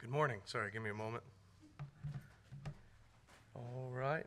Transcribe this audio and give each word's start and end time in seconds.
Good 0.00 0.08
morning. 0.08 0.40
Sorry, 0.46 0.70
give 0.70 0.80
me 0.80 0.88
a 0.88 0.94
moment. 0.94 1.22
All 3.54 3.90
right. 3.92 4.24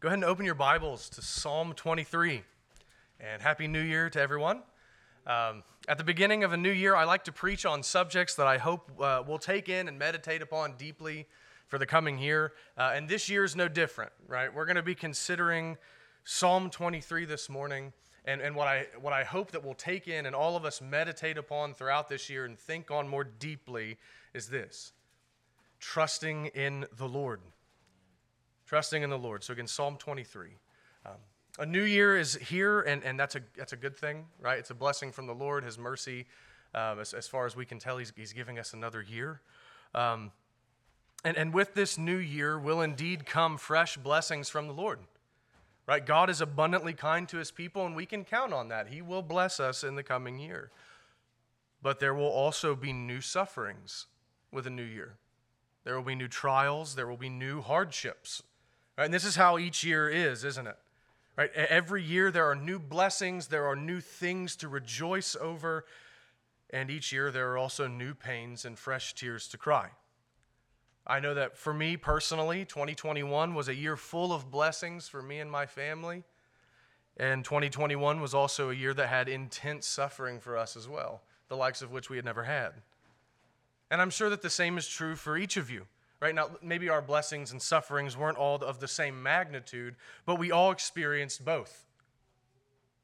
Go 0.00 0.08
ahead 0.08 0.16
and 0.16 0.24
open 0.24 0.46
your 0.46 0.54
Bibles 0.54 1.10
to 1.10 1.20
Psalm 1.20 1.74
23. 1.74 2.42
And 3.20 3.42
Happy 3.42 3.68
New 3.68 3.82
Year 3.82 4.08
to 4.08 4.18
everyone. 4.18 4.62
Um, 5.26 5.62
at 5.88 5.98
the 5.98 6.04
beginning 6.04 6.42
of 6.42 6.54
a 6.54 6.56
new 6.56 6.70
year, 6.70 6.96
I 6.96 7.04
like 7.04 7.24
to 7.24 7.32
preach 7.32 7.66
on 7.66 7.82
subjects 7.82 8.34
that 8.36 8.46
I 8.46 8.56
hope 8.56 8.90
uh, 8.98 9.22
we'll 9.26 9.36
take 9.36 9.68
in 9.68 9.88
and 9.88 9.98
meditate 9.98 10.40
upon 10.40 10.78
deeply 10.78 11.26
for 11.66 11.76
the 11.76 11.84
coming 11.84 12.18
year. 12.18 12.54
Uh, 12.78 12.92
and 12.94 13.06
this 13.06 13.28
year 13.28 13.44
is 13.44 13.54
no 13.54 13.68
different, 13.68 14.12
right? 14.26 14.52
We're 14.54 14.64
going 14.64 14.76
to 14.76 14.82
be 14.82 14.94
considering 14.94 15.76
Psalm 16.24 16.70
23 16.70 17.26
this 17.26 17.50
morning. 17.50 17.92
And, 18.24 18.40
and 18.40 18.56
what, 18.56 18.68
I, 18.68 18.86
what 18.98 19.12
I 19.12 19.24
hope 19.24 19.50
that 19.50 19.62
we'll 19.62 19.74
take 19.74 20.08
in 20.08 20.24
and 20.24 20.34
all 20.34 20.56
of 20.56 20.64
us 20.64 20.80
meditate 20.80 21.36
upon 21.36 21.74
throughout 21.74 22.08
this 22.08 22.30
year 22.30 22.46
and 22.46 22.58
think 22.58 22.90
on 22.90 23.06
more 23.06 23.24
deeply 23.24 23.98
is 24.34 24.48
this 24.48 24.92
trusting 25.82 26.46
in 26.46 26.86
the 26.96 27.08
Lord. 27.08 27.40
Trusting 28.66 29.02
in 29.02 29.10
the 29.10 29.18
Lord. 29.18 29.44
So, 29.44 29.52
again, 29.52 29.66
Psalm 29.66 29.96
23. 29.96 30.50
Um, 31.04 31.12
a 31.58 31.66
new 31.66 31.82
year 31.82 32.16
is 32.16 32.36
here, 32.36 32.80
and, 32.80 33.02
and 33.04 33.18
that's, 33.18 33.34
a, 33.34 33.40
that's 33.56 33.72
a 33.72 33.76
good 33.76 33.96
thing, 33.96 34.24
right? 34.40 34.58
It's 34.58 34.70
a 34.70 34.74
blessing 34.74 35.12
from 35.12 35.26
the 35.26 35.34
Lord, 35.34 35.64
His 35.64 35.78
mercy. 35.78 36.26
Um, 36.74 37.00
as, 37.00 37.12
as 37.12 37.26
far 37.26 37.44
as 37.44 37.54
we 37.54 37.66
can 37.66 37.78
tell, 37.78 37.98
He's, 37.98 38.12
he's 38.16 38.32
giving 38.32 38.58
us 38.58 38.72
another 38.72 39.02
year. 39.02 39.42
Um, 39.94 40.30
and, 41.24 41.36
and 41.36 41.52
with 41.52 41.74
this 41.74 41.98
new 41.98 42.16
year 42.16 42.58
will 42.58 42.80
indeed 42.80 43.26
come 43.26 43.58
fresh 43.58 43.96
blessings 43.96 44.48
from 44.48 44.68
the 44.68 44.72
Lord. 44.72 45.00
Right? 45.86 46.06
God 46.06 46.30
is 46.30 46.40
abundantly 46.40 46.94
kind 46.94 47.28
to 47.28 47.38
his 47.38 47.50
people, 47.50 47.84
and 47.84 47.96
we 47.96 48.06
can 48.06 48.24
count 48.24 48.52
on 48.52 48.68
that. 48.68 48.88
He 48.88 49.02
will 49.02 49.20
bless 49.20 49.58
us 49.58 49.82
in 49.82 49.96
the 49.96 50.02
coming 50.04 50.38
year. 50.38 50.70
But 51.82 51.98
there 51.98 52.14
will 52.14 52.30
also 52.30 52.76
be 52.76 52.92
new 52.92 53.20
sufferings 53.20 54.06
with 54.52 54.66
a 54.66 54.70
new 54.70 54.84
year. 54.84 55.16
There 55.84 55.96
will 55.96 56.04
be 56.04 56.14
new 56.14 56.28
trials, 56.28 56.94
there 56.94 57.08
will 57.08 57.16
be 57.16 57.28
new 57.28 57.60
hardships. 57.60 58.42
Right? 58.96 59.04
And 59.04 59.14
this 59.14 59.24
is 59.24 59.36
how 59.36 59.58
each 59.58 59.82
year 59.82 60.08
is, 60.08 60.44
isn't 60.44 60.66
it? 60.66 60.76
Right? 61.36 61.50
Every 61.54 62.02
year 62.02 62.30
there 62.30 62.48
are 62.48 62.54
new 62.54 62.78
blessings, 62.78 63.48
there 63.48 63.66
are 63.66 63.74
new 63.74 64.00
things 64.00 64.54
to 64.56 64.68
rejoice 64.68 65.34
over, 65.40 65.86
and 66.70 66.90
each 66.90 67.12
year 67.12 67.30
there 67.30 67.50
are 67.52 67.58
also 67.58 67.88
new 67.88 68.14
pains 68.14 68.64
and 68.64 68.78
fresh 68.78 69.14
tears 69.14 69.48
to 69.48 69.58
cry. 69.58 69.90
I 71.06 71.20
know 71.20 71.34
that 71.34 71.56
for 71.56 71.74
me 71.74 71.96
personally, 71.96 72.64
2021 72.64 73.54
was 73.54 73.68
a 73.68 73.74
year 73.74 73.96
full 73.96 74.32
of 74.32 74.50
blessings 74.50 75.08
for 75.08 75.22
me 75.22 75.40
and 75.40 75.50
my 75.50 75.66
family. 75.66 76.22
And 77.16 77.44
2021 77.44 78.20
was 78.20 78.34
also 78.34 78.70
a 78.70 78.74
year 78.74 78.94
that 78.94 79.08
had 79.08 79.28
intense 79.28 79.86
suffering 79.86 80.38
for 80.38 80.56
us 80.56 80.76
as 80.76 80.88
well, 80.88 81.22
the 81.48 81.56
likes 81.56 81.82
of 81.82 81.90
which 81.90 82.08
we 82.08 82.16
had 82.16 82.24
never 82.24 82.44
had. 82.44 82.72
And 83.92 84.00
I'm 84.00 84.08
sure 84.08 84.30
that 84.30 84.40
the 84.40 84.48
same 84.48 84.78
is 84.78 84.88
true 84.88 85.14
for 85.16 85.36
each 85.36 85.58
of 85.58 85.70
you. 85.70 85.86
Right 86.18 86.34
now, 86.34 86.52
maybe 86.62 86.88
our 86.88 87.02
blessings 87.02 87.52
and 87.52 87.60
sufferings 87.60 88.16
weren't 88.16 88.38
all 88.38 88.56
of 88.56 88.80
the 88.80 88.88
same 88.88 89.22
magnitude, 89.22 89.96
but 90.24 90.38
we 90.38 90.50
all 90.50 90.70
experienced 90.70 91.44
both 91.44 91.84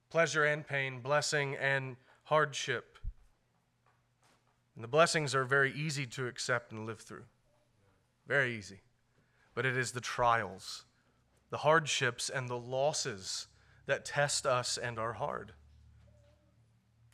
pleasure 0.09 0.47
and 0.47 0.67
pain, 0.67 1.01
blessing 1.01 1.55
and 1.57 1.97
hardship. 2.25 2.97
And 4.75 4.83
the 4.83 4.89
blessings 4.89 5.35
are 5.35 5.45
very 5.45 5.75
easy 5.75 6.07
to 6.07 6.27
accept 6.27 6.73
and 6.73 6.87
live 6.87 7.01
through. 7.01 7.25
Very 8.27 8.57
easy. 8.57 8.81
But 9.55 9.67
it 9.67 9.77
is 9.77 9.93
the 9.93 10.01
trials, 10.01 10.87
the 11.51 11.59
hardships, 11.59 12.31
and 12.31 12.49
the 12.49 12.57
losses 12.57 13.49
that 13.85 14.07
test 14.07 14.47
us 14.47 14.79
and 14.79 14.99
are 14.99 15.13
hard. 15.13 15.53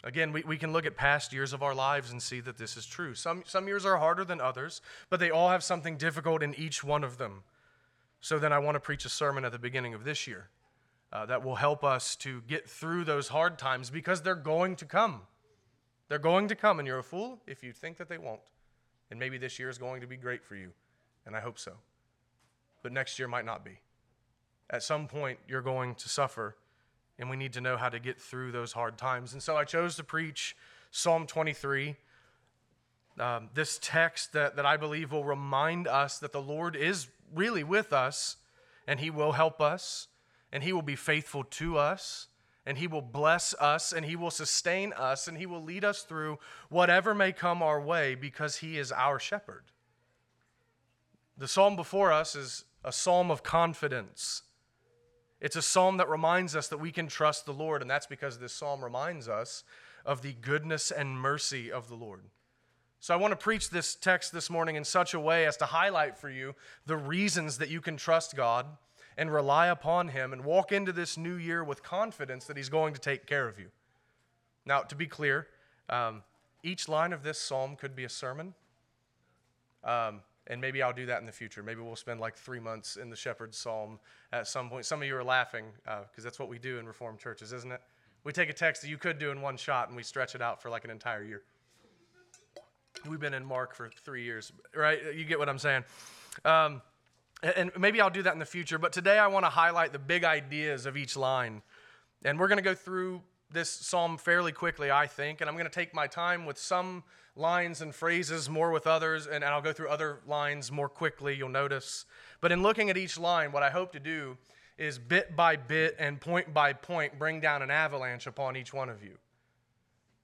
Again, 0.04 0.32
we, 0.32 0.42
we 0.42 0.58
can 0.58 0.72
look 0.72 0.84
at 0.84 0.96
past 0.96 1.32
years 1.32 1.54
of 1.54 1.62
our 1.62 1.74
lives 1.74 2.10
and 2.10 2.22
see 2.22 2.40
that 2.40 2.58
this 2.58 2.76
is 2.76 2.84
true. 2.84 3.14
Some, 3.14 3.42
some 3.46 3.66
years 3.66 3.86
are 3.86 3.96
harder 3.96 4.22
than 4.22 4.38
others, 4.38 4.82
but 5.08 5.18
they 5.18 5.30
all 5.30 5.48
have 5.48 5.64
something 5.64 5.96
difficult 5.96 6.42
in 6.42 6.54
each 6.54 6.84
one 6.84 7.02
of 7.02 7.16
them. 7.16 7.42
So 8.20 8.38
then 8.38 8.52
I 8.52 8.58
want 8.58 8.74
to 8.74 8.80
preach 8.80 9.06
a 9.06 9.08
sermon 9.08 9.46
at 9.46 9.52
the 9.52 9.58
beginning 9.58 9.94
of 9.94 10.04
this 10.04 10.26
year 10.26 10.50
uh, 11.10 11.24
that 11.26 11.42
will 11.42 11.54
help 11.54 11.82
us 11.82 12.16
to 12.16 12.42
get 12.42 12.68
through 12.68 13.04
those 13.04 13.28
hard 13.28 13.58
times 13.58 13.88
because 13.88 14.20
they're 14.20 14.34
going 14.34 14.76
to 14.76 14.84
come. 14.84 15.22
They're 16.08 16.18
going 16.18 16.48
to 16.48 16.54
come, 16.54 16.78
and 16.78 16.86
you're 16.86 16.98
a 16.98 17.02
fool 17.02 17.40
if 17.46 17.62
you 17.62 17.72
think 17.72 17.96
that 17.96 18.10
they 18.10 18.18
won't. 18.18 18.40
And 19.10 19.18
maybe 19.18 19.38
this 19.38 19.58
year 19.58 19.70
is 19.70 19.78
going 19.78 20.02
to 20.02 20.06
be 20.06 20.16
great 20.16 20.44
for 20.44 20.54
you, 20.54 20.72
and 21.24 21.34
I 21.34 21.40
hope 21.40 21.58
so. 21.58 21.72
But 22.82 22.92
next 22.92 23.18
year 23.18 23.26
might 23.26 23.46
not 23.46 23.64
be. 23.64 23.78
At 24.68 24.82
some 24.82 25.06
point, 25.06 25.38
you're 25.48 25.62
going 25.62 25.94
to 25.94 26.08
suffer 26.10 26.56
and 27.18 27.30
we 27.30 27.36
need 27.36 27.52
to 27.52 27.60
know 27.60 27.76
how 27.76 27.88
to 27.88 27.98
get 27.98 28.20
through 28.20 28.52
those 28.52 28.72
hard 28.72 28.98
times. 28.98 29.32
And 29.32 29.42
so 29.42 29.56
I 29.56 29.64
chose 29.64 29.96
to 29.96 30.04
preach 30.04 30.56
Psalm 30.90 31.26
23, 31.26 31.96
um, 33.18 33.50
this 33.54 33.78
text 33.80 34.32
that, 34.32 34.56
that 34.56 34.66
I 34.66 34.76
believe 34.76 35.12
will 35.12 35.24
remind 35.24 35.86
us 35.86 36.18
that 36.18 36.32
the 36.32 36.42
Lord 36.42 36.76
is 36.76 37.08
really 37.32 37.64
with 37.64 37.92
us, 37.92 38.36
and 38.86 39.00
He 39.00 39.10
will 39.10 39.32
help 39.32 39.60
us, 39.60 40.08
and 40.52 40.62
He 40.62 40.72
will 40.72 40.82
be 40.82 40.96
faithful 40.96 41.44
to 41.44 41.78
us, 41.78 42.28
and 42.66 42.78
He 42.78 42.86
will 42.86 43.02
bless 43.02 43.54
us, 43.54 43.92
and 43.92 44.06
He 44.06 44.16
will 44.16 44.30
sustain 44.30 44.92
us, 44.92 45.28
and 45.28 45.38
He 45.38 45.46
will 45.46 45.62
lead 45.62 45.84
us 45.84 46.02
through 46.02 46.38
whatever 46.68 47.14
may 47.14 47.32
come 47.32 47.62
our 47.62 47.80
way 47.80 48.14
because 48.14 48.56
He 48.56 48.78
is 48.78 48.90
our 48.90 49.18
shepherd. 49.18 49.64
The 51.36 51.48
psalm 51.48 51.76
before 51.76 52.12
us 52.12 52.36
is 52.36 52.64
a 52.84 52.92
psalm 52.92 53.30
of 53.30 53.42
confidence. 53.42 54.42
It's 55.44 55.56
a 55.56 55.62
psalm 55.62 55.98
that 55.98 56.08
reminds 56.08 56.56
us 56.56 56.68
that 56.68 56.80
we 56.80 56.90
can 56.90 57.06
trust 57.06 57.44
the 57.44 57.52
Lord, 57.52 57.82
and 57.82 57.90
that's 57.90 58.06
because 58.06 58.38
this 58.38 58.54
psalm 58.54 58.82
reminds 58.82 59.28
us 59.28 59.62
of 60.06 60.22
the 60.22 60.32
goodness 60.32 60.90
and 60.90 61.20
mercy 61.20 61.70
of 61.70 61.90
the 61.90 61.94
Lord. 61.94 62.22
So 62.98 63.12
I 63.12 63.18
want 63.18 63.32
to 63.32 63.36
preach 63.36 63.68
this 63.68 63.94
text 63.94 64.32
this 64.32 64.48
morning 64.48 64.76
in 64.76 64.84
such 64.84 65.12
a 65.12 65.20
way 65.20 65.44
as 65.44 65.58
to 65.58 65.66
highlight 65.66 66.16
for 66.16 66.30
you 66.30 66.54
the 66.86 66.96
reasons 66.96 67.58
that 67.58 67.68
you 67.68 67.82
can 67.82 67.98
trust 67.98 68.34
God 68.34 68.64
and 69.18 69.30
rely 69.30 69.66
upon 69.66 70.08
Him 70.08 70.32
and 70.32 70.46
walk 70.46 70.72
into 70.72 70.92
this 70.92 71.18
new 71.18 71.34
year 71.34 71.62
with 71.62 71.82
confidence 71.82 72.46
that 72.46 72.56
He's 72.56 72.70
going 72.70 72.94
to 72.94 73.00
take 73.00 73.26
care 73.26 73.46
of 73.46 73.58
you. 73.58 73.66
Now, 74.64 74.80
to 74.80 74.94
be 74.94 75.06
clear, 75.06 75.48
um, 75.90 76.22
each 76.62 76.88
line 76.88 77.12
of 77.12 77.22
this 77.22 77.38
psalm 77.38 77.76
could 77.76 77.94
be 77.94 78.04
a 78.04 78.08
sermon. 78.08 78.54
Um, 79.84 80.22
and 80.46 80.60
maybe 80.60 80.82
I'll 80.82 80.92
do 80.92 81.06
that 81.06 81.20
in 81.20 81.26
the 81.26 81.32
future. 81.32 81.62
Maybe 81.62 81.80
we'll 81.80 81.96
spend 81.96 82.20
like 82.20 82.36
three 82.36 82.60
months 82.60 82.96
in 82.96 83.10
the 83.10 83.16
Shepherd's 83.16 83.56
Psalm 83.56 83.98
at 84.32 84.46
some 84.46 84.68
point. 84.68 84.84
Some 84.84 85.00
of 85.00 85.08
you 85.08 85.16
are 85.16 85.24
laughing 85.24 85.64
because 85.84 86.06
uh, 86.18 86.22
that's 86.24 86.38
what 86.38 86.48
we 86.48 86.58
do 86.58 86.78
in 86.78 86.86
Reformed 86.86 87.18
churches, 87.18 87.52
isn't 87.52 87.72
it? 87.72 87.80
We 88.24 88.32
take 88.32 88.50
a 88.50 88.54
text 88.54 88.82
that 88.82 88.88
you 88.88 88.98
could 88.98 89.18
do 89.18 89.30
in 89.30 89.40
one 89.40 89.56
shot 89.56 89.88
and 89.88 89.96
we 89.96 90.02
stretch 90.02 90.34
it 90.34 90.42
out 90.42 90.60
for 90.62 90.70
like 90.70 90.84
an 90.84 90.90
entire 90.90 91.22
year. 91.22 91.42
We've 93.08 93.20
been 93.20 93.34
in 93.34 93.44
Mark 93.44 93.74
for 93.74 93.90
three 94.04 94.24
years, 94.24 94.52
right? 94.74 95.14
You 95.14 95.24
get 95.24 95.38
what 95.38 95.48
I'm 95.48 95.58
saying. 95.58 95.84
Um, 96.44 96.80
and 97.42 97.70
maybe 97.78 98.00
I'll 98.00 98.10
do 98.10 98.22
that 98.22 98.32
in 98.32 98.38
the 98.38 98.46
future. 98.46 98.78
But 98.78 98.92
today 98.92 99.18
I 99.18 99.26
want 99.26 99.44
to 99.44 99.50
highlight 99.50 99.92
the 99.92 99.98
big 99.98 100.24
ideas 100.24 100.86
of 100.86 100.96
each 100.96 101.16
line. 101.16 101.62
And 102.24 102.38
we're 102.38 102.48
going 102.48 102.58
to 102.58 102.62
go 102.62 102.74
through 102.74 103.20
this 103.54 103.70
psalm 103.70 104.18
fairly 104.18 104.52
quickly, 104.52 104.90
I 104.90 105.06
think. 105.06 105.40
And 105.40 105.48
I'm 105.48 105.56
going 105.56 105.66
to 105.66 105.72
take 105.72 105.94
my 105.94 106.06
time 106.06 106.44
with 106.44 106.58
some 106.58 107.04
lines 107.36 107.80
and 107.80 107.94
phrases, 107.94 108.48
more 108.48 108.70
with 108.70 108.86
others, 108.86 109.26
and 109.26 109.44
I'll 109.44 109.62
go 109.62 109.72
through 109.72 109.88
other 109.88 110.20
lines 110.26 110.70
more 110.70 110.88
quickly, 110.88 111.34
you'll 111.34 111.48
notice. 111.48 112.04
But 112.40 112.52
in 112.52 112.62
looking 112.62 112.90
at 112.90 112.96
each 112.96 113.18
line, 113.18 113.52
what 113.52 113.62
I 113.62 113.70
hope 113.70 113.92
to 113.92 114.00
do 114.00 114.36
is 114.76 114.98
bit 114.98 115.36
by 115.36 115.56
bit 115.56 115.96
and 115.98 116.20
point 116.20 116.52
by 116.52 116.72
point 116.72 117.18
bring 117.18 117.40
down 117.40 117.62
an 117.62 117.70
avalanche 117.70 118.26
upon 118.26 118.56
each 118.56 118.72
one 118.72 118.88
of 118.88 119.02
you. 119.02 119.18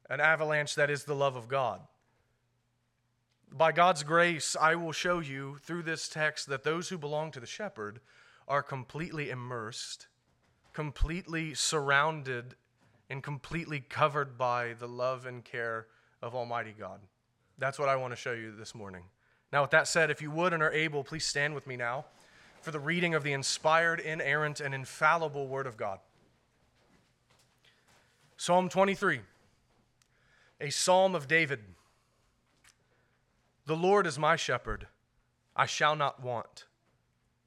An 0.08 0.20
avalanche 0.20 0.74
that 0.74 0.90
is 0.90 1.04
the 1.04 1.14
love 1.14 1.36
of 1.36 1.48
God. 1.48 1.80
By 3.52 3.72
God's 3.72 4.02
grace, 4.02 4.56
I 4.60 4.74
will 4.76 4.92
show 4.92 5.18
you 5.18 5.56
through 5.62 5.82
this 5.82 6.08
text 6.08 6.48
that 6.48 6.62
those 6.62 6.88
who 6.88 6.98
belong 6.98 7.32
to 7.32 7.40
the 7.40 7.46
shepherd 7.46 8.00
are 8.46 8.62
completely 8.62 9.30
immersed, 9.30 10.06
completely 10.72 11.54
surrounded, 11.54 12.54
and 13.10 13.22
completely 13.22 13.80
covered 13.80 14.38
by 14.38 14.74
the 14.78 14.88
love 14.88 15.26
and 15.26 15.44
care 15.44 15.88
of 16.22 16.34
Almighty 16.34 16.74
God. 16.78 17.00
That's 17.58 17.78
what 17.78 17.88
I 17.88 17.96
want 17.96 18.12
to 18.12 18.16
show 18.16 18.32
you 18.32 18.54
this 18.56 18.74
morning. 18.74 19.02
Now, 19.52 19.62
with 19.62 19.72
that 19.72 19.88
said, 19.88 20.10
if 20.10 20.22
you 20.22 20.30
would 20.30 20.52
and 20.52 20.62
are 20.62 20.72
able, 20.72 21.02
please 21.02 21.26
stand 21.26 21.54
with 21.54 21.66
me 21.66 21.76
now 21.76 22.06
for 22.62 22.70
the 22.70 22.78
reading 22.78 23.14
of 23.14 23.24
the 23.24 23.32
inspired, 23.32 24.00
inerrant, 24.00 24.60
and 24.60 24.74
infallible 24.74 25.48
Word 25.48 25.66
of 25.66 25.76
God. 25.76 25.98
Psalm 28.36 28.68
23, 28.68 29.20
a 30.60 30.70
psalm 30.70 31.14
of 31.14 31.26
David. 31.26 31.60
The 33.66 33.76
Lord 33.76 34.06
is 34.06 34.18
my 34.18 34.36
shepherd, 34.36 34.86
I 35.56 35.66
shall 35.66 35.96
not 35.96 36.22
want. 36.22 36.64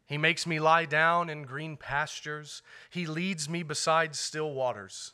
He 0.05 0.17
makes 0.17 0.45
me 0.45 0.59
lie 0.59 0.85
down 0.85 1.29
in 1.29 1.43
green 1.43 1.77
pastures, 1.77 2.61
He 2.89 3.07
leads 3.07 3.49
me 3.49 3.63
beside 3.63 4.15
still 4.15 4.53
waters, 4.53 5.13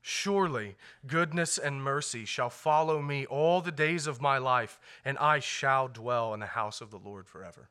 Surely 0.00 0.76
goodness 1.06 1.58
and 1.58 1.82
mercy 1.82 2.24
shall 2.24 2.50
follow 2.50 3.02
me 3.02 3.26
all 3.26 3.60
the 3.60 3.72
days 3.72 4.06
of 4.06 4.20
my 4.20 4.38
life, 4.38 4.78
and 5.04 5.18
I 5.18 5.38
shall 5.38 5.88
dwell 5.88 6.32
in 6.34 6.40
the 6.40 6.46
house 6.46 6.80
of 6.80 6.90
the 6.90 6.98
Lord 6.98 7.26
forever. 7.26 7.68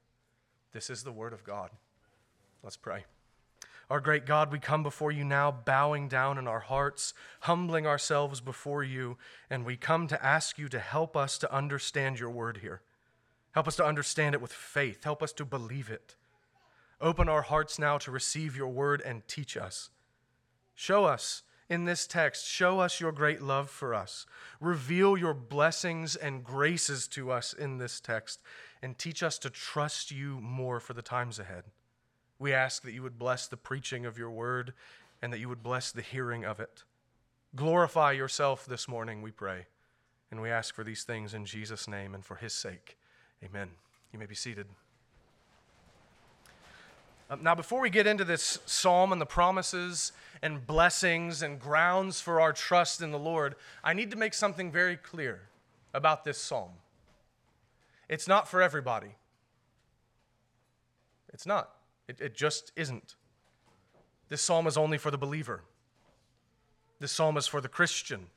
This 0.74 0.90
is 0.90 1.04
the 1.04 1.12
word 1.12 1.34
of 1.34 1.44
God. 1.44 1.72
Let's 2.62 2.78
pray. 2.78 3.06
Our 3.90 4.02
great 4.02 4.26
God, 4.26 4.52
we 4.52 4.60
come 4.60 4.84
before 4.84 5.14
you 5.14 5.24
now, 5.24 5.50
bowing 5.50 6.10
down 6.10 6.38
in 6.38 6.46
our 6.46 6.60
hearts, 6.60 7.14
humbling 7.42 7.88
ourselves 7.88 8.42
before 8.42 8.84
you, 8.84 9.18
and 9.50 9.66
we 9.66 9.78
come 9.78 10.08
to 10.08 10.26
ask 10.26 10.58
you 10.58 10.68
to 10.70 10.80
help 10.80 11.16
us 11.16 11.38
to 11.38 11.54
understand 11.54 12.20
your 12.20 12.30
word 12.30 12.58
here. 12.58 12.82
Help 13.54 13.68
us 13.68 13.78
to 13.78 13.86
understand 13.86 14.36
it 14.36 14.42
with 14.42 14.52
faith. 14.52 15.06
Help 15.06 15.24
us 15.24 15.32
to 15.34 15.46
believe 15.46 15.90
it. 15.90 16.16
Open 17.00 17.30
our 17.30 17.44
hearts 17.44 17.80
now 17.80 17.98
to 18.00 18.12
receive 18.12 18.58
your 18.58 18.68
word 18.68 19.02
and 19.02 19.26
teach 19.28 19.56
us. 19.56 19.90
Show 20.76 21.06
us 21.06 21.44
in 21.70 21.86
this 21.86 22.08
text, 22.08 22.48
show 22.48 22.80
us 22.80 23.00
your 23.00 23.12
great 23.12 23.42
love 23.42 23.70
for 23.70 23.94
us. 23.94 24.26
Reveal 24.60 25.18
your 25.18 25.34
blessings 25.34 26.16
and 26.16 26.44
graces 26.44 27.08
to 27.10 27.32
us 27.32 27.54
in 27.54 27.78
this 27.78 28.00
text, 28.00 28.40
and 28.82 28.98
teach 28.98 29.22
us 29.22 29.38
to 29.40 29.50
trust 29.50 30.12
you 30.12 30.40
more 30.40 30.80
for 30.80 30.94
the 30.94 31.02
times 31.02 31.40
ahead. 31.40 31.66
We 32.40 32.54
ask 32.54 32.84
that 32.84 32.94
you 32.94 33.04
would 33.04 33.20
bless 33.20 33.48
the 33.48 33.58
preaching 33.58 34.06
of 34.06 34.18
your 34.18 34.32
word 34.32 34.74
and 35.22 35.34
that 35.34 35.40
you 35.40 35.50
would 35.50 35.64
bless 35.64 35.92
the 35.92 36.02
hearing 36.02 36.46
of 36.46 36.60
it. 36.60 36.84
Glorify 37.56 38.12
yourself 38.12 38.66
this 38.66 38.88
morning, 38.88 39.22
we 39.22 39.32
pray. 39.32 39.66
And 40.30 40.42
we 40.42 40.50
ask 40.50 40.76
for 40.76 40.84
these 40.84 41.04
things 41.04 41.34
in 41.34 41.46
Jesus' 41.46 41.88
name 41.88 42.14
and 42.14 42.24
for 42.24 42.36
his 42.36 42.54
sake. 42.54 42.98
Amen. 43.44 43.70
You 44.14 44.20
may 44.20 44.26
be 44.26 44.36
seated. 44.36 44.68
Um, 47.30 47.44
now, 47.44 47.56
before 47.56 47.82
we 47.82 47.90
get 47.90 48.08
into 48.08 48.24
this 48.24 48.60
psalm 48.66 49.12
and 49.12 49.20
the 49.20 49.26
promises 49.26 50.14
and 50.42 50.66
blessings 50.66 51.42
and 51.42 51.60
grounds 51.60 52.22
for 52.22 52.40
our 52.40 52.54
trust 52.54 53.02
in 53.02 53.12
the 53.12 53.20
Lord, 53.20 53.56
I 53.84 53.94
need 53.94 54.12
to 54.12 54.18
make 54.18 54.34
something 54.34 54.72
very 54.72 54.96
clear 54.96 55.42
about 55.94 56.24
this 56.24 56.38
psalm. 56.38 56.72
It's 58.08 58.28
not 58.28 58.48
for 58.48 58.62
everybody. 58.62 59.16
It's 61.34 61.46
not. 61.46 61.72
It, 62.08 62.22
it 62.22 62.36
just 62.36 62.72
isn't. 62.78 63.16
This 64.30 64.42
psalm 64.42 64.66
is 64.66 64.78
only 64.78 64.98
for 64.98 65.12
the 65.12 65.18
believer. 65.18 65.64
This 67.00 67.12
psalm 67.12 67.36
is 67.36 67.48
for 67.48 67.60
the 67.60 67.68
Christian. 67.68 68.28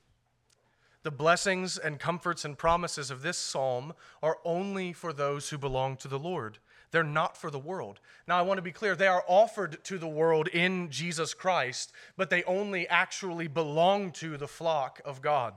The 1.02 1.10
blessings 1.10 1.78
and 1.78 1.98
comforts 1.98 2.44
and 2.44 2.58
promises 2.58 3.10
of 3.10 3.22
this 3.22 3.38
psalm 3.38 3.94
are 4.22 4.38
only 4.44 4.92
for 4.92 5.12
those 5.12 5.48
who 5.48 5.58
belong 5.58 5.96
to 5.98 6.08
the 6.08 6.18
Lord. 6.18 6.58
They're 6.90 7.04
not 7.04 7.36
for 7.36 7.50
the 7.50 7.58
world. 7.58 8.00
Now, 8.26 8.38
I 8.38 8.42
want 8.42 8.58
to 8.58 8.62
be 8.62 8.72
clear 8.72 8.94
they 8.94 9.06
are 9.06 9.24
offered 9.28 9.82
to 9.84 9.98
the 9.98 10.08
world 10.08 10.48
in 10.48 10.90
Jesus 10.90 11.34
Christ, 11.34 11.92
but 12.16 12.30
they 12.30 12.42
only 12.44 12.88
actually 12.88 13.46
belong 13.46 14.10
to 14.12 14.36
the 14.36 14.48
flock 14.48 15.00
of 15.04 15.22
God. 15.22 15.54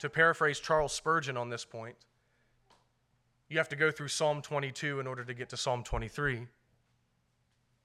To 0.00 0.10
paraphrase 0.10 0.58
Charles 0.58 0.92
Spurgeon 0.92 1.36
on 1.36 1.48
this 1.48 1.64
point, 1.64 1.94
you 3.48 3.58
have 3.58 3.68
to 3.68 3.76
go 3.76 3.92
through 3.92 4.08
Psalm 4.08 4.42
22 4.42 4.98
in 4.98 5.06
order 5.06 5.24
to 5.24 5.34
get 5.34 5.48
to 5.50 5.56
Psalm 5.56 5.84
23. 5.84 6.46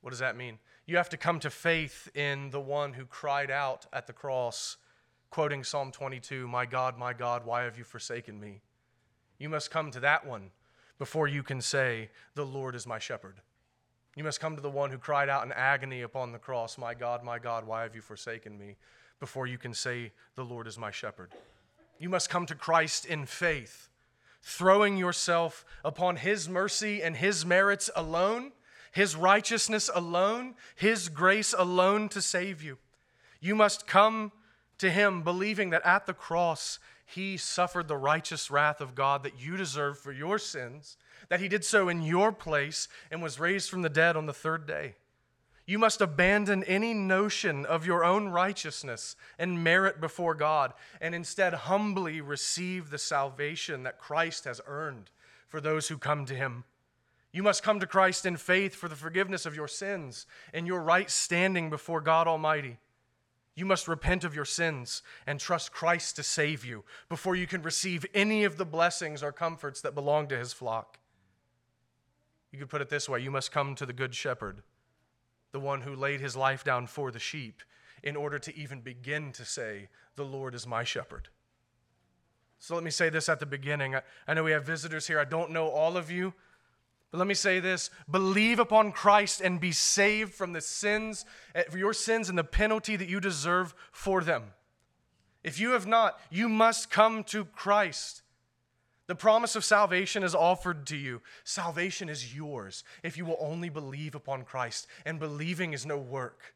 What 0.01 0.09
does 0.09 0.19
that 0.19 0.35
mean? 0.35 0.57
You 0.87 0.97
have 0.97 1.09
to 1.09 1.17
come 1.17 1.39
to 1.41 1.49
faith 1.49 2.09
in 2.15 2.49
the 2.49 2.59
one 2.59 2.93
who 2.93 3.05
cried 3.05 3.51
out 3.51 3.85
at 3.93 4.07
the 4.07 4.13
cross, 4.13 4.77
quoting 5.29 5.63
Psalm 5.63 5.91
22 5.91 6.47
My 6.47 6.65
God, 6.65 6.97
my 6.97 7.13
God, 7.13 7.45
why 7.45 7.63
have 7.63 7.77
you 7.77 7.83
forsaken 7.83 8.39
me? 8.39 8.61
You 9.37 9.49
must 9.49 9.69
come 9.69 9.91
to 9.91 9.99
that 9.99 10.25
one 10.25 10.51
before 10.99 11.27
you 11.27 11.43
can 11.43 11.61
say, 11.61 12.09
The 12.35 12.45
Lord 12.45 12.75
is 12.75 12.87
my 12.87 12.99
shepherd. 12.99 13.35
You 14.15 14.23
must 14.23 14.39
come 14.39 14.55
to 14.55 14.61
the 14.61 14.69
one 14.69 14.91
who 14.91 14.97
cried 14.97 15.29
out 15.29 15.45
in 15.45 15.51
agony 15.51 16.01
upon 16.01 16.31
the 16.31 16.39
cross, 16.39 16.77
My 16.77 16.93
God, 16.93 17.23
my 17.23 17.39
God, 17.39 17.67
why 17.67 17.83
have 17.83 17.95
you 17.95 18.01
forsaken 18.01 18.57
me? 18.57 18.77
before 19.19 19.47
you 19.47 19.57
can 19.57 19.73
say, 19.73 20.11
The 20.35 20.45
Lord 20.45 20.67
is 20.67 20.77
my 20.77 20.91
shepherd. 20.91 21.31
You 21.99 22.09
must 22.09 22.29
come 22.29 22.45
to 22.45 22.55
Christ 22.55 23.05
in 23.05 23.25
faith, 23.25 23.89
throwing 24.41 24.97
yourself 24.97 25.65
upon 25.83 26.17
his 26.17 26.47
mercy 26.47 27.01
and 27.01 27.17
his 27.17 27.45
merits 27.45 27.89
alone, 27.95 28.51
his 28.91 29.15
righteousness 29.15 29.89
alone, 29.93 30.55
his 30.75 31.09
grace 31.09 31.53
alone 31.57 32.09
to 32.09 32.21
save 32.21 32.61
you. 32.61 32.77
You 33.39 33.55
must 33.55 33.87
come 33.87 34.31
to 34.77 34.91
him 34.91 35.23
believing 35.23 35.71
that 35.71 35.85
at 35.85 36.05
the 36.05 36.13
cross 36.13 36.79
he 37.09 37.37
suffered 37.37 37.87
the 37.87 37.95
righteous 37.95 38.51
wrath 38.51 38.81
of 38.81 38.93
God 38.93 39.23
that 39.23 39.39
you 39.39 39.55
deserve 39.55 39.97
for 39.97 40.11
your 40.11 40.37
sins, 40.37 40.97
that 41.29 41.39
he 41.39 41.47
did 41.47 41.63
so 41.63 41.87
in 41.87 42.01
your 42.01 42.33
place 42.33 42.89
and 43.09 43.23
was 43.23 43.39
raised 43.39 43.69
from 43.69 43.81
the 43.81 43.89
dead 43.89 44.17
on 44.17 44.25
the 44.25 44.33
third 44.33 44.67
day. 44.67 44.95
You 45.65 45.79
must 45.79 46.01
abandon 46.01 46.65
any 46.65 46.93
notion 46.93 47.65
of 47.65 47.85
your 47.85 48.03
own 48.03 48.27
righteousness 48.27 49.15
and 49.39 49.63
merit 49.63 50.01
before 50.01 50.35
God 50.35 50.73
and 50.99 51.15
instead 51.15 51.53
humbly 51.53 52.19
receive 52.19 52.89
the 52.89 52.97
salvation 52.97 53.83
that 53.83 53.99
Christ 53.99 54.43
has 54.43 54.59
earned 54.67 55.09
for 55.47 55.61
those 55.61 55.87
who 55.87 55.97
come 55.97 56.25
to 56.25 56.35
him. 56.35 56.65
You 57.31 57.41
must 57.41 57.63
come 57.63 57.79
to 57.79 57.87
Christ 57.87 58.25
in 58.25 58.35
faith 58.35 58.75
for 58.75 58.89
the 58.89 58.95
forgiveness 58.95 59.45
of 59.45 59.55
your 59.55 59.67
sins 59.69 60.25
and 60.53 60.67
your 60.67 60.81
right 60.81 61.09
standing 61.09 61.69
before 61.69 62.01
God 62.01 62.27
Almighty. 62.27 62.77
You 63.57 63.65
must 63.65 63.87
repent 63.87 64.23
of 64.23 64.35
your 64.35 64.45
sins 64.45 65.01
and 65.25 65.39
trust 65.39 65.71
Christ 65.71 66.15
to 66.17 66.23
save 66.23 66.63
you 66.63 66.85
before 67.09 67.35
you 67.35 67.47
can 67.47 67.63
receive 67.63 68.05
any 68.13 68.43
of 68.43 68.57
the 68.57 68.65
blessings 68.65 69.23
or 69.23 69.31
comforts 69.31 69.81
that 69.81 69.95
belong 69.95 70.27
to 70.27 70.37
his 70.37 70.53
flock. 70.53 70.99
You 72.51 72.59
could 72.59 72.69
put 72.69 72.81
it 72.81 72.89
this 72.89 73.09
way 73.09 73.19
you 73.19 73.31
must 73.31 73.51
come 73.51 73.73
to 73.73 73.87
the 73.87 73.93
Good 73.93 74.13
Shepherd, 74.13 74.61
the 75.53 75.59
one 75.59 75.81
who 75.81 75.95
laid 75.95 76.21
his 76.21 76.35
life 76.35 76.63
down 76.63 76.85
for 76.85 77.09
the 77.09 77.17
sheep, 77.17 77.63
in 78.03 78.15
order 78.15 78.37
to 78.37 78.55
even 78.55 78.81
begin 78.81 79.31
to 79.31 79.43
say, 79.43 79.89
The 80.17 80.23
Lord 80.23 80.53
is 80.53 80.67
my 80.67 80.83
shepherd. 80.83 81.29
So 82.59 82.75
let 82.75 82.83
me 82.83 82.91
say 82.91 83.09
this 83.09 83.27
at 83.27 83.39
the 83.39 83.47
beginning. 83.47 83.95
I, 84.27 84.33
know 84.35 84.43
we 84.43 84.51
have 84.51 84.67
visitors 84.67 85.07
here. 85.07 85.19
I 85.19 85.25
don't 85.25 85.49
know 85.49 85.67
all 85.67 85.97
of 85.97 86.11
you. 86.11 86.35
But 87.11 87.19
let 87.19 87.27
me 87.27 87.33
say 87.33 87.59
this 87.59 87.89
believe 88.09 88.59
upon 88.59 88.91
Christ 88.91 89.41
and 89.41 89.59
be 89.59 89.71
saved 89.71 90.33
from 90.33 90.53
the 90.53 90.61
sins, 90.61 91.25
eh, 91.55 91.63
your 91.75 91.93
sins 91.93 92.29
and 92.29 92.37
the 92.37 92.43
penalty 92.43 92.95
that 92.95 93.09
you 93.09 93.19
deserve 93.19 93.73
for 93.91 94.23
them. 94.23 94.53
If 95.43 95.59
you 95.59 95.71
have 95.71 95.87
not, 95.87 96.19
you 96.29 96.49
must 96.49 96.89
come 96.89 97.23
to 97.25 97.45
Christ. 97.45 98.23
The 99.07 99.15
promise 99.15 99.55
of 99.55 99.63
salvation 99.63 100.21
is 100.21 100.35
offered 100.35 100.85
to 100.87 100.97
you. 100.97 101.21
Salvation 101.45 102.09
is 102.09 102.35
yours 102.35 102.83
if 103.03 103.17
you 103.17 103.25
will 103.25 103.37
only 103.39 103.69
believe 103.69 104.15
upon 104.15 104.43
Christ, 104.43 104.87
and 105.05 105.17
believing 105.17 105.71
is 105.71 105.85
no 105.85 105.97
work. 105.97 106.53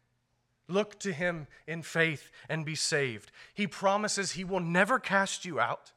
Look 0.67 0.99
to 0.99 1.13
him 1.13 1.47
in 1.67 1.81
faith 1.81 2.29
and 2.49 2.65
be 2.65 2.75
saved. 2.75 3.31
He 3.53 3.67
promises 3.67 4.33
he 4.33 4.43
will 4.43 4.59
never 4.59 4.99
cast 4.99 5.45
you 5.45 5.59
out. 5.59 5.93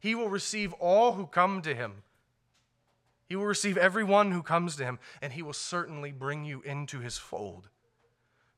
He 0.00 0.16
will 0.16 0.28
receive 0.28 0.72
all 0.74 1.12
who 1.12 1.26
come 1.26 1.62
to 1.62 1.74
him. 1.74 2.02
He 3.32 3.36
will 3.36 3.46
receive 3.46 3.78
everyone 3.78 4.30
who 4.32 4.42
comes 4.42 4.76
to 4.76 4.84
him, 4.84 4.98
and 5.22 5.32
he 5.32 5.40
will 5.40 5.54
certainly 5.54 6.12
bring 6.12 6.44
you 6.44 6.60
into 6.66 7.00
his 7.00 7.16
fold. 7.16 7.70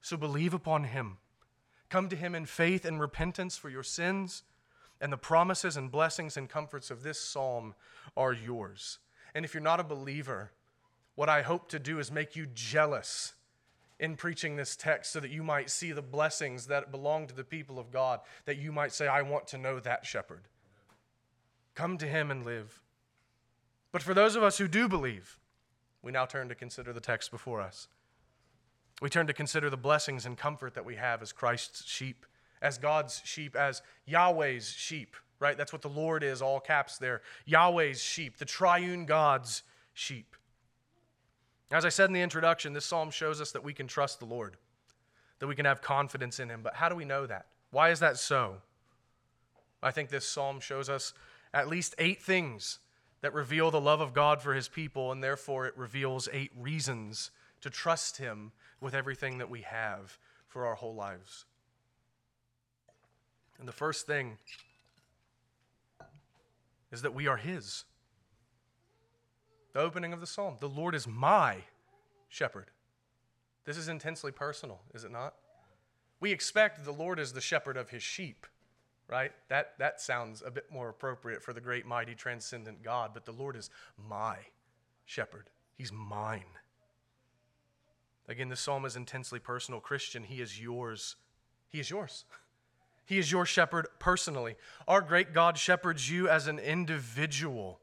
So 0.00 0.16
believe 0.16 0.52
upon 0.52 0.82
him. 0.82 1.18
Come 1.90 2.08
to 2.08 2.16
him 2.16 2.34
in 2.34 2.44
faith 2.44 2.84
and 2.84 3.00
repentance 3.00 3.56
for 3.56 3.68
your 3.68 3.84
sins, 3.84 4.42
and 5.00 5.12
the 5.12 5.16
promises 5.16 5.76
and 5.76 5.92
blessings 5.92 6.36
and 6.36 6.48
comforts 6.48 6.90
of 6.90 7.04
this 7.04 7.20
psalm 7.20 7.76
are 8.16 8.32
yours. 8.32 8.98
And 9.32 9.44
if 9.44 9.54
you're 9.54 9.62
not 9.62 9.78
a 9.78 9.84
believer, 9.84 10.50
what 11.14 11.28
I 11.28 11.42
hope 11.42 11.68
to 11.68 11.78
do 11.78 12.00
is 12.00 12.10
make 12.10 12.34
you 12.34 12.48
jealous 12.52 13.34
in 14.00 14.16
preaching 14.16 14.56
this 14.56 14.74
text 14.74 15.12
so 15.12 15.20
that 15.20 15.30
you 15.30 15.44
might 15.44 15.70
see 15.70 15.92
the 15.92 16.02
blessings 16.02 16.66
that 16.66 16.90
belong 16.90 17.28
to 17.28 17.34
the 17.36 17.44
people 17.44 17.78
of 17.78 17.92
God, 17.92 18.18
that 18.44 18.58
you 18.58 18.72
might 18.72 18.92
say, 18.92 19.06
I 19.06 19.22
want 19.22 19.46
to 19.46 19.56
know 19.56 19.78
that 19.78 20.04
shepherd. 20.04 20.48
Come 21.76 21.96
to 21.98 22.08
him 22.08 22.32
and 22.32 22.44
live. 22.44 22.80
But 23.94 24.02
for 24.02 24.12
those 24.12 24.34
of 24.34 24.42
us 24.42 24.58
who 24.58 24.66
do 24.66 24.88
believe, 24.88 25.38
we 26.02 26.10
now 26.10 26.26
turn 26.26 26.48
to 26.48 26.56
consider 26.56 26.92
the 26.92 26.98
text 26.98 27.30
before 27.30 27.60
us. 27.60 27.86
We 29.00 29.08
turn 29.08 29.28
to 29.28 29.32
consider 29.32 29.70
the 29.70 29.76
blessings 29.76 30.26
and 30.26 30.36
comfort 30.36 30.74
that 30.74 30.84
we 30.84 30.96
have 30.96 31.22
as 31.22 31.30
Christ's 31.30 31.86
sheep, 31.86 32.26
as 32.60 32.76
God's 32.76 33.22
sheep, 33.24 33.54
as 33.54 33.82
Yahweh's 34.04 34.68
sheep, 34.68 35.14
right? 35.38 35.56
That's 35.56 35.72
what 35.72 35.82
the 35.82 35.88
Lord 35.88 36.24
is, 36.24 36.42
all 36.42 36.58
caps 36.58 36.98
there. 36.98 37.22
Yahweh's 37.46 38.02
sheep, 38.02 38.38
the 38.38 38.44
triune 38.44 39.06
God's 39.06 39.62
sheep. 39.92 40.34
As 41.70 41.84
I 41.84 41.88
said 41.88 42.10
in 42.10 42.14
the 42.14 42.20
introduction, 42.20 42.72
this 42.72 42.86
psalm 42.86 43.12
shows 43.12 43.40
us 43.40 43.52
that 43.52 43.62
we 43.62 43.74
can 43.74 43.86
trust 43.86 44.18
the 44.18 44.26
Lord, 44.26 44.56
that 45.38 45.46
we 45.46 45.54
can 45.54 45.66
have 45.66 45.82
confidence 45.82 46.40
in 46.40 46.48
Him. 46.48 46.62
But 46.64 46.74
how 46.74 46.88
do 46.88 46.96
we 46.96 47.04
know 47.04 47.26
that? 47.26 47.46
Why 47.70 47.90
is 47.90 48.00
that 48.00 48.16
so? 48.16 48.56
I 49.84 49.92
think 49.92 50.08
this 50.08 50.26
psalm 50.26 50.58
shows 50.58 50.88
us 50.88 51.12
at 51.52 51.68
least 51.68 51.94
eight 51.98 52.20
things 52.20 52.80
that 53.24 53.32
reveal 53.32 53.70
the 53.70 53.80
love 53.80 54.02
of 54.02 54.12
God 54.12 54.42
for 54.42 54.52
his 54.52 54.68
people, 54.68 55.10
and 55.10 55.24
therefore 55.24 55.64
it 55.66 55.72
reveals 55.78 56.28
eight 56.30 56.50
reasons 56.60 57.30
to 57.62 57.70
trust 57.70 58.18
him 58.18 58.52
with 58.82 58.94
everything 58.94 59.38
that 59.38 59.48
we 59.48 59.62
have 59.62 60.18
for 60.46 60.66
our 60.66 60.74
whole 60.74 60.94
lives. 60.94 61.46
And 63.58 63.66
the 63.66 63.72
first 63.72 64.06
thing 64.06 64.36
is 66.92 67.00
that 67.00 67.14
we 67.14 67.26
are 67.26 67.38
his. 67.38 67.84
The 69.72 69.80
opening 69.80 70.12
of 70.12 70.20
the 70.20 70.26
psalm 70.26 70.58
the 70.60 70.68
Lord 70.68 70.94
is 70.94 71.08
my 71.08 71.60
shepherd. 72.28 72.66
This 73.64 73.78
is 73.78 73.88
intensely 73.88 74.32
personal, 74.32 74.82
is 74.92 75.02
it 75.02 75.10
not? 75.10 75.32
We 76.20 76.30
expect 76.30 76.84
the 76.84 76.92
Lord 76.92 77.18
is 77.18 77.32
the 77.32 77.40
shepherd 77.40 77.78
of 77.78 77.88
his 77.88 78.02
sheep, 78.02 78.46
right? 79.14 79.30
That, 79.48 79.74
that 79.78 80.00
sounds 80.00 80.42
a 80.44 80.50
bit 80.50 80.72
more 80.72 80.88
appropriate 80.88 81.40
for 81.40 81.52
the 81.52 81.60
great, 81.60 81.86
mighty, 81.86 82.16
transcendent 82.16 82.82
God, 82.82 83.12
but 83.14 83.24
the 83.24 83.30
Lord 83.30 83.54
is 83.54 83.70
my 83.96 84.38
shepherd. 85.04 85.50
He's 85.76 85.92
mine. 85.92 86.42
Again, 88.28 88.48
this 88.48 88.58
psalm 88.58 88.84
is 88.84 88.96
intensely 88.96 89.38
personal. 89.38 89.80
Christian, 89.80 90.24
he 90.24 90.40
is 90.40 90.60
yours. 90.60 91.14
He 91.68 91.78
is 91.78 91.90
yours. 91.90 92.24
He 93.06 93.18
is 93.18 93.30
your 93.30 93.44
shepherd 93.44 93.86
personally. 93.98 94.56
Our 94.88 95.02
great 95.02 95.34
God 95.34 95.58
shepherds 95.58 96.10
you 96.10 96.26
as 96.26 96.46
an 96.46 96.58
individual. 96.58 97.80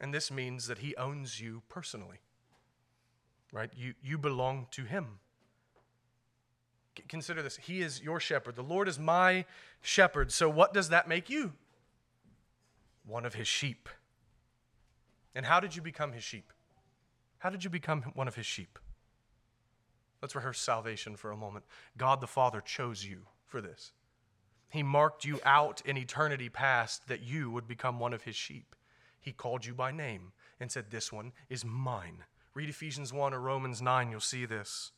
And 0.00 0.14
this 0.14 0.30
means 0.30 0.68
that 0.68 0.78
he 0.78 0.96
owns 0.96 1.38
you 1.38 1.60
personally. 1.68 2.16
Right? 3.52 3.68
You, 3.76 3.92
you 4.02 4.16
belong 4.16 4.68
to 4.70 4.84
him. 4.84 5.18
Consider 7.08 7.42
this. 7.42 7.56
He 7.56 7.80
is 7.80 8.02
your 8.02 8.20
shepherd. 8.20 8.56
The 8.56 8.62
Lord 8.62 8.88
is 8.88 8.98
my 8.98 9.44
shepherd. 9.80 10.32
So, 10.32 10.48
what 10.48 10.74
does 10.74 10.88
that 10.90 11.08
make 11.08 11.30
you? 11.30 11.52
One 13.06 13.24
of 13.24 13.34
his 13.34 13.48
sheep. 13.48 13.88
And 15.34 15.46
how 15.46 15.60
did 15.60 15.76
you 15.76 15.82
become 15.82 16.12
his 16.12 16.24
sheep? 16.24 16.52
How 17.38 17.50
did 17.50 17.64
you 17.64 17.70
become 17.70 18.02
one 18.14 18.28
of 18.28 18.34
his 18.34 18.46
sheep? 18.46 18.78
Let's 20.20 20.34
rehearse 20.34 20.60
salvation 20.60 21.16
for 21.16 21.30
a 21.30 21.36
moment. 21.36 21.64
God 21.96 22.20
the 22.20 22.26
Father 22.26 22.60
chose 22.60 23.04
you 23.04 23.22
for 23.46 23.60
this. 23.60 23.92
He 24.68 24.82
marked 24.82 25.24
you 25.24 25.40
out 25.44 25.82
in 25.84 25.96
eternity 25.96 26.48
past 26.48 27.08
that 27.08 27.22
you 27.22 27.50
would 27.50 27.66
become 27.66 27.98
one 27.98 28.12
of 28.12 28.22
his 28.22 28.36
sheep. 28.36 28.76
He 29.20 29.32
called 29.32 29.64
you 29.64 29.74
by 29.74 29.90
name 29.90 30.32
and 30.60 30.70
said, 30.70 30.90
This 30.90 31.12
one 31.12 31.32
is 31.48 31.64
mine. 31.64 32.24
Read 32.54 32.68
Ephesians 32.68 33.12
1 33.12 33.34
or 33.34 33.40
Romans 33.40 33.80
9, 33.80 34.10
you'll 34.10 34.20
see 34.20 34.44
this. 34.44 34.92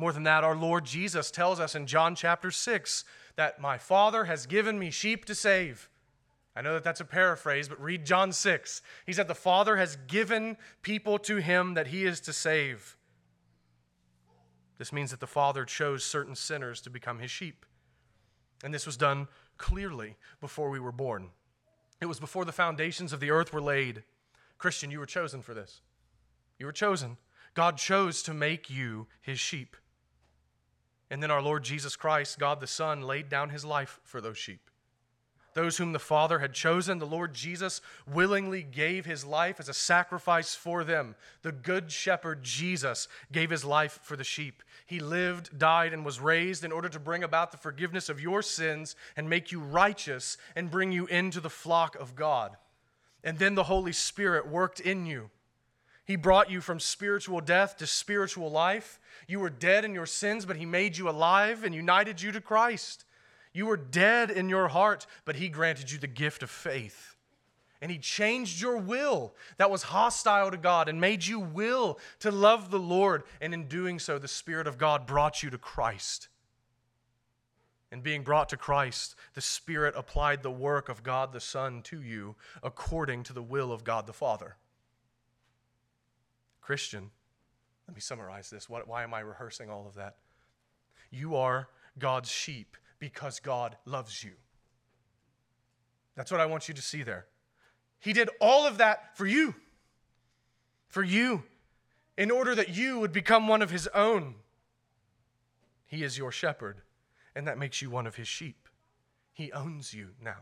More 0.00 0.14
than 0.14 0.22
that, 0.22 0.44
our 0.44 0.56
Lord 0.56 0.86
Jesus 0.86 1.30
tells 1.30 1.60
us 1.60 1.74
in 1.74 1.86
John 1.86 2.14
chapter 2.14 2.50
6 2.50 3.04
that 3.36 3.60
my 3.60 3.76
Father 3.76 4.24
has 4.24 4.46
given 4.46 4.78
me 4.78 4.90
sheep 4.90 5.26
to 5.26 5.34
save. 5.34 5.90
I 6.56 6.62
know 6.62 6.72
that 6.72 6.82
that's 6.82 7.02
a 7.02 7.04
paraphrase, 7.04 7.68
but 7.68 7.78
read 7.78 8.06
John 8.06 8.32
6. 8.32 8.80
He 9.04 9.12
said, 9.12 9.28
The 9.28 9.34
Father 9.34 9.76
has 9.76 9.98
given 10.06 10.56
people 10.80 11.18
to 11.18 11.36
him 11.36 11.74
that 11.74 11.88
he 11.88 12.06
is 12.06 12.18
to 12.20 12.32
save. 12.32 12.96
This 14.78 14.90
means 14.90 15.10
that 15.10 15.20
the 15.20 15.26
Father 15.26 15.66
chose 15.66 16.02
certain 16.02 16.34
sinners 16.34 16.80
to 16.80 16.88
become 16.88 17.18
his 17.18 17.30
sheep. 17.30 17.66
And 18.64 18.72
this 18.72 18.86
was 18.86 18.96
done 18.96 19.28
clearly 19.58 20.16
before 20.40 20.70
we 20.70 20.80
were 20.80 20.92
born. 20.92 21.28
It 22.00 22.06
was 22.06 22.20
before 22.20 22.46
the 22.46 22.52
foundations 22.52 23.12
of 23.12 23.20
the 23.20 23.32
earth 23.32 23.52
were 23.52 23.60
laid. 23.60 24.02
Christian, 24.56 24.90
you 24.90 24.98
were 24.98 25.04
chosen 25.04 25.42
for 25.42 25.52
this. 25.52 25.82
You 26.58 26.64
were 26.64 26.72
chosen. 26.72 27.18
God 27.52 27.76
chose 27.76 28.22
to 28.22 28.32
make 28.32 28.70
you 28.70 29.06
his 29.20 29.38
sheep. 29.38 29.76
And 31.10 31.22
then 31.22 31.30
our 31.30 31.42
Lord 31.42 31.64
Jesus 31.64 31.96
Christ, 31.96 32.38
God 32.38 32.60
the 32.60 32.66
Son, 32.66 33.02
laid 33.02 33.28
down 33.28 33.50
his 33.50 33.64
life 33.64 33.98
for 34.04 34.20
those 34.20 34.38
sheep. 34.38 34.70
Those 35.52 35.78
whom 35.78 35.92
the 35.92 35.98
Father 35.98 36.38
had 36.38 36.52
chosen, 36.52 36.98
the 36.98 37.06
Lord 37.06 37.34
Jesus 37.34 37.80
willingly 38.06 38.62
gave 38.62 39.04
his 39.04 39.24
life 39.24 39.58
as 39.58 39.68
a 39.68 39.74
sacrifice 39.74 40.54
for 40.54 40.84
them. 40.84 41.16
The 41.42 41.50
Good 41.50 41.90
Shepherd 41.90 42.44
Jesus 42.44 43.08
gave 43.32 43.50
his 43.50 43.64
life 43.64 43.98
for 44.02 44.16
the 44.16 44.22
sheep. 44.22 44.62
He 44.86 45.00
lived, 45.00 45.58
died, 45.58 45.92
and 45.92 46.04
was 46.04 46.20
raised 46.20 46.62
in 46.62 46.70
order 46.70 46.88
to 46.88 47.00
bring 47.00 47.24
about 47.24 47.50
the 47.50 47.58
forgiveness 47.58 48.08
of 48.08 48.20
your 48.20 48.42
sins 48.42 48.94
and 49.16 49.28
make 49.28 49.50
you 49.50 49.58
righteous 49.58 50.36
and 50.54 50.70
bring 50.70 50.92
you 50.92 51.06
into 51.06 51.40
the 51.40 51.50
flock 51.50 51.96
of 51.96 52.14
God. 52.14 52.56
And 53.24 53.38
then 53.38 53.56
the 53.56 53.64
Holy 53.64 53.92
Spirit 53.92 54.48
worked 54.48 54.78
in 54.78 55.04
you 55.04 55.30
he 56.10 56.16
brought 56.16 56.50
you 56.50 56.60
from 56.60 56.80
spiritual 56.80 57.40
death 57.40 57.76
to 57.76 57.86
spiritual 57.86 58.50
life. 58.50 58.98
You 59.28 59.38
were 59.38 59.48
dead 59.48 59.84
in 59.84 59.94
your 59.94 60.06
sins, 60.06 60.44
but 60.44 60.56
He 60.56 60.66
made 60.66 60.98
you 60.98 61.08
alive 61.08 61.62
and 61.62 61.72
united 61.72 62.20
you 62.20 62.32
to 62.32 62.40
Christ. 62.40 63.04
You 63.52 63.66
were 63.66 63.76
dead 63.76 64.28
in 64.28 64.48
your 64.48 64.66
heart, 64.66 65.06
but 65.24 65.36
He 65.36 65.48
granted 65.48 65.92
you 65.92 65.98
the 65.98 66.08
gift 66.08 66.42
of 66.42 66.50
faith. 66.50 67.14
And 67.80 67.92
He 67.92 67.98
changed 67.98 68.60
your 68.60 68.76
will 68.76 69.36
that 69.56 69.70
was 69.70 69.84
hostile 69.84 70.50
to 70.50 70.56
God 70.56 70.88
and 70.88 71.00
made 71.00 71.24
you 71.24 71.38
will 71.38 72.00
to 72.18 72.32
love 72.32 72.72
the 72.72 72.80
Lord. 72.80 73.22
And 73.40 73.54
in 73.54 73.68
doing 73.68 74.00
so, 74.00 74.18
the 74.18 74.26
Spirit 74.26 74.66
of 74.66 74.78
God 74.78 75.06
brought 75.06 75.44
you 75.44 75.50
to 75.50 75.58
Christ. 75.58 76.26
And 77.92 78.02
being 78.02 78.24
brought 78.24 78.48
to 78.48 78.56
Christ, 78.56 79.14
the 79.34 79.40
Spirit 79.40 79.94
applied 79.96 80.42
the 80.42 80.50
work 80.50 80.88
of 80.88 81.04
God 81.04 81.32
the 81.32 81.38
Son 81.38 81.82
to 81.82 82.02
you 82.02 82.34
according 82.64 83.22
to 83.22 83.32
the 83.32 83.44
will 83.44 83.70
of 83.70 83.84
God 83.84 84.08
the 84.08 84.12
Father. 84.12 84.56
Christian, 86.60 87.10
let 87.88 87.94
me 87.94 88.00
summarize 88.00 88.50
this. 88.50 88.68
why 88.68 89.02
am 89.02 89.14
I 89.14 89.20
rehearsing 89.20 89.70
all 89.70 89.86
of 89.86 89.94
that? 89.94 90.16
You 91.10 91.36
are 91.36 91.68
God's 91.98 92.30
sheep 92.30 92.76
because 92.98 93.40
God 93.40 93.76
loves 93.84 94.22
you. 94.22 94.32
That's 96.14 96.30
what 96.30 96.40
I 96.40 96.46
want 96.46 96.68
you 96.68 96.74
to 96.74 96.82
see 96.82 97.02
there. 97.02 97.26
He 97.98 98.12
did 98.12 98.30
all 98.40 98.66
of 98.66 98.78
that 98.78 99.16
for 99.16 99.26
you. 99.26 99.54
For 100.88 101.02
you, 101.02 101.44
in 102.16 102.30
order 102.30 102.54
that 102.54 102.68
you 102.68 102.98
would 102.98 103.12
become 103.12 103.48
one 103.48 103.62
of 103.62 103.70
His 103.70 103.88
own. 103.94 104.34
He 105.86 106.02
is 106.02 106.18
your 106.18 106.30
shepherd, 106.30 106.82
and 107.34 107.46
that 107.46 107.58
makes 107.58 107.80
you 107.80 107.90
one 107.90 108.06
of 108.06 108.16
His 108.16 108.28
sheep. 108.28 108.68
He 109.32 109.50
owns 109.52 109.94
you 109.94 110.10
now. 110.22 110.38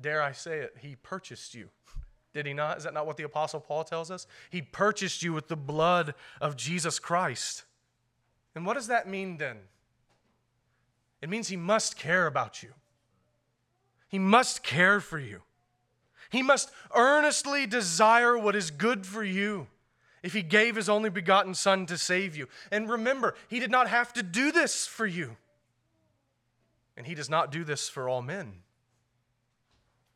Dare 0.00 0.22
I 0.22 0.32
say 0.32 0.58
it, 0.58 0.76
He 0.80 0.94
purchased 0.96 1.54
you. 1.54 1.70
Did 2.34 2.46
he 2.46 2.52
not? 2.52 2.78
Is 2.78 2.84
that 2.84 2.92
not 2.92 3.06
what 3.06 3.16
the 3.16 3.22
Apostle 3.22 3.60
Paul 3.60 3.84
tells 3.84 4.10
us? 4.10 4.26
He 4.50 4.60
purchased 4.60 5.22
you 5.22 5.32
with 5.32 5.46
the 5.46 5.56
blood 5.56 6.14
of 6.40 6.56
Jesus 6.56 6.98
Christ. 6.98 7.64
And 8.56 8.66
what 8.66 8.74
does 8.74 8.88
that 8.88 9.08
mean 9.08 9.36
then? 9.36 9.58
It 11.22 11.30
means 11.30 11.48
he 11.48 11.56
must 11.56 11.96
care 11.96 12.26
about 12.26 12.62
you, 12.62 12.70
he 14.08 14.18
must 14.18 14.62
care 14.62 15.00
for 15.00 15.18
you. 15.18 15.42
He 16.30 16.42
must 16.42 16.72
earnestly 16.96 17.64
desire 17.64 18.36
what 18.36 18.56
is 18.56 18.72
good 18.72 19.06
for 19.06 19.22
you 19.22 19.68
if 20.20 20.32
he 20.32 20.42
gave 20.42 20.74
his 20.74 20.88
only 20.88 21.08
begotten 21.08 21.54
Son 21.54 21.86
to 21.86 21.96
save 21.96 22.36
you. 22.36 22.48
And 22.72 22.90
remember, 22.90 23.36
he 23.46 23.60
did 23.60 23.70
not 23.70 23.88
have 23.88 24.12
to 24.14 24.22
do 24.22 24.50
this 24.50 24.84
for 24.84 25.06
you. 25.06 25.36
And 26.96 27.06
he 27.06 27.14
does 27.14 27.30
not 27.30 27.52
do 27.52 27.62
this 27.62 27.88
for 27.88 28.08
all 28.08 28.20
men. 28.20 28.54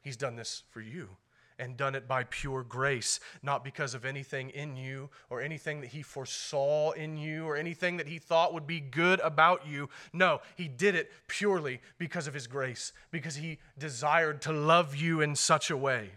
He's 0.00 0.16
done 0.16 0.34
this 0.34 0.64
for 0.70 0.80
you 0.80 1.10
and 1.58 1.76
done 1.76 1.94
it 1.94 2.06
by 2.06 2.24
pure 2.24 2.62
grace, 2.62 3.20
not 3.42 3.64
because 3.64 3.94
of 3.94 4.04
anything 4.04 4.50
in 4.50 4.76
you 4.76 5.10
or 5.28 5.40
anything 5.40 5.80
that 5.80 5.88
he 5.88 6.02
foresaw 6.02 6.92
in 6.92 7.16
you 7.16 7.44
or 7.46 7.56
anything 7.56 7.96
that 7.96 8.06
he 8.06 8.18
thought 8.18 8.54
would 8.54 8.66
be 8.66 8.80
good 8.80 9.20
about 9.20 9.66
you. 9.66 9.88
No, 10.12 10.40
he 10.56 10.68
did 10.68 10.94
it 10.94 11.10
purely 11.26 11.80
because 11.98 12.26
of 12.26 12.34
his 12.34 12.46
grace, 12.46 12.92
because 13.10 13.36
he 13.36 13.58
desired 13.78 14.40
to 14.42 14.52
love 14.52 14.94
you 14.94 15.20
in 15.20 15.34
such 15.34 15.70
a 15.70 15.76
way. 15.76 16.10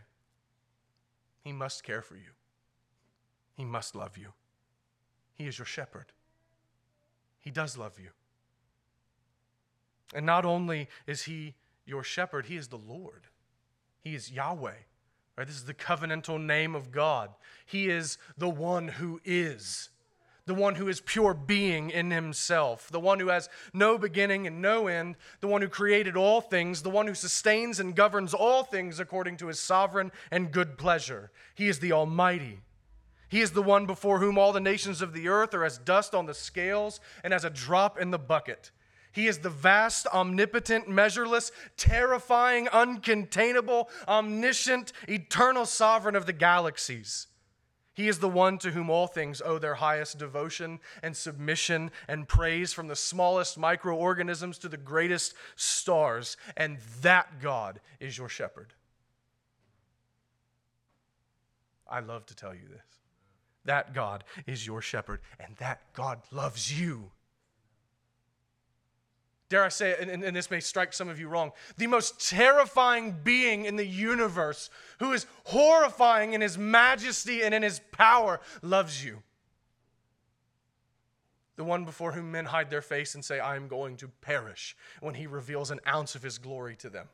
He 1.43 1.51
must 1.51 1.83
care 1.83 2.01
for 2.01 2.15
you, 2.15 2.31
he 3.55 3.65
must 3.65 3.95
love 3.95 4.17
you. 4.17 4.33
He 5.33 5.47
is 5.47 5.57
your 5.57 5.65
shepherd, 5.65 6.11
he 7.39 7.49
does 7.49 7.77
love 7.77 7.99
you. 7.99 8.09
And 10.13 10.25
not 10.25 10.45
only 10.45 10.89
is 11.07 11.23
he 11.23 11.55
your 11.85 12.03
shepherd, 12.03 12.45
he 12.47 12.57
is 12.57 12.67
the 12.67 12.77
Lord. 12.77 13.27
He 14.01 14.13
is 14.13 14.31
Yahweh. 14.31 14.73
Right? 15.37 15.47
This 15.47 15.55
is 15.55 15.65
the 15.65 15.73
covenantal 15.73 16.43
name 16.43 16.75
of 16.75 16.91
God. 16.91 17.29
He 17.65 17.89
is 17.89 18.17
the 18.37 18.49
one 18.49 18.87
who 18.89 19.21
is, 19.23 19.89
the 20.45 20.53
one 20.53 20.75
who 20.75 20.87
is 20.87 21.01
pure 21.01 21.33
being 21.33 21.89
in 21.89 22.11
himself, 22.11 22.89
the 22.89 22.99
one 22.99 23.19
who 23.19 23.29
has 23.29 23.49
no 23.73 23.97
beginning 23.97 24.45
and 24.45 24.61
no 24.61 24.87
end, 24.87 25.15
the 25.39 25.47
one 25.47 25.61
who 25.61 25.69
created 25.69 26.17
all 26.17 26.41
things, 26.41 26.81
the 26.81 26.89
one 26.89 27.07
who 27.07 27.13
sustains 27.13 27.79
and 27.79 27.95
governs 27.95 28.33
all 28.33 28.63
things 28.63 28.99
according 28.99 29.37
to 29.37 29.47
his 29.47 29.59
sovereign 29.59 30.11
and 30.31 30.51
good 30.51 30.77
pleasure. 30.77 31.31
He 31.55 31.69
is 31.69 31.79
the 31.79 31.93
Almighty. 31.93 32.59
He 33.29 33.39
is 33.39 33.51
the 33.51 33.61
one 33.61 33.85
before 33.85 34.19
whom 34.19 34.37
all 34.37 34.51
the 34.51 34.59
nations 34.59 35.01
of 35.01 35.13
the 35.13 35.29
earth 35.29 35.53
are 35.53 35.63
as 35.63 35.77
dust 35.77 36.13
on 36.13 36.25
the 36.25 36.33
scales 36.33 36.99
and 37.23 37.33
as 37.33 37.45
a 37.45 37.49
drop 37.49 37.97
in 37.97 38.11
the 38.11 38.19
bucket. 38.19 38.71
He 39.11 39.27
is 39.27 39.39
the 39.39 39.49
vast, 39.49 40.07
omnipotent, 40.07 40.87
measureless, 40.87 41.51
terrifying, 41.75 42.67
uncontainable, 42.67 43.89
omniscient, 44.07 44.93
eternal 45.07 45.65
sovereign 45.65 46.15
of 46.15 46.25
the 46.25 46.33
galaxies. 46.33 47.27
He 47.93 48.07
is 48.07 48.19
the 48.19 48.29
one 48.29 48.57
to 48.59 48.71
whom 48.71 48.89
all 48.89 49.07
things 49.07 49.41
owe 49.43 49.59
their 49.59 49.75
highest 49.75 50.17
devotion 50.17 50.79
and 51.03 51.15
submission 51.15 51.91
and 52.07 52.25
praise, 52.25 52.71
from 52.71 52.87
the 52.87 52.95
smallest 52.95 53.57
microorganisms 53.57 54.57
to 54.59 54.69
the 54.69 54.77
greatest 54.77 55.33
stars. 55.57 56.37
And 56.55 56.77
that 57.01 57.41
God 57.41 57.81
is 57.99 58.17
your 58.17 58.29
shepherd. 58.29 58.73
I 61.85 61.99
love 61.99 62.25
to 62.27 62.35
tell 62.35 62.55
you 62.55 62.69
this. 62.69 62.79
That 63.65 63.93
God 63.93 64.23
is 64.47 64.65
your 64.65 64.81
shepherd, 64.81 65.19
and 65.37 65.57
that 65.57 65.81
God 65.93 66.21
loves 66.31 66.79
you 66.79 67.11
dare 69.51 69.65
I 69.65 69.69
say 69.69 69.91
it, 69.91 69.99
and, 69.99 70.23
and, 70.23 70.35
this 70.35 70.49
may 70.49 70.61
strike 70.61 70.93
some 70.93 71.09
of 71.09 71.19
you 71.19 71.27
wrong, 71.27 71.51
the 71.77 71.85
most 71.85 72.29
terrifying 72.29 73.17
being 73.21 73.65
in 73.65 73.75
the 73.75 73.85
universe, 73.85 74.69
who 74.99 75.11
is 75.11 75.27
horrifying 75.43 76.31
in 76.31 76.39
his 76.39 76.57
majesty 76.57 77.43
and 77.43 77.53
in 77.53 77.61
his 77.61 77.81
power, 77.91 78.39
loves 78.61 79.03
you. 79.03 79.21
the 81.57 81.65
one 81.65 81.83
before 81.83 82.13
whom 82.13 82.31
men 82.31 82.45
hide 82.45 82.69
their 82.69 82.81
face 82.81 83.13
and 83.13 83.23
say, 83.23 83.39
I 83.39 83.57
am 83.57 83.67
going 83.67 83.97
to 83.97 84.07
perish, 84.07 84.75
when 85.01 85.15
he 85.15 85.27
reveals 85.27 85.69
an 85.69 85.81
ounce 85.85 86.15
of 86.15 86.23
his 86.23 86.37
glory 86.37 86.77
to 86.77 86.89
them. 86.89 87.09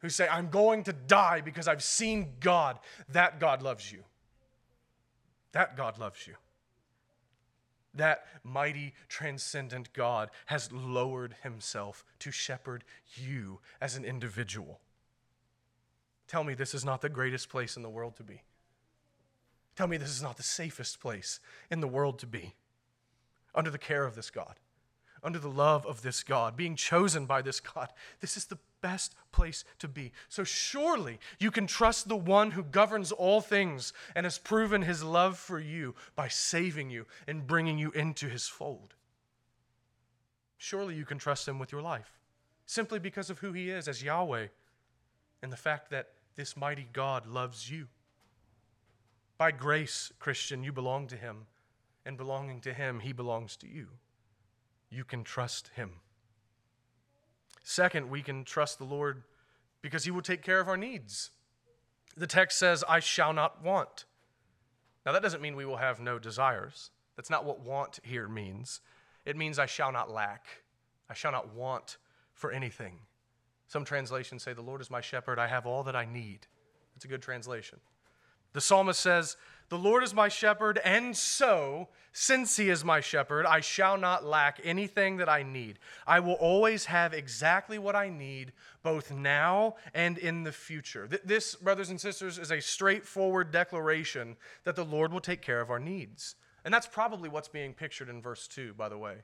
Who 0.00 0.10
say, 0.10 0.28
I'm 0.28 0.50
going 0.50 0.84
to 0.84 0.92
die 0.92 1.40
because 1.40 1.66
I've 1.66 1.82
seen 1.82 2.34
God. 2.40 2.78
That 3.08 3.40
God 3.40 3.62
loves 3.62 3.90
you. 3.90 4.04
That 5.52 5.76
God 5.78 5.98
loves 5.98 6.26
you. 6.26 6.34
That 7.94 8.24
mighty, 8.44 8.94
transcendent 9.08 9.92
God 9.92 10.30
has 10.46 10.70
lowered 10.70 11.36
himself 11.42 12.04
to 12.20 12.30
shepherd 12.30 12.84
you 13.14 13.60
as 13.80 13.96
an 13.96 14.04
individual. 14.04 14.80
Tell 16.28 16.44
me 16.44 16.54
this 16.54 16.74
is 16.74 16.84
not 16.84 17.00
the 17.00 17.08
greatest 17.08 17.48
place 17.48 17.76
in 17.76 17.82
the 17.82 17.90
world 17.90 18.16
to 18.16 18.22
be. 18.22 18.42
Tell 19.74 19.88
me 19.88 19.96
this 19.96 20.10
is 20.10 20.22
not 20.22 20.36
the 20.36 20.42
safest 20.42 21.00
place 21.00 21.40
in 21.70 21.80
the 21.80 21.88
world 21.88 22.18
to 22.20 22.26
be 22.26 22.54
under 23.54 23.70
the 23.70 23.78
care 23.78 24.04
of 24.04 24.14
this 24.14 24.30
God, 24.30 24.60
under 25.22 25.38
the 25.38 25.50
love 25.50 25.84
of 25.86 26.02
this 26.02 26.22
God, 26.22 26.56
being 26.56 26.76
chosen 26.76 27.26
by 27.26 27.42
this 27.42 27.58
God. 27.58 27.88
This 28.20 28.36
is 28.36 28.44
the 28.44 28.58
best 28.80 29.14
place 29.32 29.64
to 29.78 29.88
be. 29.88 30.12
So 30.28 30.44
surely 30.44 31.18
you 31.38 31.50
can 31.50 31.66
trust 31.66 32.08
the 32.08 32.16
one 32.16 32.52
who 32.52 32.62
governs 32.62 33.12
all 33.12 33.40
things 33.40 33.92
and 34.14 34.24
has 34.24 34.38
proven 34.38 34.82
his 34.82 35.02
love 35.02 35.38
for 35.38 35.58
you 35.58 35.94
by 36.16 36.28
saving 36.28 36.90
you 36.90 37.06
and 37.26 37.46
bringing 37.46 37.78
you 37.78 37.90
into 37.92 38.28
his 38.28 38.46
fold. 38.46 38.94
Surely 40.58 40.94
you 40.94 41.04
can 41.04 41.18
trust 41.18 41.48
him 41.48 41.58
with 41.58 41.72
your 41.72 41.82
life 41.82 42.18
simply 42.66 42.98
because 42.98 43.30
of 43.30 43.38
who 43.38 43.52
he 43.52 43.70
is 43.70 43.88
as 43.88 44.02
Yahweh 44.02 44.46
and 45.42 45.52
the 45.52 45.56
fact 45.56 45.90
that 45.90 46.10
this 46.36 46.56
mighty 46.56 46.86
God 46.92 47.26
loves 47.26 47.70
you. 47.70 47.88
By 49.38 49.50
grace, 49.50 50.12
Christian, 50.18 50.62
you 50.62 50.72
belong 50.72 51.06
to 51.08 51.16
him 51.16 51.46
and 52.04 52.16
belonging 52.16 52.60
to 52.60 52.72
Him, 52.72 53.00
He 53.00 53.12
belongs 53.12 53.56
to 53.58 53.68
you. 53.68 53.88
You 54.90 55.04
can 55.04 55.24
trust 55.24 55.70
Him. 55.74 55.92
Second, 57.70 58.10
we 58.10 58.20
can 58.20 58.42
trust 58.42 58.78
the 58.78 58.84
Lord 58.84 59.22
because 59.80 60.02
He 60.02 60.10
will 60.10 60.22
take 60.22 60.42
care 60.42 60.58
of 60.58 60.66
our 60.66 60.76
needs. 60.76 61.30
The 62.16 62.26
text 62.26 62.58
says, 62.58 62.82
I 62.88 62.98
shall 62.98 63.32
not 63.32 63.62
want. 63.62 64.06
Now, 65.06 65.12
that 65.12 65.22
doesn't 65.22 65.40
mean 65.40 65.54
we 65.54 65.64
will 65.64 65.76
have 65.76 66.00
no 66.00 66.18
desires. 66.18 66.90
That's 67.14 67.30
not 67.30 67.44
what 67.44 67.60
want 67.60 68.00
here 68.02 68.26
means. 68.26 68.80
It 69.24 69.36
means 69.36 69.56
I 69.56 69.66
shall 69.66 69.92
not 69.92 70.10
lack. 70.10 70.46
I 71.08 71.14
shall 71.14 71.30
not 71.30 71.54
want 71.54 71.98
for 72.32 72.50
anything. 72.50 72.98
Some 73.68 73.84
translations 73.84 74.42
say, 74.42 74.52
The 74.52 74.62
Lord 74.62 74.80
is 74.80 74.90
my 74.90 75.00
shepherd. 75.00 75.38
I 75.38 75.46
have 75.46 75.64
all 75.64 75.84
that 75.84 75.94
I 75.94 76.06
need. 76.06 76.48
That's 76.96 77.04
a 77.04 77.08
good 77.08 77.22
translation. 77.22 77.78
The 78.52 78.60
psalmist 78.60 78.98
says, 78.98 79.36
The 79.70 79.78
Lord 79.78 80.02
is 80.02 80.12
my 80.12 80.26
shepherd, 80.26 80.78
and 80.78 81.16
so, 81.16 81.88
since 82.12 82.56
he 82.56 82.70
is 82.70 82.84
my 82.84 82.98
shepherd, 82.98 83.46
I 83.46 83.60
shall 83.60 83.96
not 83.96 84.24
lack 84.24 84.60
anything 84.64 85.18
that 85.18 85.28
I 85.28 85.44
need. 85.44 85.78
I 86.08 86.18
will 86.18 86.34
always 86.34 86.86
have 86.86 87.14
exactly 87.14 87.78
what 87.78 87.94
I 87.94 88.08
need, 88.08 88.52
both 88.82 89.12
now 89.12 89.76
and 89.94 90.18
in 90.18 90.42
the 90.42 90.50
future. 90.50 91.08
This, 91.24 91.54
brothers 91.54 91.88
and 91.88 92.00
sisters, 92.00 92.36
is 92.36 92.50
a 92.50 92.60
straightforward 92.60 93.52
declaration 93.52 94.36
that 94.64 94.74
the 94.74 94.84
Lord 94.84 95.12
will 95.12 95.20
take 95.20 95.40
care 95.40 95.60
of 95.60 95.70
our 95.70 95.78
needs. 95.78 96.34
And 96.64 96.74
that's 96.74 96.88
probably 96.88 97.28
what's 97.28 97.46
being 97.46 97.72
pictured 97.72 98.08
in 98.08 98.20
verse 98.20 98.48
2, 98.48 98.74
by 98.74 98.88
the 98.88 98.98
way. 98.98 99.18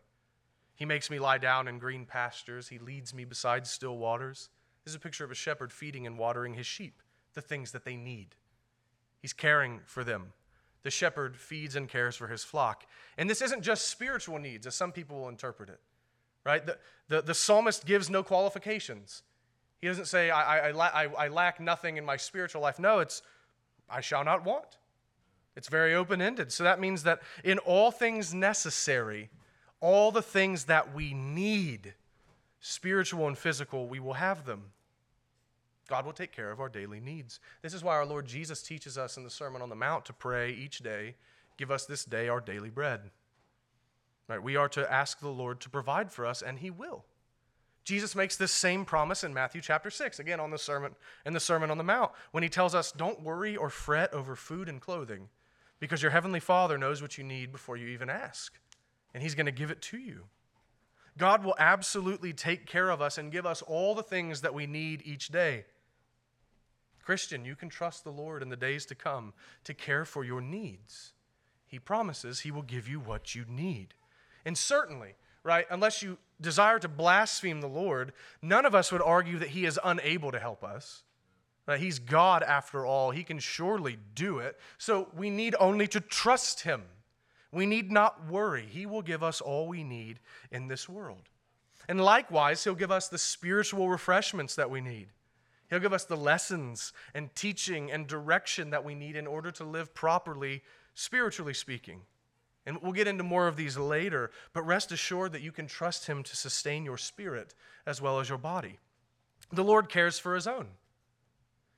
He 0.76 0.84
makes 0.84 1.10
me 1.10 1.18
lie 1.18 1.38
down 1.38 1.66
in 1.66 1.80
green 1.80 2.06
pastures, 2.06 2.68
he 2.68 2.78
leads 2.78 3.12
me 3.12 3.24
beside 3.24 3.66
still 3.66 3.98
waters. 3.98 4.48
This 4.84 4.92
is 4.92 4.96
a 4.96 5.00
picture 5.00 5.24
of 5.24 5.32
a 5.32 5.34
shepherd 5.34 5.72
feeding 5.72 6.06
and 6.06 6.16
watering 6.16 6.54
his 6.54 6.66
sheep, 6.66 7.02
the 7.34 7.40
things 7.40 7.72
that 7.72 7.84
they 7.84 7.96
need. 7.96 8.36
He's 9.26 9.32
caring 9.32 9.80
for 9.86 10.04
them. 10.04 10.34
The 10.84 10.90
shepherd 10.92 11.36
feeds 11.36 11.74
and 11.74 11.88
cares 11.88 12.14
for 12.14 12.28
his 12.28 12.44
flock. 12.44 12.86
And 13.18 13.28
this 13.28 13.42
isn't 13.42 13.62
just 13.62 13.88
spiritual 13.88 14.38
needs, 14.38 14.68
as 14.68 14.76
some 14.76 14.92
people 14.92 15.18
will 15.18 15.28
interpret 15.28 15.68
it, 15.68 15.80
right? 16.44 16.64
The, 16.64 16.78
the, 17.08 17.22
the 17.22 17.34
psalmist 17.34 17.86
gives 17.86 18.08
no 18.08 18.22
qualifications. 18.22 19.24
He 19.80 19.88
doesn't 19.88 20.04
say, 20.04 20.30
I, 20.30 20.68
I, 20.68 20.70
I, 20.70 21.24
I 21.24 21.26
lack 21.26 21.58
nothing 21.58 21.96
in 21.96 22.04
my 22.04 22.16
spiritual 22.16 22.62
life. 22.62 22.78
No, 22.78 23.00
it's, 23.00 23.20
I 23.90 24.00
shall 24.00 24.22
not 24.22 24.44
want. 24.44 24.78
It's 25.56 25.68
very 25.68 25.92
open 25.92 26.22
ended. 26.22 26.52
So 26.52 26.62
that 26.62 26.78
means 26.78 27.02
that 27.02 27.20
in 27.42 27.58
all 27.58 27.90
things 27.90 28.32
necessary, 28.32 29.28
all 29.80 30.12
the 30.12 30.22
things 30.22 30.66
that 30.66 30.94
we 30.94 31.14
need, 31.14 31.94
spiritual 32.60 33.26
and 33.26 33.36
physical, 33.36 33.88
we 33.88 33.98
will 33.98 34.12
have 34.12 34.44
them. 34.44 34.66
God 35.88 36.04
will 36.04 36.12
take 36.12 36.32
care 36.32 36.50
of 36.50 36.60
our 36.60 36.68
daily 36.68 37.00
needs. 37.00 37.40
This 37.62 37.74
is 37.74 37.84
why 37.84 37.94
our 37.94 38.06
Lord 38.06 38.26
Jesus 38.26 38.62
teaches 38.62 38.98
us 38.98 39.16
in 39.16 39.24
the 39.24 39.30
Sermon 39.30 39.62
on 39.62 39.68
the 39.68 39.76
Mount 39.76 40.04
to 40.06 40.12
pray 40.12 40.52
each 40.52 40.78
day, 40.80 41.14
give 41.56 41.70
us 41.70 41.86
this 41.86 42.04
day 42.04 42.28
our 42.28 42.40
daily 42.40 42.70
bread. 42.70 43.10
Right? 44.28 44.42
We 44.42 44.56
are 44.56 44.68
to 44.70 44.92
ask 44.92 45.20
the 45.20 45.28
Lord 45.28 45.60
to 45.60 45.70
provide 45.70 46.10
for 46.10 46.26
us, 46.26 46.42
and 46.42 46.58
He 46.58 46.70
will. 46.70 47.04
Jesus 47.84 48.16
makes 48.16 48.36
this 48.36 48.50
same 48.50 48.84
promise 48.84 49.22
in 49.22 49.32
Matthew 49.32 49.60
chapter 49.60 49.90
6, 49.90 50.18
again 50.18 50.40
on 50.40 50.50
the 50.50 50.58
sermon 50.58 50.96
in 51.24 51.32
the 51.32 51.40
Sermon 51.40 51.70
on 51.70 51.78
the 51.78 51.84
Mount, 51.84 52.10
when 52.32 52.42
he 52.42 52.48
tells 52.48 52.74
us, 52.74 52.90
Don't 52.90 53.22
worry 53.22 53.56
or 53.56 53.70
fret 53.70 54.12
over 54.12 54.34
food 54.34 54.68
and 54.68 54.80
clothing, 54.80 55.28
because 55.78 56.02
your 56.02 56.10
heavenly 56.10 56.40
Father 56.40 56.76
knows 56.76 57.00
what 57.00 57.16
you 57.16 57.22
need 57.22 57.52
before 57.52 57.76
you 57.76 57.86
even 57.86 58.10
ask, 58.10 58.58
and 59.14 59.22
He's 59.22 59.36
going 59.36 59.46
to 59.46 59.52
give 59.52 59.70
it 59.70 59.80
to 59.82 59.98
you. 59.98 60.24
God 61.16 61.44
will 61.44 61.54
absolutely 61.58 62.32
take 62.32 62.66
care 62.66 62.90
of 62.90 63.00
us 63.00 63.18
and 63.18 63.32
give 63.32 63.46
us 63.46 63.62
all 63.62 63.94
the 63.94 64.02
things 64.02 64.40
that 64.40 64.52
we 64.52 64.66
need 64.66 65.02
each 65.04 65.28
day. 65.28 65.64
Christian, 67.06 67.44
you 67.44 67.54
can 67.54 67.68
trust 67.68 68.02
the 68.02 68.10
Lord 68.10 68.42
in 68.42 68.48
the 68.48 68.56
days 68.56 68.84
to 68.86 68.96
come 68.96 69.32
to 69.62 69.72
care 69.72 70.04
for 70.04 70.24
your 70.24 70.40
needs. 70.40 71.12
He 71.64 71.78
promises 71.78 72.40
He 72.40 72.50
will 72.50 72.62
give 72.62 72.88
you 72.88 72.98
what 72.98 73.32
you 73.32 73.44
need. 73.48 73.94
And 74.44 74.58
certainly, 74.58 75.14
right, 75.44 75.66
unless 75.70 76.02
you 76.02 76.18
desire 76.40 76.80
to 76.80 76.88
blaspheme 76.88 77.60
the 77.60 77.68
Lord, 77.68 78.12
none 78.42 78.66
of 78.66 78.74
us 78.74 78.90
would 78.90 79.02
argue 79.02 79.38
that 79.38 79.50
He 79.50 79.66
is 79.66 79.78
unable 79.84 80.32
to 80.32 80.40
help 80.40 80.64
us. 80.64 81.04
Right? 81.68 81.78
He's 81.78 82.00
God 82.00 82.42
after 82.42 82.84
all. 82.84 83.12
He 83.12 83.22
can 83.22 83.38
surely 83.38 83.98
do 84.16 84.40
it. 84.40 84.58
So 84.76 85.08
we 85.16 85.30
need 85.30 85.54
only 85.60 85.86
to 85.86 86.00
trust 86.00 86.62
Him. 86.62 86.82
We 87.52 87.66
need 87.66 87.92
not 87.92 88.28
worry. 88.28 88.66
He 88.68 88.84
will 88.84 89.02
give 89.02 89.22
us 89.22 89.40
all 89.40 89.68
we 89.68 89.84
need 89.84 90.18
in 90.50 90.66
this 90.66 90.88
world. 90.88 91.28
And 91.88 92.00
likewise, 92.00 92.64
He'll 92.64 92.74
give 92.74 92.90
us 92.90 93.08
the 93.08 93.18
spiritual 93.18 93.88
refreshments 93.88 94.56
that 94.56 94.70
we 94.70 94.80
need. 94.80 95.06
He'll 95.68 95.80
give 95.80 95.92
us 95.92 96.04
the 96.04 96.16
lessons 96.16 96.92
and 97.14 97.34
teaching 97.34 97.90
and 97.90 98.06
direction 98.06 98.70
that 98.70 98.84
we 98.84 98.94
need 98.94 99.16
in 99.16 99.26
order 99.26 99.50
to 99.52 99.64
live 99.64 99.94
properly, 99.94 100.62
spiritually 100.94 101.54
speaking. 101.54 102.02
And 102.64 102.78
we'll 102.82 102.92
get 102.92 103.06
into 103.06 103.24
more 103.24 103.46
of 103.46 103.56
these 103.56 103.76
later, 103.76 104.30
but 104.52 104.62
rest 104.62 104.90
assured 104.90 105.32
that 105.32 105.42
you 105.42 105.52
can 105.52 105.66
trust 105.66 106.06
Him 106.06 106.22
to 106.24 106.36
sustain 106.36 106.84
your 106.84 106.98
spirit 106.98 107.54
as 107.86 108.00
well 108.00 108.18
as 108.18 108.28
your 108.28 108.38
body. 108.38 108.78
The 109.52 109.64
Lord 109.64 109.88
cares 109.88 110.18
for 110.18 110.34
His 110.34 110.46
own. 110.46 110.66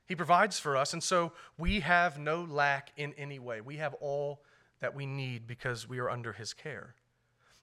He 0.07 0.15
provides 0.15 0.59
for 0.59 0.75
us, 0.75 0.93
and 0.93 1.03
so 1.03 1.33
we 1.57 1.81
have 1.81 2.17
no 2.17 2.41
lack 2.41 2.91
in 2.97 3.13
any 3.13 3.37
way. 3.37 3.61
We 3.61 3.77
have 3.77 3.93
all 3.95 4.41
that 4.79 4.95
we 4.95 5.05
need 5.05 5.45
because 5.45 5.87
we 5.87 5.99
are 5.99 6.09
under 6.09 6.33
His 6.33 6.53
care. 6.53 6.95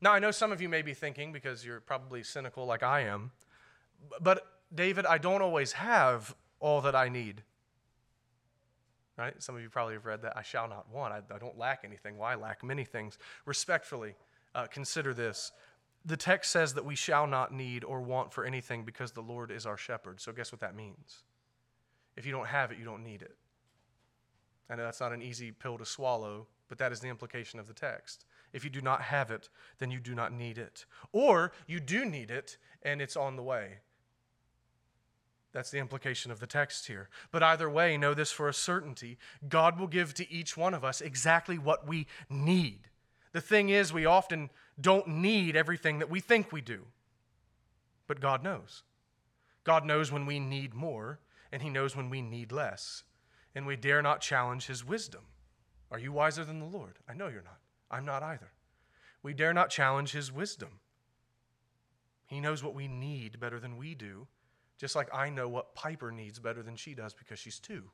Now, 0.00 0.12
I 0.12 0.20
know 0.20 0.30
some 0.30 0.52
of 0.52 0.60
you 0.60 0.68
may 0.68 0.82
be 0.82 0.94
thinking, 0.94 1.32
because 1.32 1.64
you're 1.64 1.80
probably 1.80 2.22
cynical 2.22 2.64
like 2.66 2.84
I 2.84 3.00
am, 3.00 3.32
but 4.20 4.55
David, 4.76 5.06
I 5.06 5.18
don't 5.18 5.42
always 5.42 5.72
have 5.72 6.34
all 6.60 6.80
that 6.82 6.94
I 6.94 7.08
need. 7.08 7.42
Right? 9.18 9.42
Some 9.42 9.56
of 9.56 9.62
you 9.62 9.70
probably 9.70 9.94
have 9.94 10.04
read 10.04 10.22
that. 10.22 10.36
I 10.36 10.42
shall 10.42 10.68
not 10.68 10.92
want. 10.92 11.12
I, 11.12 11.34
I 11.34 11.38
don't 11.38 11.58
lack 11.58 11.80
anything. 11.84 12.18
Why 12.18 12.36
well, 12.36 12.44
lack 12.44 12.62
many 12.62 12.84
things? 12.84 13.18
Respectfully, 13.46 14.14
uh, 14.54 14.66
consider 14.66 15.14
this. 15.14 15.52
The 16.04 16.16
text 16.16 16.52
says 16.52 16.74
that 16.74 16.84
we 16.84 16.94
shall 16.94 17.26
not 17.26 17.52
need 17.52 17.82
or 17.82 18.00
want 18.00 18.32
for 18.32 18.44
anything 18.44 18.84
because 18.84 19.12
the 19.12 19.22
Lord 19.22 19.50
is 19.50 19.66
our 19.66 19.76
shepherd. 19.76 20.20
So, 20.20 20.32
guess 20.32 20.52
what 20.52 20.60
that 20.60 20.76
means? 20.76 21.22
If 22.16 22.26
you 22.26 22.32
don't 22.32 22.46
have 22.46 22.70
it, 22.70 22.78
you 22.78 22.84
don't 22.84 23.02
need 23.02 23.22
it. 23.22 23.36
I 24.68 24.76
know 24.76 24.84
that's 24.84 25.00
not 25.00 25.12
an 25.12 25.22
easy 25.22 25.50
pill 25.50 25.78
to 25.78 25.86
swallow, 25.86 26.46
but 26.68 26.78
that 26.78 26.92
is 26.92 27.00
the 27.00 27.08
implication 27.08 27.58
of 27.58 27.66
the 27.66 27.74
text. 27.74 28.24
If 28.52 28.64
you 28.64 28.70
do 28.70 28.80
not 28.80 29.02
have 29.02 29.30
it, 29.30 29.48
then 29.78 29.90
you 29.90 30.00
do 30.00 30.14
not 30.14 30.32
need 30.32 30.58
it. 30.58 30.86
Or 31.12 31.52
you 31.66 31.80
do 31.80 32.04
need 32.04 32.30
it 32.30 32.58
and 32.82 33.00
it's 33.00 33.16
on 33.16 33.36
the 33.36 33.42
way. 33.42 33.78
That's 35.56 35.70
the 35.70 35.78
implication 35.78 36.30
of 36.30 36.38
the 36.38 36.46
text 36.46 36.86
here. 36.86 37.08
But 37.32 37.42
either 37.42 37.70
way, 37.70 37.96
know 37.96 38.12
this 38.12 38.30
for 38.30 38.46
a 38.46 38.52
certainty 38.52 39.16
God 39.48 39.80
will 39.80 39.86
give 39.86 40.12
to 40.12 40.30
each 40.30 40.54
one 40.54 40.74
of 40.74 40.84
us 40.84 41.00
exactly 41.00 41.56
what 41.56 41.88
we 41.88 42.08
need. 42.28 42.90
The 43.32 43.40
thing 43.40 43.70
is, 43.70 43.90
we 43.90 44.04
often 44.04 44.50
don't 44.78 45.08
need 45.08 45.56
everything 45.56 45.98
that 46.00 46.10
we 46.10 46.20
think 46.20 46.52
we 46.52 46.60
do. 46.60 46.84
But 48.06 48.20
God 48.20 48.44
knows. 48.44 48.82
God 49.64 49.86
knows 49.86 50.12
when 50.12 50.26
we 50.26 50.38
need 50.38 50.74
more, 50.74 51.20
and 51.50 51.62
He 51.62 51.70
knows 51.70 51.96
when 51.96 52.10
we 52.10 52.20
need 52.20 52.52
less. 52.52 53.04
And 53.54 53.66
we 53.66 53.76
dare 53.76 54.02
not 54.02 54.20
challenge 54.20 54.66
His 54.66 54.84
wisdom. 54.84 55.22
Are 55.90 55.98
you 55.98 56.12
wiser 56.12 56.44
than 56.44 56.58
the 56.58 56.66
Lord? 56.66 56.98
I 57.08 57.14
know 57.14 57.28
you're 57.28 57.40
not. 57.40 57.60
I'm 57.90 58.04
not 58.04 58.22
either. 58.22 58.52
We 59.22 59.32
dare 59.32 59.54
not 59.54 59.70
challenge 59.70 60.12
His 60.12 60.30
wisdom. 60.30 60.80
He 62.26 62.40
knows 62.40 62.62
what 62.62 62.74
we 62.74 62.88
need 62.88 63.40
better 63.40 63.58
than 63.58 63.78
we 63.78 63.94
do, 63.94 64.26
just 64.78 64.94
like 64.94 65.12
I 65.14 65.30
know 65.30 65.48
what 65.48 65.74
Piper 65.74 66.10
needs 66.10 66.38
better 66.38 66.62
than 66.62 66.76
she 66.76 66.94
does 66.94 67.14
because 67.14 67.38
she's 67.38 67.58
two. 67.58 67.84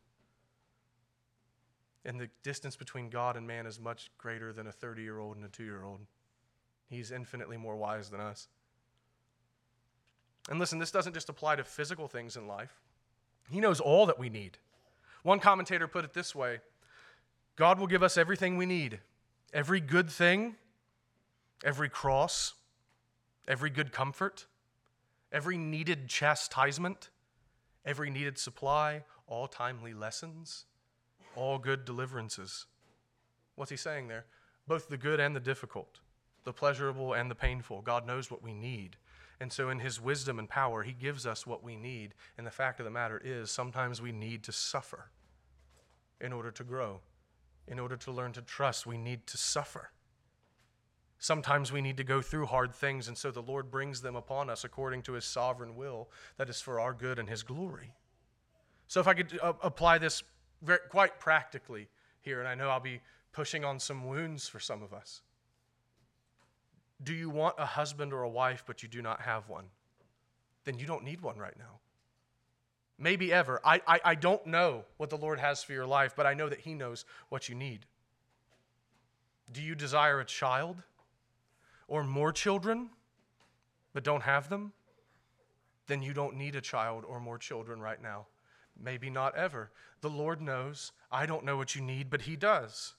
And 2.05 2.18
the 2.18 2.29
distance 2.42 2.75
between 2.75 3.11
God 3.11 3.37
and 3.37 3.47
man 3.47 3.66
is 3.66 3.79
much 3.79 4.11
greater 4.18 4.53
than 4.53 4.66
a 4.66 4.73
30 4.73 5.03
year 5.03 5.18
old 5.18 5.37
and 5.37 5.45
a 5.45 5.49
two 5.49 5.64
year 5.64 5.85
old. 5.85 6.01
He's 6.88 7.12
infinitely 7.12 7.57
more 7.57 7.77
wise 7.77 8.11
than 8.11 8.21
us. 8.21 8.49
And 10.51 10.59
listen, 10.59 10.79
this 10.79 10.90
doesn't 10.90 11.14
just 11.14 11.29
apply 11.29 11.57
to 11.57 11.64
physical 11.64 12.09
things 12.09 12.37
in 12.37 12.47
life, 12.47 12.81
He 13.51 13.61
knows 13.61 13.81
all 13.81 14.07
that 14.07 14.18
we 14.18 14.29
need. 14.29 14.59
One 15.23 15.38
commentator 15.38 15.87
put 15.87 16.05
it 16.05 16.14
this 16.14 16.35
way 16.35 16.61
God 17.57 17.79
will 17.79 17.87
give 17.87 18.03
us 18.03 18.16
everything 18.16 18.57
we 18.57 18.66
need, 18.66 19.01
every 19.53 19.81
good 19.81 20.11
thing, 20.11 20.57
every 21.64 21.88
cross, 21.88 22.55
every 23.47 23.71
good 23.71 23.92
comfort, 23.92 24.47
every 25.33 25.57
needed 25.57 26.09
chastisement, 26.09 27.11
every 27.85 28.11
needed 28.11 28.38
supply, 28.38 29.03
all 29.27 29.49
timely 29.49 29.95
lessons, 29.95 30.66
all 31.35 31.59
good 31.59 31.85
deliverances. 31.85 32.66
What's 33.57 33.71
he 33.71 33.77
saying 33.77 34.09
there? 34.09 34.27
Both 34.68 34.88
the 34.88 34.97
good 34.97 35.18
and 35.18 35.35
the 35.35 35.40
difficult, 35.40 36.01
the 36.45 36.53
pleasurable 36.53 37.14
and 37.14 37.31
the 37.31 37.35
painful. 37.35 37.83
God 37.83 38.07
knows 38.07 38.31
what 38.31 38.42
we 38.42 38.53
need. 38.53 38.97
And 39.40 39.53
so, 39.53 39.71
in 39.71 39.81
His 39.81 40.01
wisdom 40.01 40.38
and 40.38 40.49
power, 40.49 40.85
He 40.85 40.92
gives 40.92 41.27
us 41.27 41.45
what 41.45 41.64
we 41.64 41.75
need. 41.75 42.14
And 42.38 42.47
the 42.47 42.53
fact 42.53 42.79
of 42.79 42.85
the 42.85 42.92
matter 42.92 43.21
is, 43.25 43.51
sometimes 43.51 44.01
we 44.01 44.12
need 44.12 44.45
to 44.45 44.53
suffer 44.53 45.11
in 46.21 46.33
order 46.33 46.53
to 46.53 46.62
grow. 46.62 47.01
In 47.66 47.81
order 47.81 47.97
to 47.97 48.12
learn 48.12 48.33
to 48.35 48.42
trust, 48.42 48.87
we 48.87 48.97
need 48.97 49.27
to 49.27 49.37
suffer. 49.37 49.90
Sometimes 51.23 51.71
we 51.71 51.81
need 51.81 51.99
to 51.99 52.03
go 52.03 52.21
through 52.21 52.47
hard 52.47 52.75
things, 52.75 53.07
and 53.07 53.17
so 53.17 53.31
the 53.31 53.41
Lord 53.41 53.71
brings 53.71 54.01
them 54.01 54.17
upon 54.17 54.51
us 54.51 54.65
according 54.65 55.03
to 55.03 55.13
His 55.13 55.25
sovereign 55.25 55.77
will 55.77 56.11
that 56.37 56.51
is 56.51 56.61
for 56.61 56.81
our 56.81 56.93
good 56.93 57.21
and 57.21 57.29
His 57.29 57.45
glory. 57.45 57.95
So, 58.89 58.99
if 58.99 59.07
I 59.07 59.15
could 59.15 59.39
uh, 59.41 59.53
apply 59.63 59.99
this 59.99 60.25
very, 60.63 60.81
quite 60.89 61.21
practically 61.21 61.87
here, 62.23 62.41
and 62.41 62.49
I 62.49 62.57
know 62.57 62.71
I'll 62.71 62.81
be 62.81 63.01
pushing 63.31 63.65
on 63.65 63.79
some 63.79 64.09
wounds 64.09 64.49
for 64.49 64.59
some 64.59 64.83
of 64.83 64.93
us. 64.93 65.23
Do 67.01 67.15
you 67.15 67.31
want 67.31 67.55
a 67.57 67.67
husband 67.67 68.13
or 68.13 68.23
a 68.23 68.29
wife, 68.29 68.65
but 68.67 68.83
you 68.83 68.89
do 68.89 69.01
not 69.01 69.21
have 69.21 69.49
one? 69.49 69.67
Then 70.65 70.77
you 70.81 70.87
don't 70.87 71.05
need 71.05 71.21
one 71.21 71.39
right 71.39 71.57
now. 71.57 71.79
Maybe 72.99 73.33
ever. 73.33 73.61
I, 73.65 73.81
I, 73.87 74.01
I 74.05 74.15
don't 74.17 74.45
know 74.45 74.87
what 74.97 75.09
the 75.09 75.19
Lord 75.19 75.39
has 75.39 75.63
for 75.63 75.73
your 75.73 75.87
life, 75.87 76.15
but 76.17 76.27
I 76.27 76.35
know 76.35 76.49
that 76.49 76.63
He 76.63 76.75
knows 76.75 77.05
what 77.29 77.49
you 77.49 77.55
need. 77.55 77.87
Do 79.53 79.63
you 79.63 79.77
desire 79.77 80.19
a 80.19 80.25
child 80.25 80.83
or 81.92 82.02
more 82.02 82.33
children, 82.33 82.88
but 83.92 84.02
don't 84.02 84.22
have 84.22 84.48
them? 84.48 84.72
Then 85.88 86.00
you 86.00 86.14
don't 86.14 86.37
need 86.37 86.57
a 86.57 86.61
child 86.62 87.05
or 87.07 87.20
more 87.20 87.37
children 87.37 87.83
right 87.83 88.02
now. 88.02 88.28
Maybe 88.83 89.11
not 89.11 89.37
ever. 89.37 89.70
The 90.00 90.09
Lord 90.09 90.40
knows. 90.40 90.92
I 91.11 91.26
don't 91.26 91.44
know 91.44 91.59
what 91.59 91.74
you 91.74 91.83
need, 91.83 92.09
but 92.09 92.22
He 92.22 92.35
does. 92.35 92.94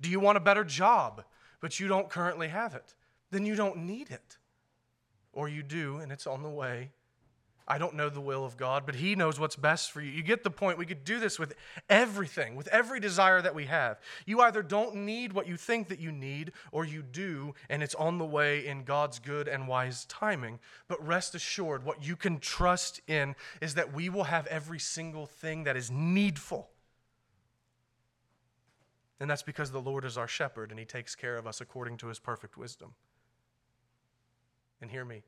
Do 0.00 0.10
you 0.10 0.18
want 0.18 0.38
a 0.38 0.40
better 0.40 0.64
job, 0.64 1.22
but 1.60 1.78
you 1.78 1.86
don't 1.86 2.10
currently 2.10 2.48
have 2.48 2.74
it? 2.74 2.96
Then 3.30 3.46
you 3.46 3.54
don't 3.54 3.76
need 3.86 4.10
it. 4.10 4.38
Or 5.32 5.48
you 5.48 5.62
do, 5.62 5.98
and 5.98 6.10
it's 6.10 6.26
on 6.26 6.42
the 6.42 6.50
way. 6.50 6.90
I 7.70 7.78
don't 7.78 7.94
know 7.94 8.08
the 8.08 8.20
will 8.20 8.44
of 8.44 8.56
God, 8.56 8.84
but 8.84 8.96
He 8.96 9.14
knows 9.14 9.38
what's 9.38 9.54
best 9.54 9.92
for 9.92 10.00
you. 10.00 10.10
You 10.10 10.24
get 10.24 10.42
the 10.42 10.50
point. 10.50 10.76
We 10.76 10.86
could 10.86 11.04
do 11.04 11.20
this 11.20 11.38
with 11.38 11.54
everything, 11.88 12.56
with 12.56 12.66
every 12.66 12.98
desire 12.98 13.40
that 13.40 13.54
we 13.54 13.66
have. 13.66 14.00
You 14.26 14.40
either 14.40 14.60
don't 14.60 14.96
need 14.96 15.32
what 15.32 15.46
you 15.46 15.56
think 15.56 15.86
that 15.86 16.00
you 16.00 16.10
need, 16.10 16.50
or 16.72 16.84
you 16.84 17.00
do, 17.00 17.54
and 17.68 17.80
it's 17.80 17.94
on 17.94 18.18
the 18.18 18.24
way 18.24 18.66
in 18.66 18.82
God's 18.82 19.20
good 19.20 19.46
and 19.46 19.68
wise 19.68 20.04
timing. 20.06 20.58
But 20.88 21.06
rest 21.06 21.36
assured, 21.36 21.84
what 21.84 22.04
you 22.04 22.16
can 22.16 22.40
trust 22.40 23.02
in 23.06 23.36
is 23.60 23.74
that 23.74 23.94
we 23.94 24.08
will 24.08 24.24
have 24.24 24.48
every 24.48 24.80
single 24.80 25.26
thing 25.26 25.62
that 25.62 25.76
is 25.76 25.92
needful. 25.92 26.70
And 29.20 29.30
that's 29.30 29.44
because 29.44 29.70
the 29.70 29.80
Lord 29.80 30.04
is 30.04 30.18
our 30.18 30.26
shepherd 30.26 30.70
and 30.70 30.78
He 30.80 30.86
takes 30.86 31.14
care 31.14 31.36
of 31.36 31.46
us 31.46 31.60
according 31.60 31.98
to 31.98 32.08
His 32.08 32.18
perfect 32.18 32.56
wisdom. 32.56 32.94
And 34.80 34.90
hear 34.90 35.04
me 35.04 35.22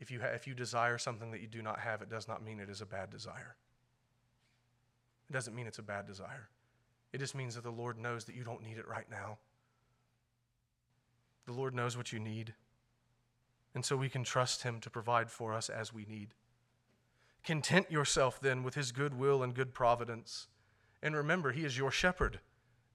if 0.00 0.10
you, 0.10 0.20
ha- 0.20 0.28
if 0.34 0.46
you 0.46 0.54
desire 0.54 0.98
something 0.98 1.30
that 1.30 1.42
you 1.42 1.46
do 1.46 1.62
not 1.62 1.78
have, 1.78 2.00
it 2.00 2.08
does 2.08 2.26
not 2.26 2.42
mean 2.42 2.58
it 2.58 2.70
is 2.70 2.80
a 2.80 2.86
bad 2.86 3.10
desire. 3.10 3.54
It 5.28 5.34
doesn't 5.34 5.54
mean 5.54 5.66
it's 5.66 5.78
a 5.78 5.82
bad 5.82 6.06
desire. 6.06 6.48
It 7.12 7.18
just 7.18 7.34
means 7.34 7.54
that 7.54 7.64
the 7.64 7.70
Lord 7.70 7.98
knows 7.98 8.24
that 8.24 8.34
you 8.34 8.42
don't 8.42 8.62
need 8.62 8.78
it 8.78 8.88
right 8.88 9.08
now. 9.10 9.38
The 11.46 11.52
Lord 11.52 11.74
knows 11.74 11.96
what 11.96 12.12
you 12.12 12.18
need. 12.18 12.54
And 13.74 13.84
so 13.84 13.96
we 13.96 14.08
can 14.08 14.24
trust 14.24 14.62
Him 14.62 14.80
to 14.80 14.90
provide 14.90 15.30
for 15.30 15.52
us 15.52 15.68
as 15.68 15.92
we 15.92 16.04
need. 16.06 16.34
Content 17.44 17.90
yourself 17.90 18.40
then 18.40 18.62
with 18.62 18.74
His 18.74 18.92
good 18.92 19.14
will 19.14 19.42
and 19.42 19.54
good 19.54 19.74
providence. 19.74 20.48
And 21.02 21.14
remember, 21.14 21.52
He 21.52 21.64
is 21.64 21.78
your 21.78 21.90
shepherd, 21.90 22.40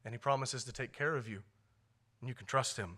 and 0.04 0.14
He 0.14 0.18
promises 0.18 0.64
to 0.64 0.74
take 0.74 0.92
care 0.92 1.16
of 1.16 1.28
you. 1.28 1.44
And 2.20 2.28
you 2.28 2.36
can 2.36 2.48
trust 2.48 2.78
Him. 2.78 2.98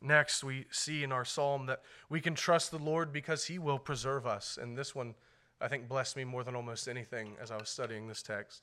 Next, 0.00 0.42
we 0.42 0.66
see 0.70 1.04
in 1.04 1.12
our 1.12 1.24
psalm 1.24 1.66
that 1.66 1.82
we 2.08 2.20
can 2.20 2.34
trust 2.34 2.70
the 2.70 2.78
Lord 2.78 3.12
because 3.12 3.44
he 3.46 3.58
will 3.58 3.78
preserve 3.78 4.26
us. 4.26 4.58
And 4.60 4.76
this 4.76 4.94
one, 4.94 5.14
I 5.60 5.68
think, 5.68 5.88
blessed 5.88 6.16
me 6.16 6.24
more 6.24 6.42
than 6.44 6.56
almost 6.56 6.88
anything 6.88 7.36
as 7.40 7.50
I 7.50 7.56
was 7.56 7.68
studying 7.68 8.08
this 8.08 8.22
text. 8.22 8.62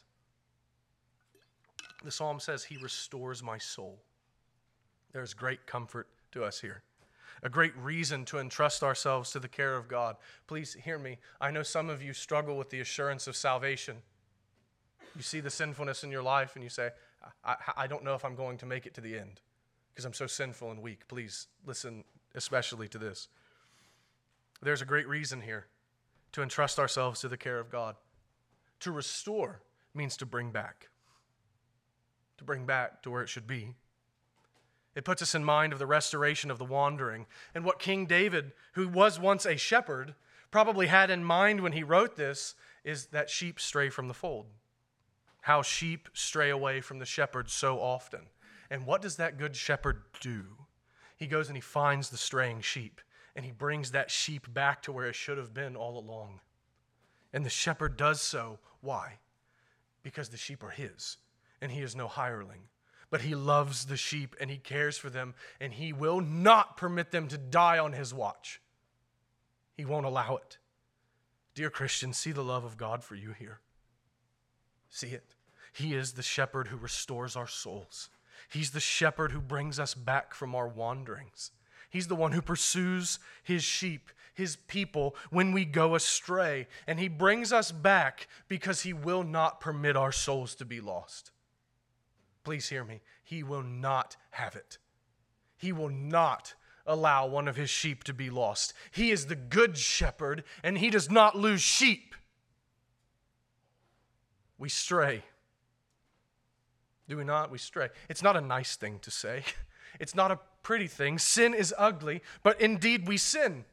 The 2.04 2.12
psalm 2.12 2.40
says, 2.40 2.64
He 2.64 2.78
restores 2.78 3.44
my 3.44 3.58
soul. 3.58 4.00
There's 5.14 5.34
great 5.34 5.66
comfort 5.66 6.08
to 6.32 6.44
us 6.44 6.60
here, 6.62 6.84
a 7.42 7.50
great 7.50 7.76
reason 7.78 8.26
to 8.26 8.38
entrust 8.38 8.84
ourselves 8.84 9.32
to 9.32 9.40
the 9.40 9.48
care 9.48 9.76
of 9.76 9.88
God. 9.88 10.18
Please 10.46 10.76
hear 10.84 11.00
me. 11.00 11.18
I 11.42 11.52
know 11.52 11.64
some 11.64 11.90
of 11.90 12.02
you 12.02 12.14
struggle 12.14 12.58
with 12.58 12.70
the 12.70 12.80
assurance 12.80 13.28
of 13.28 13.36
salvation. 13.36 13.98
You 15.16 15.24
see 15.24 15.40
the 15.40 15.50
sinfulness 15.50 16.04
in 16.04 16.12
your 16.12 16.22
life 16.22 16.56
and 16.56 16.64
you 16.64 16.70
say, 16.70 16.92
I, 17.44 17.52
I, 17.54 17.56
I 17.78 17.88
don't 17.88 18.04
know 18.04 18.14
if 18.14 18.24
I'm 18.24 18.36
going 18.36 18.58
to 18.60 18.66
make 18.66 18.86
it 18.86 18.94
to 18.96 19.02
the 19.02 19.18
end 19.18 19.42
because 19.90 20.06
I'm 20.06 20.14
so 20.14 20.28
sinful 20.28 20.72
and 20.72 20.82
weak. 20.82 21.08
Please 21.08 21.48
listen 21.66 22.04
especially 22.36 22.88
to 22.90 22.98
this. 22.98 23.28
There's 24.62 24.82
a 24.82 24.86
great 24.86 25.08
reason 25.08 25.42
here 25.42 25.68
to 26.32 26.44
entrust 26.44 26.80
ourselves 26.80 27.22
to 27.22 27.28
the 27.28 27.38
care 27.38 27.60
of 27.60 27.72
God. 27.72 27.96
To 28.82 28.92
restore 28.92 29.62
means 29.94 30.18
to 30.18 30.26
bring 30.26 30.52
back, 30.52 30.90
to 32.38 32.44
bring 32.44 32.66
back 32.66 33.02
to 33.04 33.12
where 33.12 33.24
it 33.24 33.30
should 33.30 33.48
be. 33.48 33.74
It 34.96 35.06
puts 35.06 35.22
us 35.22 35.36
in 35.36 35.44
mind 35.44 35.74
of 35.74 35.80
the 35.80 35.86
restoration 35.86 36.52
of 36.52 36.58
the 36.58 36.66
wandering 36.66 37.26
and 37.54 37.64
what 37.64 37.80
King 37.80 38.06
David, 38.06 38.52
who 38.74 38.88
was 38.88 39.20
once 39.20 39.46
a 39.46 39.58
shepherd, 39.58 40.16
probably 40.52 40.88
had 40.88 41.10
in 41.10 41.24
mind 41.24 41.62
when 41.62 41.74
he 41.74 41.84
wrote 41.84 42.16
this 42.16 42.56
is 42.84 43.08
that 43.08 43.30
sheep 43.30 43.60
stray 43.60 43.90
from 43.90 44.08
the 44.08 44.14
fold. 44.14 44.48
How 45.42 45.62
sheep 45.62 46.10
stray 46.14 46.50
away 46.50 46.82
from 46.82 47.00
the 47.00 47.06
shepherd 47.06 47.50
so 47.50 47.80
often. 47.80 48.28
And 48.70 48.86
what 48.86 49.02
does 49.02 49.16
that 49.16 49.38
good 49.38 49.56
shepherd 49.56 50.04
do? 50.20 50.44
He 51.16 51.28
goes 51.28 51.48
and 51.48 51.58
he 51.58 51.62
finds 51.62 52.10
the 52.10 52.18
straying 52.18 52.62
sheep 52.62 53.02
and 53.36 53.46
he 53.46 53.52
brings 53.52 53.92
that 53.92 54.12
sheep 54.12 54.54
back 54.54 54.82
to 54.84 54.92
where 54.92 55.08
it 55.08 55.16
should 55.16 55.38
have 55.38 55.54
been 55.54 55.76
all 55.76 55.98
along. 55.98 56.40
And 57.34 57.46
the 57.46 57.50
shepherd 57.50 57.98
does 57.98 58.22
so. 58.22 58.60
Why? 58.82 59.20
Because 60.04 60.30
the 60.30 60.38
sheep 60.38 60.64
are 60.64 60.70
his 60.70 61.18
and 61.62 61.72
he 61.72 61.82
is 61.82 61.96
no 61.96 62.08
hireling. 62.08 62.62
But 63.12 63.22
he 63.22 63.34
loves 63.34 63.86
the 63.86 63.98
sheep 63.98 64.36
and 64.40 64.52
he 64.52 64.58
cares 64.58 64.98
for 64.98 65.10
them 65.10 65.34
and 65.60 65.74
he 65.74 65.94
will 65.94 66.22
not 66.22 66.78
permit 66.78 67.12
them 67.12 67.28
to 67.30 67.38
die 67.38 67.80
on 67.80 67.94
his 67.94 68.14
watch. 68.14 68.62
He 69.76 69.86
won't 69.86 70.06
allow 70.06 70.36
it. 70.38 70.58
Dear 71.56 71.70
Christians, 71.70 72.18
see 72.18 72.32
the 72.32 72.44
love 72.44 72.64
of 72.64 72.78
God 72.78 73.04
for 73.04 73.16
you 73.16 73.34
here. 73.34 73.60
See 74.90 75.08
it. 75.08 75.36
He 75.74 75.94
is 75.94 76.14
the 76.14 76.24
shepherd 76.24 76.68
who 76.68 76.78
restores 76.78 77.36
our 77.36 77.48
souls. 77.48 78.10
He's 78.50 78.72
the 78.72 78.80
shepherd 78.80 79.32
who 79.32 79.42
brings 79.42 79.80
us 79.80 79.94
back 79.94 80.34
from 80.34 80.56
our 80.56 80.68
wanderings. 80.68 81.52
He's 81.90 82.08
the 82.08 82.16
one 82.16 82.32
who 82.32 82.42
pursues 82.42 83.20
his 83.44 83.64
sheep, 83.64 84.10
his 84.34 84.56
people, 84.56 85.16
when 85.30 85.52
we 85.52 85.66
go 85.66 85.96
astray. 85.96 86.68
And 86.88 87.00
he 87.00 87.08
brings 87.08 87.54
us 87.54 87.72
back 87.72 88.28
because 88.48 88.82
he 88.82 88.92
will 88.92 89.24
not 89.24 89.62
permit 89.62 89.96
our 89.96 90.12
souls 90.12 90.56
to 90.56 90.66
be 90.66 90.82
lost. 90.82 91.32
Please 92.44 92.70
hear 92.70 92.84
me. 92.84 93.02
He 93.24 93.44
will 93.44 93.64
not 93.64 94.18
have 94.32 94.56
it. 94.56 94.80
He 95.56 95.72
will 95.72 95.90
not 95.90 96.56
allow 96.88 97.28
one 97.28 97.48
of 97.48 97.56
his 97.56 97.70
sheep 97.70 98.04
to 98.06 98.14
be 98.14 98.32
lost. 98.32 98.74
He 98.90 99.12
is 99.12 99.28
the 99.28 99.36
good 99.36 99.78
shepherd, 99.78 100.44
and 100.64 100.80
he 100.80 100.90
does 100.90 101.12
not 101.12 101.38
lose 101.38 101.62
sheep. 101.62 102.16
We 104.58 104.70
stray 104.70 105.24
do 107.10 107.18
we 107.18 107.24
not? 107.24 107.52
We 107.52 107.58
stray. 107.58 107.90
It's 108.08 108.24
not 108.24 108.38
a 108.38 108.42
nice 108.42 108.76
thing 108.76 109.00
to 109.00 109.12
say, 109.12 109.44
it's 110.00 110.16
not 110.16 110.32
a 110.32 110.40
pretty 110.64 110.88
thing. 110.88 111.18
Sin 111.18 111.54
is 111.54 111.74
ugly, 111.78 112.22
but 112.44 112.62
indeed 112.62 113.08
we 113.08 113.18
sin. 113.18 113.66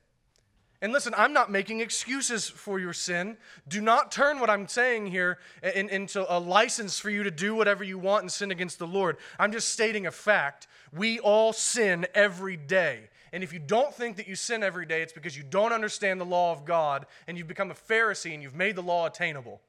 And 0.82 0.92
listen, 0.92 1.14
I'm 1.16 1.32
not 1.32 1.50
making 1.50 1.80
excuses 1.80 2.48
for 2.48 2.78
your 2.78 2.92
sin. 2.92 3.38
Do 3.66 3.80
not 3.80 4.12
turn 4.12 4.40
what 4.40 4.50
I'm 4.50 4.68
saying 4.68 5.06
here 5.06 5.38
in, 5.62 5.88
into 5.88 6.26
a 6.34 6.38
license 6.38 6.98
for 6.98 7.08
you 7.08 7.22
to 7.22 7.30
do 7.30 7.54
whatever 7.54 7.82
you 7.82 7.98
want 7.98 8.22
and 8.22 8.32
sin 8.32 8.50
against 8.50 8.78
the 8.78 8.86
Lord. 8.86 9.16
I'm 9.38 9.52
just 9.52 9.70
stating 9.70 10.06
a 10.06 10.10
fact. 10.10 10.66
We 10.92 11.18
all 11.18 11.52
sin 11.52 12.06
every 12.14 12.56
day. 12.56 13.08
And 13.32 13.42
if 13.42 13.52
you 13.52 13.58
don't 13.58 13.92
think 13.94 14.16
that 14.16 14.28
you 14.28 14.34
sin 14.34 14.62
every 14.62 14.86
day, 14.86 15.02
it's 15.02 15.12
because 15.12 15.36
you 15.36 15.42
don't 15.42 15.72
understand 15.72 16.20
the 16.20 16.26
law 16.26 16.52
of 16.52 16.64
God 16.64 17.06
and 17.26 17.36
you've 17.36 17.48
become 17.48 17.70
a 17.70 17.74
Pharisee 17.74 18.34
and 18.34 18.42
you've 18.42 18.54
made 18.54 18.76
the 18.76 18.82
law 18.82 19.06
attainable. 19.06 19.60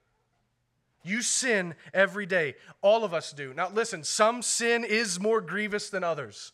You 1.08 1.22
sin 1.22 1.76
every 1.94 2.26
day. 2.26 2.56
All 2.82 3.04
of 3.04 3.14
us 3.14 3.32
do. 3.32 3.54
Now, 3.54 3.70
listen, 3.70 4.04
some 4.04 4.42
sin 4.42 4.84
is 4.84 5.20
more 5.20 5.42
grievous 5.42 5.90
than 5.90 6.04
others. 6.04 6.52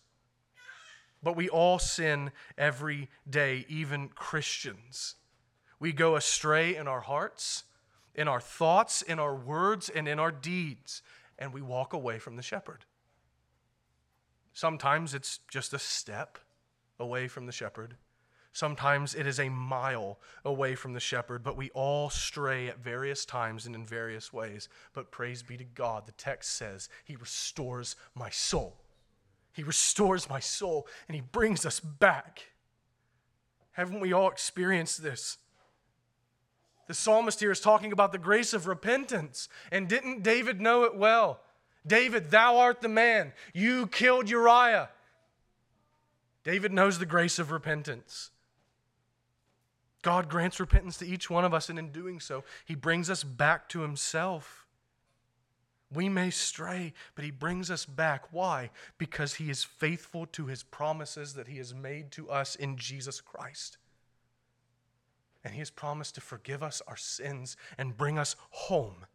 But 1.23 1.35
we 1.35 1.49
all 1.49 1.79
sin 1.79 2.31
every 2.57 3.09
day, 3.29 3.65
even 3.69 4.09
Christians. 4.09 5.15
We 5.79 5.91
go 5.91 6.15
astray 6.15 6.75
in 6.75 6.87
our 6.87 7.01
hearts, 7.01 7.63
in 8.13 8.27
our 8.27 8.41
thoughts, 8.41 9.01
in 9.01 9.19
our 9.19 9.35
words, 9.35 9.89
and 9.89 10.07
in 10.07 10.19
our 10.19 10.31
deeds, 10.31 11.01
and 11.39 11.53
we 11.53 11.61
walk 11.61 11.93
away 11.93 12.19
from 12.19 12.35
the 12.35 12.41
shepherd. 12.41 12.85
Sometimes 14.53 15.13
it's 15.13 15.39
just 15.49 15.73
a 15.73 15.79
step 15.79 16.37
away 16.99 17.27
from 17.27 17.47
the 17.47 17.51
shepherd. 17.51 17.95
Sometimes 18.53 19.15
it 19.15 19.25
is 19.25 19.39
a 19.39 19.49
mile 19.49 20.19
away 20.45 20.75
from 20.75 20.93
the 20.93 20.99
shepherd, 20.99 21.43
but 21.43 21.57
we 21.57 21.71
all 21.71 22.11
stray 22.11 22.67
at 22.67 22.77
various 22.77 23.25
times 23.25 23.65
and 23.65 23.73
in 23.73 23.83
various 23.83 24.31
ways. 24.31 24.69
But 24.93 25.09
praise 25.09 25.41
be 25.41 25.57
to 25.57 25.63
God, 25.63 26.05
the 26.05 26.11
text 26.13 26.55
says, 26.55 26.87
He 27.03 27.15
restores 27.15 27.95
my 28.13 28.29
soul. 28.29 28.77
He 29.53 29.63
restores 29.63 30.29
my 30.29 30.39
soul 30.39 30.87
and 31.07 31.15
He 31.15 31.21
brings 31.21 31.65
us 31.65 31.79
back. 31.79 32.53
Haven't 33.71 33.99
we 33.99 34.13
all 34.13 34.29
experienced 34.29 35.01
this? 35.01 35.39
The 36.87 36.93
psalmist 36.93 37.39
here 37.39 37.51
is 37.51 37.59
talking 37.59 37.91
about 37.91 38.11
the 38.11 38.19
grace 38.19 38.53
of 38.53 38.67
repentance. 38.67 39.49
And 39.71 39.87
didn't 39.87 40.21
David 40.21 40.61
know 40.61 40.83
it 40.83 40.95
well? 40.95 41.39
David, 41.87 42.29
thou 42.29 42.57
art 42.57 42.81
the 42.81 42.87
man. 42.87 43.33
You 43.51 43.87
killed 43.87 44.29
Uriah. 44.29 44.89
David 46.43 46.71
knows 46.71 46.99
the 46.99 47.05
grace 47.07 47.39
of 47.39 47.49
repentance. 47.49 48.29
God 50.03 50.29
grants 50.29 50.59
repentance 50.59 50.97
to 50.97 51.07
each 51.07 51.29
one 51.29 51.43
of 51.43 51.53
us, 51.53 51.69
and 51.69 51.79
in 51.79 51.91
doing 51.91 52.19
so, 52.19 52.43
he 52.65 52.75
brings 52.75 53.09
us 53.09 53.23
back 53.23 53.67
to 53.69 53.81
himself. 53.81 54.67
We 55.91 56.09
may 56.09 56.29
stray, 56.29 56.93
but 57.15 57.25
he 57.25 57.31
brings 57.31 57.71
us 57.71 57.85
back. 57.85 58.25
Why? 58.31 58.69
Because 58.97 59.35
he 59.35 59.49
is 59.49 59.63
faithful 59.63 60.27
to 60.27 60.45
his 60.45 60.61
promises 60.61 61.33
that 61.33 61.47
he 61.47 61.57
has 61.57 61.73
made 61.73 62.11
to 62.11 62.29
us 62.29 62.55
in 62.55 62.77
Jesus 62.77 63.21
Christ 63.21 63.77
and 65.43 65.53
He 65.53 65.59
has 65.59 65.69
promised 65.69 66.15
to 66.15 66.21
forgive 66.21 66.63
us 66.63 66.81
our 66.87 66.97
sins 66.97 67.57
and 67.77 67.97
bring 67.97 68.17
us 68.17 68.35
home. 68.49 69.05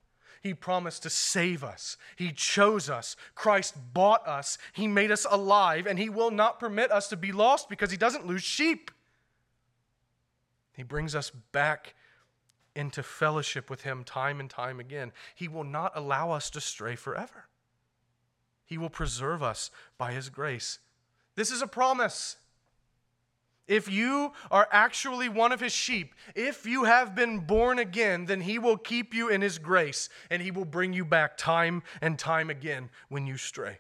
He 0.43 0.55
promised 0.55 1.03
to 1.03 1.11
save 1.11 1.65
us. 1.65 1.97
He 2.15 2.33
chose 2.33 2.89
us. 2.89 3.17
Christ 3.35 3.75
bought 3.93 4.27
us. 4.27 4.57
He 4.73 4.87
made 4.87 5.11
us 5.11 5.27
alive, 5.29 5.87
and 5.87 5.99
He 5.99 6.09
will 6.09 6.31
not 6.31 6.61
permit 6.61 6.93
us 6.93 7.09
to 7.09 7.17
be 7.17 7.33
lost 7.33 7.69
because 7.69 7.91
He 7.91 7.97
doesn't 7.97 8.27
lose 8.27 8.43
sheep. 8.43 8.91
He 10.79 10.85
brings 10.85 11.17
us 11.17 11.31
back 11.31 11.97
into 12.77 13.03
fellowship 13.03 13.69
with 13.69 13.83
Him 13.83 14.05
time 14.05 14.39
and 14.39 14.49
time 14.49 14.79
again. 14.79 15.11
He 15.35 15.49
will 15.49 15.65
not 15.65 15.91
allow 15.97 16.31
us 16.31 16.51
to 16.51 16.61
stray 16.61 16.95
forever. 16.95 17.49
He 18.65 18.79
will 18.79 18.89
preserve 18.89 19.43
us 19.43 19.73
by 19.99 20.13
His 20.13 20.29
grace. 20.29 20.79
This 21.35 21.51
is 21.51 21.63
a 21.63 21.67
promise. 21.67 22.37
If 23.67 23.91
you 23.91 24.35
are 24.53 24.69
actually 24.71 25.29
one 25.29 25.51
of 25.51 25.61
his 25.61 25.73
sheep, 25.73 26.15
if 26.37 26.65
you 26.65 26.85
have 26.85 27.15
been 27.15 27.41
born 27.41 27.81
again, 27.81 28.27
then 28.27 28.41
he 28.41 28.59
will 28.59 28.79
keep 28.79 29.13
you 29.13 29.29
in 29.29 29.43
his 29.43 29.59
grace 29.59 30.09
and 30.31 30.41
he 30.41 30.51
will 30.51 30.65
bring 30.65 30.93
you 30.95 31.05
back 31.05 31.37
time 31.37 31.83
and 32.01 32.19
time 32.19 32.51
again 32.51 32.89
when 33.09 33.27
you 33.27 33.37
stray. 33.37 33.79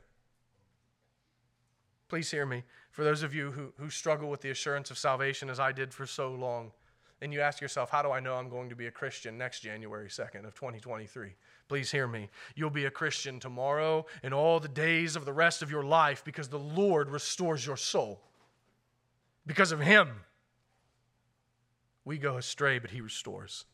Please 2.08 2.30
hear 2.30 2.44
me. 2.44 2.64
For 2.90 3.02
those 3.02 3.22
of 3.22 3.34
you 3.34 3.52
who, 3.52 3.72
who 3.78 3.88
struggle 3.88 4.28
with 4.28 4.42
the 4.42 4.50
assurance 4.50 4.90
of 4.90 4.98
salvation 4.98 5.48
as 5.48 5.58
I 5.58 5.72
did 5.72 5.94
for 5.94 6.04
so 6.04 6.32
long, 6.32 6.72
and 7.20 7.32
you 7.32 7.40
ask 7.40 7.60
yourself, 7.60 7.90
how 7.90 8.02
do 8.02 8.10
I 8.10 8.20
know 8.20 8.34
I'm 8.34 8.48
going 8.48 8.68
to 8.68 8.76
be 8.76 8.86
a 8.86 8.90
Christian 8.90 9.36
next 9.36 9.60
January 9.60 10.08
2nd 10.08 10.46
of 10.46 10.54
2023? 10.54 11.30
Please 11.68 11.90
hear 11.90 12.06
me. 12.06 12.30
You'll 12.54 12.70
be 12.70 12.84
a 12.84 12.90
Christian 12.90 13.40
tomorrow 13.40 14.06
and 14.22 14.32
all 14.32 14.60
the 14.60 14.68
days 14.68 15.16
of 15.16 15.24
the 15.24 15.32
rest 15.32 15.62
of 15.62 15.70
your 15.70 15.82
life 15.82 16.24
because 16.24 16.48
the 16.48 16.58
Lord 16.58 17.10
restores 17.10 17.66
your 17.66 17.76
soul. 17.76 18.20
Because 19.46 19.72
of 19.72 19.80
him, 19.80 20.08
we 22.04 22.18
go 22.18 22.36
astray, 22.36 22.78
but 22.78 22.90
he 22.90 23.00
restores. 23.00 23.64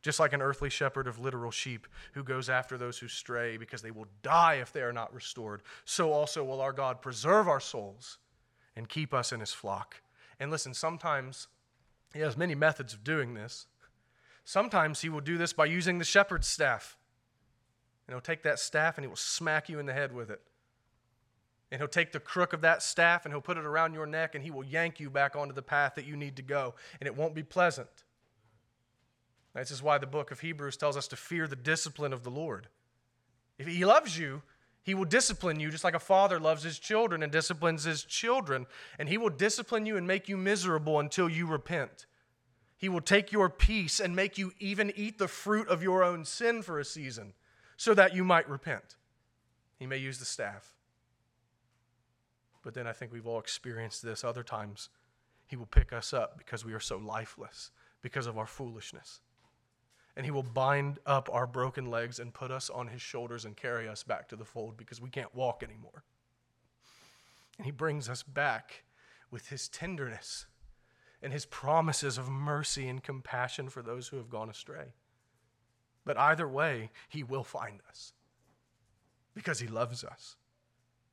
Just 0.00 0.20
like 0.20 0.32
an 0.32 0.40
earthly 0.40 0.70
shepherd 0.70 1.08
of 1.08 1.18
literal 1.18 1.50
sheep 1.50 1.88
who 2.12 2.22
goes 2.22 2.48
after 2.48 2.78
those 2.78 2.98
who 2.98 3.08
stray 3.08 3.56
because 3.56 3.82
they 3.82 3.90
will 3.90 4.06
die 4.22 4.54
if 4.54 4.72
they 4.72 4.80
are 4.82 4.92
not 4.92 5.12
restored, 5.12 5.62
so 5.84 6.12
also 6.12 6.44
will 6.44 6.60
our 6.60 6.72
God 6.72 7.02
preserve 7.02 7.48
our 7.48 7.60
souls 7.60 8.18
and 8.76 8.88
keep 8.88 9.12
us 9.12 9.32
in 9.32 9.40
his 9.40 9.52
flock. 9.52 10.00
And 10.38 10.50
listen, 10.50 10.72
sometimes 10.72 11.48
he 12.12 12.20
has 12.20 12.36
many 12.36 12.54
methods 12.54 12.94
of 12.94 13.04
doing 13.04 13.34
this. 13.34 13.66
Sometimes 14.44 15.02
he 15.02 15.08
will 15.08 15.20
do 15.20 15.36
this 15.36 15.52
by 15.52 15.66
using 15.66 15.98
the 15.98 16.04
shepherd's 16.04 16.46
staff. 16.46 16.96
And 18.06 18.14
he'll 18.14 18.22
take 18.22 18.42
that 18.44 18.58
staff 18.58 18.96
and 18.96 19.04
he 19.04 19.08
will 19.08 19.16
smack 19.16 19.68
you 19.68 19.78
in 19.78 19.86
the 19.86 19.92
head 19.92 20.14
with 20.14 20.30
it. 20.30 20.40
And 21.70 21.78
he'll 21.78 21.88
take 21.88 22.12
the 22.12 22.20
crook 22.20 22.54
of 22.54 22.62
that 22.62 22.82
staff 22.82 23.26
and 23.26 23.32
he'll 23.32 23.42
put 23.42 23.58
it 23.58 23.66
around 23.66 23.92
your 23.92 24.06
neck 24.06 24.34
and 24.34 24.42
he 24.42 24.50
will 24.50 24.64
yank 24.64 25.00
you 25.00 25.10
back 25.10 25.36
onto 25.36 25.52
the 25.52 25.60
path 25.60 25.96
that 25.96 26.06
you 26.06 26.16
need 26.16 26.36
to 26.36 26.42
go. 26.42 26.74
And 26.98 27.06
it 27.06 27.14
won't 27.14 27.34
be 27.34 27.42
pleasant. 27.42 27.88
This 29.54 29.70
is 29.70 29.82
why 29.82 29.98
the 29.98 30.06
book 30.06 30.30
of 30.30 30.40
Hebrews 30.40 30.76
tells 30.76 30.96
us 30.96 31.08
to 31.08 31.16
fear 31.16 31.46
the 31.46 31.56
discipline 31.56 32.12
of 32.12 32.22
the 32.22 32.30
Lord. 32.30 32.68
If 33.58 33.66
he 33.66 33.84
loves 33.84 34.18
you, 34.18 34.42
he 34.88 34.94
will 34.94 35.04
discipline 35.04 35.60
you 35.60 35.70
just 35.70 35.84
like 35.84 35.94
a 35.94 35.98
father 35.98 36.40
loves 36.40 36.62
his 36.62 36.78
children 36.78 37.22
and 37.22 37.30
disciplines 37.30 37.84
his 37.84 38.04
children. 38.04 38.64
And 38.98 39.06
he 39.06 39.18
will 39.18 39.28
discipline 39.28 39.84
you 39.84 39.98
and 39.98 40.06
make 40.06 40.30
you 40.30 40.38
miserable 40.38 40.98
until 40.98 41.28
you 41.28 41.46
repent. 41.46 42.06
He 42.78 42.88
will 42.88 43.02
take 43.02 43.30
your 43.30 43.50
peace 43.50 44.00
and 44.00 44.16
make 44.16 44.38
you 44.38 44.54
even 44.58 44.90
eat 44.96 45.18
the 45.18 45.28
fruit 45.28 45.68
of 45.68 45.82
your 45.82 46.02
own 46.02 46.24
sin 46.24 46.62
for 46.62 46.80
a 46.80 46.86
season 46.86 47.34
so 47.76 47.92
that 47.92 48.14
you 48.14 48.24
might 48.24 48.48
repent. 48.48 48.96
He 49.78 49.84
may 49.84 49.98
use 49.98 50.20
the 50.20 50.24
staff. 50.24 50.72
But 52.64 52.72
then 52.72 52.86
I 52.86 52.92
think 52.92 53.12
we've 53.12 53.26
all 53.26 53.40
experienced 53.40 54.02
this 54.02 54.24
other 54.24 54.42
times. 54.42 54.88
He 55.48 55.56
will 55.56 55.66
pick 55.66 55.92
us 55.92 56.14
up 56.14 56.38
because 56.38 56.64
we 56.64 56.72
are 56.72 56.80
so 56.80 56.96
lifeless, 56.96 57.72
because 58.00 58.26
of 58.26 58.38
our 58.38 58.46
foolishness. 58.46 59.20
And 60.18 60.26
He 60.26 60.32
will 60.32 60.42
bind 60.42 60.98
up 61.06 61.30
our 61.32 61.46
broken 61.46 61.86
legs 61.86 62.18
and 62.18 62.34
put 62.34 62.50
us 62.50 62.68
on 62.68 62.88
His 62.88 63.00
shoulders 63.00 63.46
and 63.46 63.56
carry 63.56 63.88
us 63.88 64.02
back 64.02 64.28
to 64.28 64.36
the 64.36 64.44
fold 64.44 64.76
because 64.76 65.00
we 65.00 65.08
can't 65.08 65.34
walk 65.34 65.62
anymore. 65.62 66.02
And 67.56 67.64
He 67.64 67.70
brings 67.70 68.08
us 68.08 68.24
back 68.24 68.82
with 69.30 69.48
His 69.48 69.68
tenderness 69.68 70.46
and 71.22 71.32
His 71.32 71.46
promises 71.46 72.18
of 72.18 72.28
mercy 72.28 72.88
and 72.88 73.00
compassion 73.02 73.68
for 73.68 73.80
those 73.80 74.08
who 74.08 74.16
have 74.16 74.28
gone 74.28 74.50
astray. 74.50 74.92
But 76.04 76.18
either 76.18 76.48
way, 76.48 76.90
He 77.08 77.22
will 77.22 77.44
find 77.44 77.80
us 77.88 78.12
because 79.34 79.60
He 79.60 79.68
loves 79.68 80.02
us 80.02 80.34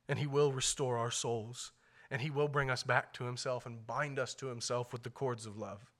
and 0.08 0.18
He 0.18 0.26
will 0.26 0.50
restore 0.50 0.98
our 0.98 1.12
souls, 1.12 1.70
and 2.10 2.22
He 2.22 2.30
will 2.30 2.48
bring 2.48 2.70
us 2.70 2.82
back 2.82 3.12
to 3.14 3.24
Himself 3.24 3.66
and 3.66 3.86
bind 3.86 4.18
us 4.18 4.34
to 4.34 4.46
Himself 4.46 4.92
with 4.92 5.04
the 5.04 5.10
cords 5.10 5.46
of 5.46 5.56
love. 5.56 5.92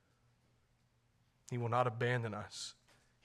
He 1.52 1.58
will 1.58 1.68
not 1.68 1.86
abandon 1.86 2.34
us, 2.34 2.74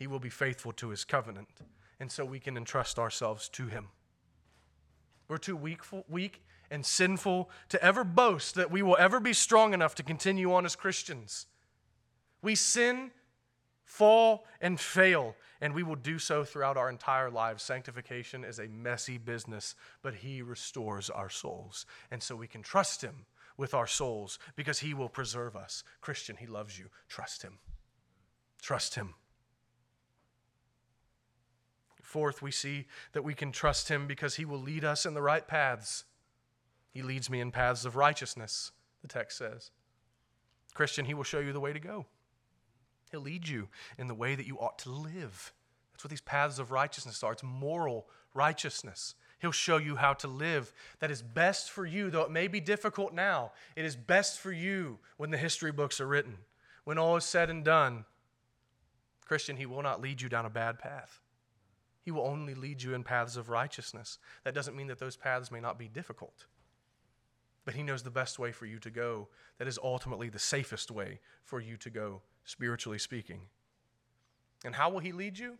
He 0.01 0.07
will 0.07 0.17
be 0.17 0.31
faithful 0.31 0.71
to 0.73 0.89
His 0.89 1.05
covenant, 1.05 1.61
and 1.99 2.11
so 2.11 2.25
we 2.25 2.39
can 2.39 2.57
entrust 2.57 2.97
ourselves 2.97 3.47
to 3.49 3.67
Him. 3.67 3.89
We're 5.27 5.37
too 5.37 5.55
weak, 5.55 5.81
weak 6.09 6.41
and 6.71 6.83
sinful 6.83 7.51
to 7.69 7.83
ever 7.85 8.03
boast 8.03 8.55
that 8.55 8.71
we 8.71 8.81
will 8.81 8.97
ever 8.97 9.19
be 9.19 9.33
strong 9.33 9.75
enough 9.75 9.93
to 9.93 10.01
continue 10.01 10.51
on 10.53 10.65
as 10.65 10.75
Christians. 10.75 11.45
We 12.41 12.55
sin, 12.55 13.11
fall, 13.85 14.47
and 14.59 14.79
fail 14.79 15.35
and 15.61 15.75
we 15.75 15.83
will 15.83 15.95
do 15.95 16.17
so 16.17 16.43
throughout 16.43 16.77
our 16.77 16.89
entire 16.89 17.29
lives. 17.29 17.61
Sanctification 17.61 18.43
is 18.43 18.57
a 18.57 18.67
messy 18.69 19.19
business, 19.19 19.75
but 20.01 20.15
He 20.15 20.41
restores 20.41 21.11
our 21.11 21.29
souls. 21.29 21.85
And 22.09 22.23
so 22.23 22.35
we 22.35 22.47
can 22.47 22.63
trust 22.63 23.03
Him 23.03 23.27
with 23.55 23.75
our 23.75 23.85
souls 23.85 24.39
because 24.55 24.79
He 24.79 24.95
will 24.95 25.09
preserve 25.09 25.55
us. 25.55 25.83
Christian, 26.01 26.37
He 26.37 26.47
loves 26.47 26.79
you. 26.79 26.89
Trust 27.07 27.43
Him. 27.43 27.59
Trust 28.63 28.95
Him. 28.95 29.13
Fourth, 32.11 32.41
we 32.41 32.51
see 32.51 32.87
that 33.13 33.23
we 33.23 33.33
can 33.33 33.53
trust 33.53 33.87
Him 33.87 34.05
because 34.05 34.35
He 34.35 34.43
will 34.43 34.59
lead 34.59 34.83
us 34.83 35.05
in 35.05 35.13
the 35.13 35.21
right 35.21 35.47
paths. 35.47 36.03
He 36.91 37.01
leads 37.01 37.29
me 37.29 37.39
in 37.39 37.51
paths 37.51 37.85
of 37.85 37.95
righteousness, 37.95 38.73
the 39.01 39.07
text 39.07 39.37
says. 39.37 39.71
Christian, 40.73 41.05
He 41.05 41.13
will 41.13 41.23
show 41.23 41.39
you 41.39 41.53
the 41.53 41.61
way 41.61 41.71
to 41.71 41.79
go. 41.79 42.05
He'll 43.11 43.21
lead 43.21 43.47
you 43.47 43.69
in 43.97 44.09
the 44.09 44.13
way 44.13 44.35
that 44.35 44.45
you 44.45 44.57
ought 44.59 44.77
to 44.79 44.91
live. 44.91 45.53
That's 45.93 46.03
what 46.03 46.09
these 46.09 46.19
paths 46.19 46.59
of 46.59 46.71
righteousness 46.71 47.23
are. 47.23 47.31
It's 47.31 47.43
moral 47.43 48.07
righteousness. 48.33 49.15
He'll 49.39 49.53
show 49.53 49.77
you 49.77 49.95
how 49.95 50.13
to 50.15 50.27
live 50.27 50.73
that 50.99 51.11
is 51.11 51.21
best 51.21 51.71
for 51.71 51.85
you, 51.85 52.09
though 52.09 52.23
it 52.23 52.31
may 52.31 52.49
be 52.49 52.59
difficult 52.59 53.13
now. 53.13 53.53
It 53.77 53.85
is 53.85 53.95
best 53.95 54.37
for 54.37 54.51
you 54.51 54.99
when 55.15 55.31
the 55.31 55.37
history 55.37 55.71
books 55.71 56.01
are 56.01 56.07
written. 56.07 56.39
When 56.83 56.97
all 56.97 57.15
is 57.15 57.23
said 57.23 57.49
and 57.49 57.63
done, 57.63 58.03
Christian, 59.25 59.55
He 59.55 59.65
will 59.65 59.81
not 59.81 60.01
lead 60.01 60.21
you 60.21 60.27
down 60.27 60.45
a 60.45 60.49
bad 60.49 60.77
path. 60.77 61.21
He 62.01 62.11
will 62.11 62.25
only 62.25 62.55
lead 62.55 62.81
you 62.81 62.93
in 62.93 63.03
paths 63.03 63.37
of 63.37 63.49
righteousness. 63.49 64.17
That 64.43 64.55
doesn't 64.55 64.75
mean 64.75 64.87
that 64.87 64.99
those 64.99 65.15
paths 65.15 65.51
may 65.51 65.59
not 65.59 65.77
be 65.77 65.87
difficult, 65.87 66.45
but 67.63 67.75
He 67.75 67.83
knows 67.83 68.03
the 68.03 68.09
best 68.09 68.39
way 68.39 68.51
for 68.51 68.65
you 68.65 68.79
to 68.79 68.89
go. 68.89 69.27
That 69.59 69.67
is 69.67 69.79
ultimately 69.83 70.29
the 70.29 70.39
safest 70.39 70.89
way 70.89 71.19
for 71.43 71.59
you 71.59 71.77
to 71.77 71.89
go 71.89 72.21
spiritually 72.43 72.99
speaking. 72.99 73.41
And 74.65 74.75
how 74.75 74.89
will 74.89 74.99
He 74.99 75.11
lead 75.11 75.37
you? 75.37 75.57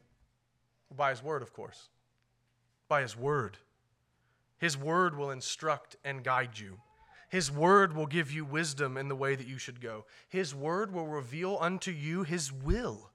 By 0.96 1.12
His 1.12 1.24
Word, 1.24 1.42
of 1.42 1.54
course. 1.54 1.90
By 2.88 3.02
His 3.02 3.16
Word. 3.16 3.58
His 4.58 4.78
Word 4.78 5.18
will 5.18 5.32
instruct 5.32 5.96
and 6.04 6.24
guide 6.24 6.58
you. 6.58 6.80
His 7.32 7.50
word 7.50 7.96
will 7.96 8.08
give 8.08 8.30
you 8.30 8.44
wisdom 8.44 8.98
in 8.98 9.08
the 9.08 9.16
way 9.16 9.36
that 9.36 9.48
you 9.48 9.58
should 9.58 9.80
go. 9.80 10.04
His 10.28 10.54
word 10.54 10.94
will 10.94 11.08
reveal 11.08 11.58
unto 11.62 11.90
you 11.90 12.24
His 12.24 12.52
will. 12.52 13.10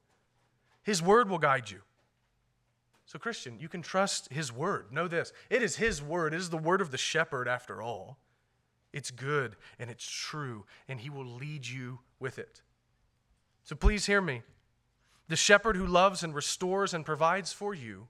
His 0.82 1.02
word 1.02 1.28
will 1.28 1.36
guide 1.36 1.70
you. 1.70 1.82
So, 3.06 3.20
Christian, 3.20 3.60
you 3.60 3.68
can 3.68 3.82
trust 3.82 4.32
His 4.32 4.52
word. 4.52 4.92
Know 4.92 5.06
this 5.06 5.32
it 5.48 5.62
is 5.62 5.76
His 5.76 6.02
word, 6.02 6.34
it 6.34 6.38
is 6.38 6.50
the 6.50 6.56
word 6.56 6.80
of 6.80 6.90
the 6.90 6.98
shepherd 6.98 7.48
after 7.48 7.80
all. 7.80 8.18
It's 8.92 9.10
good 9.10 9.56
and 9.78 9.90
it's 9.90 10.08
true, 10.08 10.64
and 10.88 11.00
He 11.00 11.08
will 11.08 11.26
lead 11.26 11.66
you 11.66 12.00
with 12.18 12.38
it. 12.38 12.62
So, 13.62 13.76
please 13.76 14.06
hear 14.06 14.20
me. 14.20 14.42
The 15.28 15.36
shepherd 15.36 15.76
who 15.76 15.86
loves 15.86 16.22
and 16.22 16.34
restores 16.34 16.92
and 16.94 17.06
provides 17.06 17.52
for 17.52 17.74
you 17.74 18.08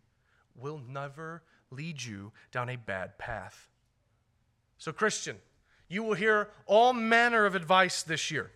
will 0.55 0.81
never 0.87 1.43
lead 1.71 2.03
you 2.03 2.33
down 2.51 2.69
a 2.69 2.77
bad 2.77 3.19
path. 3.19 3.69
So, 4.79 4.93
Christian, 4.93 5.37
you 5.89 6.03
will 6.03 6.15
hear 6.15 6.49
all 6.67 6.95
manner 6.95 7.45
of 7.45 7.55
advice 7.55 8.03
this 8.03 8.31
year. 8.31 8.51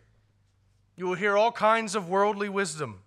You 0.96 1.06
will 1.06 1.14
hear 1.14 1.36
all 1.36 1.52
kinds 1.52 1.94
of 1.94 2.08
worldly 2.08 2.48
wisdom 2.48 3.00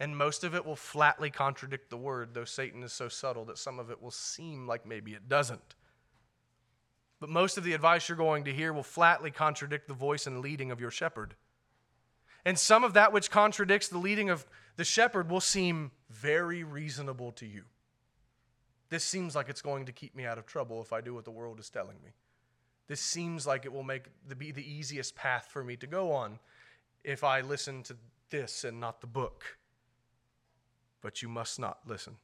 and 0.00 0.16
most 0.16 0.44
of 0.44 0.54
it 0.54 0.64
will 0.64 0.76
flatly 0.76 1.30
contradict 1.30 1.90
the 1.90 1.96
word, 1.96 2.30
though 2.32 2.44
Satan 2.44 2.82
is 2.82 2.92
so 2.92 3.08
subtle 3.08 3.44
that 3.46 3.58
some 3.58 3.78
of 3.78 3.90
it 3.90 4.00
will 4.00 4.12
seem 4.12 4.66
like 4.66 4.86
maybe 4.86 5.12
it 5.12 5.28
doesn't. 5.28 5.74
But 7.20 7.30
most 7.30 7.58
of 7.58 7.64
the 7.64 7.72
advice 7.72 8.08
you're 8.08 8.16
going 8.16 8.44
to 8.44 8.54
hear 8.54 8.72
will 8.72 8.84
flatly 8.84 9.32
contradict 9.32 9.88
the 9.88 9.94
voice 9.94 10.26
and 10.26 10.40
leading 10.40 10.70
of 10.70 10.80
your 10.80 10.92
shepherd. 10.92 11.34
And 12.44 12.56
some 12.56 12.84
of 12.84 12.94
that 12.94 13.12
which 13.12 13.30
contradicts 13.30 13.88
the 13.88 13.98
leading 13.98 14.30
of 14.30 14.46
the 14.76 14.84
shepherd 14.84 15.28
will 15.28 15.40
seem 15.40 15.90
very 16.08 16.62
reasonable 16.62 17.32
to 17.32 17.46
you. 17.46 17.64
This 18.90 19.02
seems 19.02 19.34
like 19.34 19.48
it's 19.48 19.60
going 19.60 19.86
to 19.86 19.92
keep 19.92 20.14
me 20.14 20.24
out 20.24 20.38
of 20.38 20.46
trouble 20.46 20.80
if 20.80 20.92
I 20.92 21.00
do 21.00 21.12
what 21.12 21.24
the 21.24 21.32
world 21.32 21.58
is 21.58 21.68
telling 21.68 21.96
me. 22.04 22.10
This 22.86 23.00
seems 23.00 23.46
like 23.46 23.66
it 23.66 23.72
will 23.72 23.82
make 23.82 24.04
the, 24.26 24.36
be 24.36 24.52
the 24.52 24.62
easiest 24.62 25.16
path 25.16 25.48
for 25.50 25.62
me 25.62 25.76
to 25.76 25.86
go 25.86 26.12
on 26.12 26.38
if 27.04 27.24
I 27.24 27.40
listen 27.40 27.82
to 27.82 27.96
this 28.30 28.64
and 28.64 28.80
not 28.80 29.00
the 29.00 29.06
book 29.06 29.57
but 31.00 31.22
you 31.22 31.28
must 31.28 31.58
not 31.58 31.78
listen. 31.86 32.16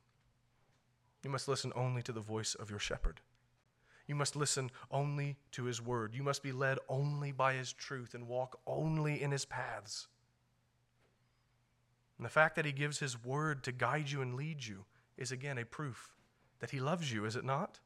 You 1.23 1.31
must 1.31 1.49
listen 1.49 1.73
only 1.75 2.03
to 2.03 2.13
the 2.13 2.21
voice 2.21 2.55
of 2.55 2.71
your 2.71 2.79
shepherd. 2.79 3.21
You 4.07 4.15
must 4.15 4.37
listen 4.37 4.71
only 4.91 5.37
to 5.53 5.65
his 5.65 5.81
word. 5.81 6.15
You 6.15 6.23
must 6.23 6.43
be 6.43 6.53
led 6.53 6.79
only 6.89 7.33
by 7.33 7.55
his 7.55 7.73
truth 7.73 8.15
and 8.15 8.29
walk 8.29 8.61
only 8.67 9.23
in 9.23 9.31
his 9.31 9.47
paths. 9.47 10.09
And 12.19 12.25
the 12.25 12.31
fact 12.31 12.57
that 12.57 12.67
he 12.67 12.73
gives 12.73 12.99
his 12.99 13.23
word 13.25 13.65
to 13.65 13.73
guide 13.73 14.11
you 14.11 14.21
and 14.21 14.35
lead 14.35 14.65
you 14.65 14.85
is 15.17 15.33
again 15.33 15.59
a 15.59 15.65
proof 15.65 16.13
that 16.61 16.71
he 16.71 16.81
loves 16.81 17.13
you, 17.13 17.25
is 17.25 17.37
it 17.37 17.45
not? 17.45 17.81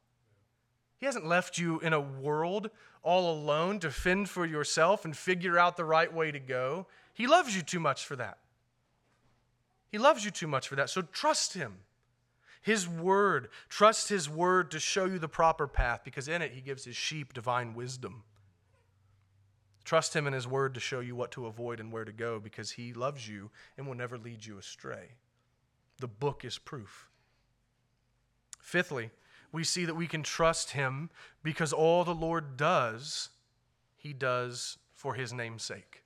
He 0.98 1.07
hasn't 1.07 1.27
left 1.27 1.59
you 1.59 1.79
in 1.79 1.92
a 1.92 2.01
world 2.01 2.70
all 3.03 3.33
alone 3.33 3.79
to 3.81 3.90
fend 3.90 4.29
for 4.29 4.44
yourself 4.44 5.05
and 5.05 5.16
figure 5.16 5.57
out 5.59 5.77
the 5.77 5.85
right 5.85 6.12
way 6.12 6.33
to 6.33 6.40
go. 6.40 6.88
He 7.14 7.29
loves 7.29 7.55
you 7.55 7.62
too 7.62 7.79
much 7.79 8.05
for 8.05 8.16
that. 8.16 8.38
He 9.90 9.98
loves 9.98 10.24
you 10.24 10.31
too 10.31 10.46
much 10.46 10.68
for 10.68 10.77
that. 10.77 10.90
So 10.90 11.03
trust 11.03 11.55
Him. 11.55 11.79
His 12.61 12.88
word. 12.88 13.48
Trust 13.68 14.09
His 14.09 14.29
word 14.29 14.70
to 14.72 14.81
show 14.81 15.07
you 15.07 15.18
the 15.18 15.29
proper 15.29 15.66
path 15.66 16.03
because 16.05 16.29
in 16.29 16.42
it 16.42 16.53
He 16.53 16.61
gives 16.61 16.85
His 16.85 16.96
sheep 16.96 17.33
divine 17.33 17.74
wisdom. 17.74 18.22
Trust 19.85 20.14
Him 20.14 20.27
in 20.27 20.35
His 20.35 20.46
word 20.46 20.74
to 20.74 20.81
show 20.81 21.01
you 21.01 21.16
what 21.16 21.33
to 21.33 21.46
avoid 21.46 21.81
and 21.81 21.90
where 21.90 22.05
to 22.05 22.12
go 22.12 22.38
because 22.38 22.72
He 22.72 22.92
loves 22.92 23.29
you 23.29 23.51
and 23.77 23.87
will 23.87 23.94
never 23.94 24.18
lead 24.18 24.44
you 24.44 24.59
astray. 24.59 25.12
The 25.98 26.09
book 26.09 26.44
is 26.44 26.59
proof. 26.59 27.09
Fifthly, 28.61 29.11
we 29.51 29.64
see 29.64 29.87
that 29.87 29.96
we 29.96 30.07
can 30.07 30.22
trust 30.22 30.72
Him 30.72 31.09
because 31.42 31.72
all 31.72 32.05
the 32.05 32.14
Lord 32.14 32.59
does, 32.59 33.31
He 33.96 34.12
does 34.12 34.77
for 34.94 35.14
His 35.14 35.33
name's 35.33 35.62
sake. 35.62 36.03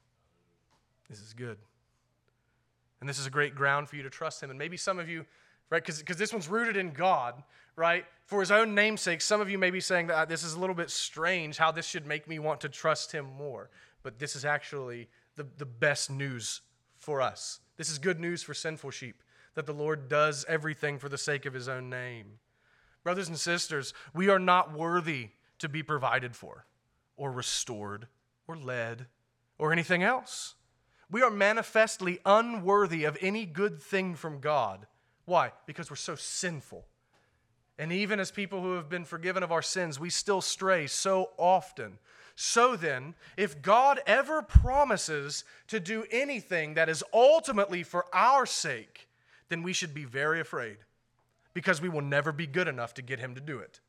This 1.10 1.20
is 1.20 1.34
good. 1.34 1.58
And 3.02 3.08
this 3.08 3.18
is 3.18 3.26
a 3.26 3.30
great 3.30 3.56
ground 3.56 3.88
for 3.88 3.96
you 3.96 4.04
to 4.04 4.10
trust 4.10 4.40
him. 4.40 4.50
And 4.50 4.56
maybe 4.56 4.76
some 4.76 5.00
of 5.00 5.08
you, 5.08 5.26
right, 5.70 5.84
because 5.84 6.16
this 6.16 6.32
one's 6.32 6.46
rooted 6.46 6.76
in 6.76 6.92
God, 6.92 7.42
right? 7.74 8.04
For 8.26 8.38
his 8.38 8.52
own 8.52 8.76
namesake, 8.76 9.20
some 9.20 9.40
of 9.40 9.50
you 9.50 9.58
may 9.58 9.72
be 9.72 9.80
saying 9.80 10.06
that 10.06 10.16
ah, 10.16 10.24
this 10.24 10.44
is 10.44 10.54
a 10.54 10.60
little 10.60 10.76
bit 10.76 10.88
strange 10.88 11.56
how 11.56 11.72
this 11.72 11.84
should 11.84 12.06
make 12.06 12.28
me 12.28 12.38
want 12.38 12.60
to 12.60 12.68
trust 12.68 13.10
him 13.10 13.26
more. 13.36 13.70
But 14.04 14.20
this 14.20 14.36
is 14.36 14.44
actually 14.44 15.08
the, 15.34 15.44
the 15.58 15.66
best 15.66 16.12
news 16.12 16.60
for 16.96 17.20
us. 17.20 17.58
This 17.76 17.90
is 17.90 17.98
good 17.98 18.20
news 18.20 18.40
for 18.40 18.54
sinful 18.54 18.92
sheep 18.92 19.20
that 19.56 19.66
the 19.66 19.74
Lord 19.74 20.08
does 20.08 20.44
everything 20.48 21.00
for 21.00 21.08
the 21.08 21.18
sake 21.18 21.44
of 21.44 21.54
his 21.54 21.68
own 21.68 21.90
name. 21.90 22.38
Brothers 23.02 23.26
and 23.26 23.36
sisters, 23.36 23.94
we 24.14 24.28
are 24.28 24.38
not 24.38 24.72
worthy 24.72 25.30
to 25.58 25.68
be 25.68 25.82
provided 25.82 26.36
for 26.36 26.66
or 27.16 27.32
restored 27.32 28.06
or 28.46 28.56
led 28.56 29.06
or 29.58 29.72
anything 29.72 30.04
else. 30.04 30.54
We 31.12 31.20
are 31.20 31.30
manifestly 31.30 32.20
unworthy 32.24 33.04
of 33.04 33.18
any 33.20 33.44
good 33.44 33.82
thing 33.82 34.14
from 34.14 34.40
God. 34.40 34.86
Why? 35.26 35.52
Because 35.66 35.90
we're 35.90 35.96
so 35.96 36.14
sinful. 36.14 36.86
And 37.78 37.92
even 37.92 38.18
as 38.18 38.30
people 38.30 38.62
who 38.62 38.72
have 38.76 38.88
been 38.88 39.04
forgiven 39.04 39.42
of 39.42 39.52
our 39.52 39.60
sins, 39.60 40.00
we 40.00 40.08
still 40.08 40.40
stray 40.40 40.86
so 40.86 41.30
often. 41.36 41.98
So 42.34 42.76
then, 42.76 43.14
if 43.36 43.60
God 43.60 44.00
ever 44.06 44.40
promises 44.40 45.44
to 45.68 45.78
do 45.78 46.06
anything 46.10 46.74
that 46.74 46.88
is 46.88 47.04
ultimately 47.12 47.82
for 47.82 48.06
our 48.14 48.46
sake, 48.46 49.06
then 49.50 49.62
we 49.62 49.74
should 49.74 49.92
be 49.92 50.04
very 50.04 50.40
afraid 50.40 50.78
because 51.52 51.82
we 51.82 51.90
will 51.90 52.00
never 52.00 52.32
be 52.32 52.46
good 52.46 52.68
enough 52.68 52.94
to 52.94 53.02
get 53.02 53.18
Him 53.18 53.34
to 53.34 53.40
do 53.40 53.58
it. 53.58 53.80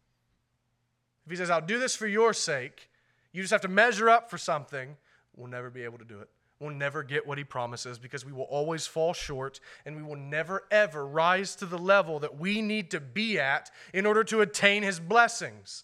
If 1.25 1.31
He 1.31 1.37
says, 1.37 1.49
I'll 1.49 1.61
do 1.61 1.79
this 1.79 1.95
for 1.95 2.07
your 2.07 2.33
sake, 2.33 2.89
you 3.31 3.41
just 3.41 3.53
have 3.53 3.61
to 3.61 3.69
measure 3.69 4.09
up 4.09 4.29
for 4.29 4.37
something, 4.37 4.97
we'll 5.37 5.47
never 5.47 5.69
be 5.69 5.83
able 5.83 5.99
to 5.99 6.05
do 6.05 6.19
it 6.19 6.29
will 6.63 6.71
never 6.71 7.03
get 7.03 7.27
what 7.27 7.37
he 7.37 7.43
promises 7.43 7.99
because 7.99 8.25
we 8.25 8.31
will 8.31 8.43
always 8.43 8.87
fall 8.87 9.13
short 9.13 9.59
and 9.85 9.95
we 9.95 10.01
will 10.01 10.15
never 10.15 10.63
ever 10.71 11.05
rise 11.05 11.55
to 11.57 11.65
the 11.65 11.77
level 11.77 12.19
that 12.19 12.39
we 12.39 12.61
need 12.61 12.89
to 12.91 12.99
be 12.99 13.37
at 13.39 13.69
in 13.93 14.05
order 14.05 14.23
to 14.23 14.41
attain 14.41 14.81
his 14.81 14.99
blessings. 14.99 15.83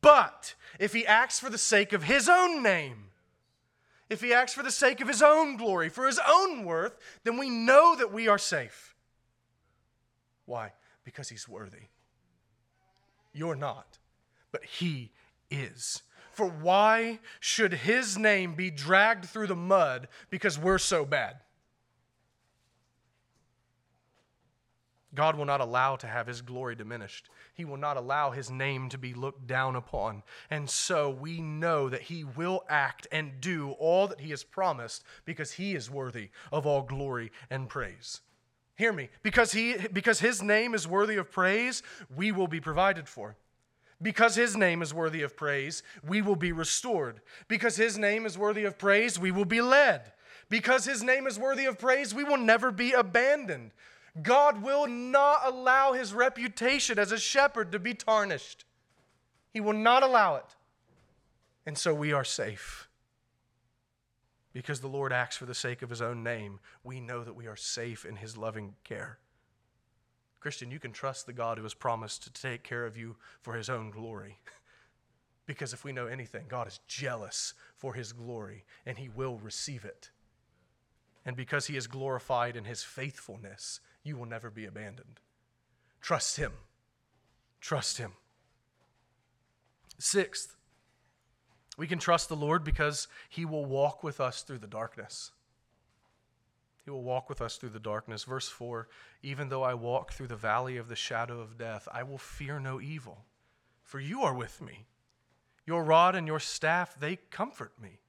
But 0.00 0.54
if 0.78 0.92
he 0.92 1.06
acts 1.06 1.40
for 1.40 1.50
the 1.50 1.58
sake 1.58 1.92
of 1.92 2.04
his 2.04 2.28
own 2.28 2.62
name, 2.62 3.06
if 4.08 4.20
he 4.20 4.32
acts 4.32 4.54
for 4.54 4.62
the 4.62 4.70
sake 4.70 5.00
of 5.00 5.08
his 5.08 5.22
own 5.22 5.56
glory, 5.56 5.88
for 5.88 6.06
his 6.06 6.20
own 6.28 6.64
worth, 6.64 6.96
then 7.24 7.36
we 7.36 7.50
know 7.50 7.94
that 7.96 8.12
we 8.12 8.28
are 8.28 8.38
safe. 8.38 8.94
Why? 10.46 10.72
Because 11.04 11.28
he's 11.28 11.48
worthy. 11.48 11.88
You're 13.32 13.54
not, 13.54 13.98
but 14.50 14.64
he 14.64 15.12
is. 15.50 16.02
For 16.40 16.48
why 16.48 17.18
should 17.38 17.74
his 17.74 18.16
name 18.16 18.54
be 18.54 18.70
dragged 18.70 19.26
through 19.26 19.48
the 19.48 19.54
mud 19.54 20.08
because 20.30 20.58
we're 20.58 20.78
so 20.78 21.04
bad? 21.04 21.36
God 25.14 25.36
will 25.36 25.44
not 25.44 25.60
allow 25.60 25.96
to 25.96 26.06
have 26.06 26.26
his 26.26 26.40
glory 26.40 26.74
diminished. 26.74 27.28
He 27.52 27.66
will 27.66 27.76
not 27.76 27.98
allow 27.98 28.30
his 28.30 28.50
name 28.50 28.88
to 28.88 28.96
be 28.96 29.12
looked 29.12 29.46
down 29.46 29.76
upon. 29.76 30.22
And 30.48 30.70
so 30.70 31.10
we 31.10 31.42
know 31.42 31.90
that 31.90 32.00
he 32.00 32.24
will 32.24 32.64
act 32.70 33.06
and 33.12 33.38
do 33.42 33.72
all 33.72 34.08
that 34.08 34.20
he 34.20 34.30
has 34.30 34.42
promised 34.42 35.04
because 35.26 35.52
he 35.52 35.74
is 35.74 35.90
worthy 35.90 36.30
of 36.50 36.64
all 36.64 36.80
glory 36.80 37.32
and 37.50 37.68
praise. 37.68 38.22
Hear 38.76 38.94
me. 38.94 39.10
Because 39.22 39.52
he 39.52 39.76
because 39.92 40.20
his 40.20 40.42
name 40.42 40.72
is 40.72 40.88
worthy 40.88 41.16
of 41.16 41.30
praise, 41.30 41.82
we 42.16 42.32
will 42.32 42.48
be 42.48 42.60
provided 42.60 43.10
for. 43.10 43.36
Because 44.02 44.34
his 44.34 44.56
name 44.56 44.80
is 44.80 44.94
worthy 44.94 45.22
of 45.22 45.36
praise, 45.36 45.82
we 46.06 46.22
will 46.22 46.36
be 46.36 46.52
restored. 46.52 47.20
Because 47.48 47.76
his 47.76 47.98
name 47.98 48.24
is 48.24 48.38
worthy 48.38 48.64
of 48.64 48.78
praise, 48.78 49.18
we 49.18 49.30
will 49.30 49.44
be 49.44 49.60
led. 49.60 50.12
Because 50.48 50.84
his 50.84 51.02
name 51.02 51.26
is 51.26 51.38
worthy 51.38 51.66
of 51.66 51.78
praise, 51.78 52.14
we 52.14 52.24
will 52.24 52.38
never 52.38 52.70
be 52.70 52.92
abandoned. 52.92 53.72
God 54.22 54.62
will 54.62 54.86
not 54.86 55.40
allow 55.44 55.92
his 55.92 56.14
reputation 56.14 56.98
as 56.98 57.12
a 57.12 57.18
shepherd 57.18 57.72
to 57.72 57.78
be 57.78 57.94
tarnished. 57.94 58.64
He 59.52 59.60
will 59.60 59.74
not 59.74 60.02
allow 60.02 60.36
it. 60.36 60.56
And 61.66 61.76
so 61.76 61.94
we 61.94 62.12
are 62.12 62.24
safe. 62.24 62.88
Because 64.52 64.80
the 64.80 64.88
Lord 64.88 65.12
acts 65.12 65.36
for 65.36 65.46
the 65.46 65.54
sake 65.54 65.82
of 65.82 65.90
his 65.90 66.02
own 66.02 66.24
name, 66.24 66.58
we 66.82 67.00
know 67.00 67.22
that 67.22 67.36
we 67.36 67.46
are 67.46 67.56
safe 67.56 68.04
in 68.04 68.16
his 68.16 68.36
loving 68.36 68.74
care. 68.82 69.18
Christian, 70.40 70.70
you 70.70 70.78
can 70.78 70.92
trust 70.92 71.26
the 71.26 71.32
God 71.32 71.58
who 71.58 71.64
has 71.64 71.74
promised 71.74 72.22
to 72.24 72.32
take 72.32 72.62
care 72.62 72.86
of 72.86 72.96
you 72.96 73.16
for 73.42 73.54
his 73.54 73.68
own 73.68 73.90
glory. 73.90 74.38
because 75.46 75.72
if 75.72 75.84
we 75.84 75.92
know 75.92 76.06
anything, 76.06 76.46
God 76.48 76.66
is 76.66 76.80
jealous 76.86 77.54
for 77.76 77.94
his 77.94 78.12
glory 78.12 78.64
and 78.86 78.98
he 78.98 79.08
will 79.08 79.38
receive 79.38 79.84
it. 79.84 80.10
And 81.26 81.36
because 81.36 81.66
he 81.66 81.76
is 81.76 81.86
glorified 81.86 82.56
in 82.56 82.64
his 82.64 82.82
faithfulness, 82.82 83.80
you 84.02 84.16
will 84.16 84.26
never 84.26 84.48
be 84.48 84.64
abandoned. 84.64 85.20
Trust 86.00 86.36
him. 86.38 86.52
Trust 87.60 87.98
him. 87.98 88.12
Sixth, 89.98 90.56
we 91.76 91.86
can 91.86 91.98
trust 91.98 92.28
the 92.28 92.36
Lord 92.36 92.64
because 92.64 93.06
he 93.28 93.44
will 93.44 93.66
walk 93.66 94.02
with 94.02 94.20
us 94.20 94.42
through 94.42 94.58
the 94.58 94.66
darkness. 94.66 95.30
Will 96.90 97.02
walk 97.02 97.28
with 97.28 97.40
us 97.40 97.56
through 97.56 97.70
the 97.70 97.80
darkness. 97.80 98.24
Verse 98.24 98.48
4 98.48 98.88
Even 99.22 99.48
though 99.48 99.62
I 99.62 99.74
walk 99.74 100.12
through 100.12 100.28
the 100.28 100.36
valley 100.36 100.76
of 100.76 100.88
the 100.88 100.96
shadow 100.96 101.40
of 101.40 101.58
death, 101.58 101.88
I 101.92 102.02
will 102.02 102.18
fear 102.18 102.58
no 102.60 102.80
evil, 102.80 103.24
for 103.82 104.00
you 104.00 104.22
are 104.22 104.34
with 104.34 104.60
me. 104.60 104.86
Your 105.66 105.84
rod 105.84 106.14
and 106.14 106.26
your 106.26 106.40
staff, 106.40 106.96
they 106.98 107.16
comfort 107.16 107.72
me. 107.80 108.00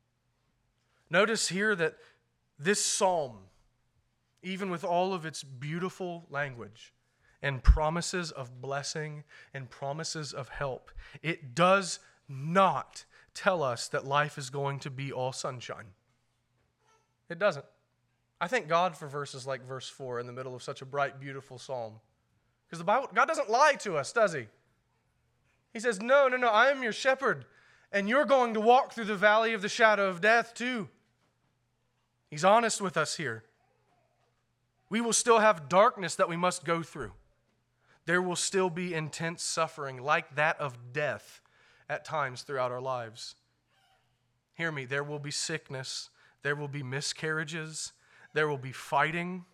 Notice 1.10 1.50
here 1.50 1.76
that 1.76 1.96
this 2.58 2.84
psalm, 2.84 3.38
even 4.42 4.72
with 4.72 4.84
all 4.84 5.14
of 5.14 5.26
its 5.26 5.44
beautiful 5.44 6.26
language 6.30 6.94
and 7.42 7.64
promises 7.64 8.32
of 8.32 8.62
blessing 8.62 9.24
and 9.54 9.70
promises 9.70 10.34
of 10.34 10.50
help, 10.50 10.92
it 11.22 11.54
does 11.54 12.00
not 12.30 13.06
tell 13.34 13.62
us 13.62 13.88
that 13.90 14.06
life 14.06 14.38
is 14.38 14.50
going 14.50 14.80
to 14.80 14.90
be 14.90 15.12
all 15.12 15.34
sunshine. 15.34 15.88
It 17.30 17.40
doesn't. 17.40 17.66
I 18.42 18.48
thank 18.48 18.68
God 18.68 18.98
for 18.98 19.08
verses 19.08 19.46
like 19.46 19.64
verse 19.64 19.88
4 19.88 20.20
in 20.20 20.26
the 20.26 20.34
middle 20.34 20.56
of 20.56 20.64
such 20.64 20.82
a 20.82 20.86
bright, 20.86 21.20
beautiful 21.20 21.60
psalm. 21.60 21.94
Because 22.68 22.80
the 22.80 22.86
Bible, 22.86 23.08
God 23.14 23.28
doesn't 23.28 23.52
lie 23.52 23.74
to 23.80 23.98
us, 23.98 24.12
does 24.12 24.34
He? 24.34 24.48
He 25.72 25.80
says, 25.80 26.02
No, 26.02 26.28
no, 26.28 26.38
no, 26.38 26.48
I 26.48 26.72
am 26.72 26.82
your 26.82 26.92
shepherd, 26.92 27.46
and 27.92 28.10
you're 28.10 28.26
going 28.26 28.56
to 28.56 28.60
walk 28.60 28.94
through 28.94 29.06
the 29.06 29.16
valley 29.16 29.54
of 29.54 29.62
the 29.62 29.70
shadow 29.70 30.10
of 30.10 30.22
death 30.22 30.56
too. 30.56 30.90
He's 32.32 32.44
honest 32.44 32.82
with 32.82 32.98
us 32.98 33.18
here. 33.18 33.44
We 34.90 35.02
will 35.02 35.14
still 35.14 35.40
have 35.40 35.70
darkness 35.70 36.16
that 36.16 36.28
we 36.28 36.36
must 36.36 36.66
go 36.66 36.82
through. 36.82 37.12
There 38.06 38.24
will 38.24 38.36
still 38.36 38.72
be 38.72 38.96
intense 38.96 39.44
suffering 39.44 40.02
like 40.02 40.36
that 40.36 40.60
of 40.60 40.92
death 40.92 41.42
at 41.88 42.06
times 42.06 42.42
throughout 42.42 42.72
our 42.72 42.82
lives. 42.82 43.36
Hear 44.56 44.72
me, 44.72 44.86
there 44.86 45.04
will 45.04 45.20
be 45.20 45.32
sickness, 45.32 46.10
there 46.42 46.56
will 46.56 46.68
be 46.68 46.82
miscarriages, 46.82 47.94
there 48.34 48.48
will 48.48 48.58
be 48.58 48.72
fighting, 48.72 49.46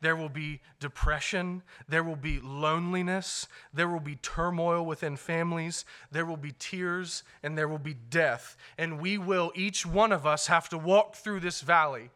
there 0.00 0.16
will 0.16 0.30
be 0.30 0.60
depression, 0.78 1.62
there 1.88 2.02
will 2.02 2.16
be 2.16 2.40
loneliness, 2.40 3.46
there 3.72 3.88
will 3.88 4.00
be 4.00 4.16
turmoil 4.16 4.84
within 4.84 5.16
families, 5.16 5.84
there 6.10 6.24
will 6.24 6.38
be 6.38 6.54
tears, 6.58 7.22
and 7.42 7.56
there 7.56 7.68
will 7.68 7.78
be 7.78 7.94
death. 7.94 8.56
And 8.78 9.00
we 9.00 9.18
will, 9.18 9.52
each 9.54 9.84
one 9.84 10.12
of 10.12 10.26
us, 10.26 10.46
have 10.46 10.68
to 10.70 10.78
walk 10.78 11.16
through 11.16 11.40
this 11.40 11.60
valley. 11.60 12.10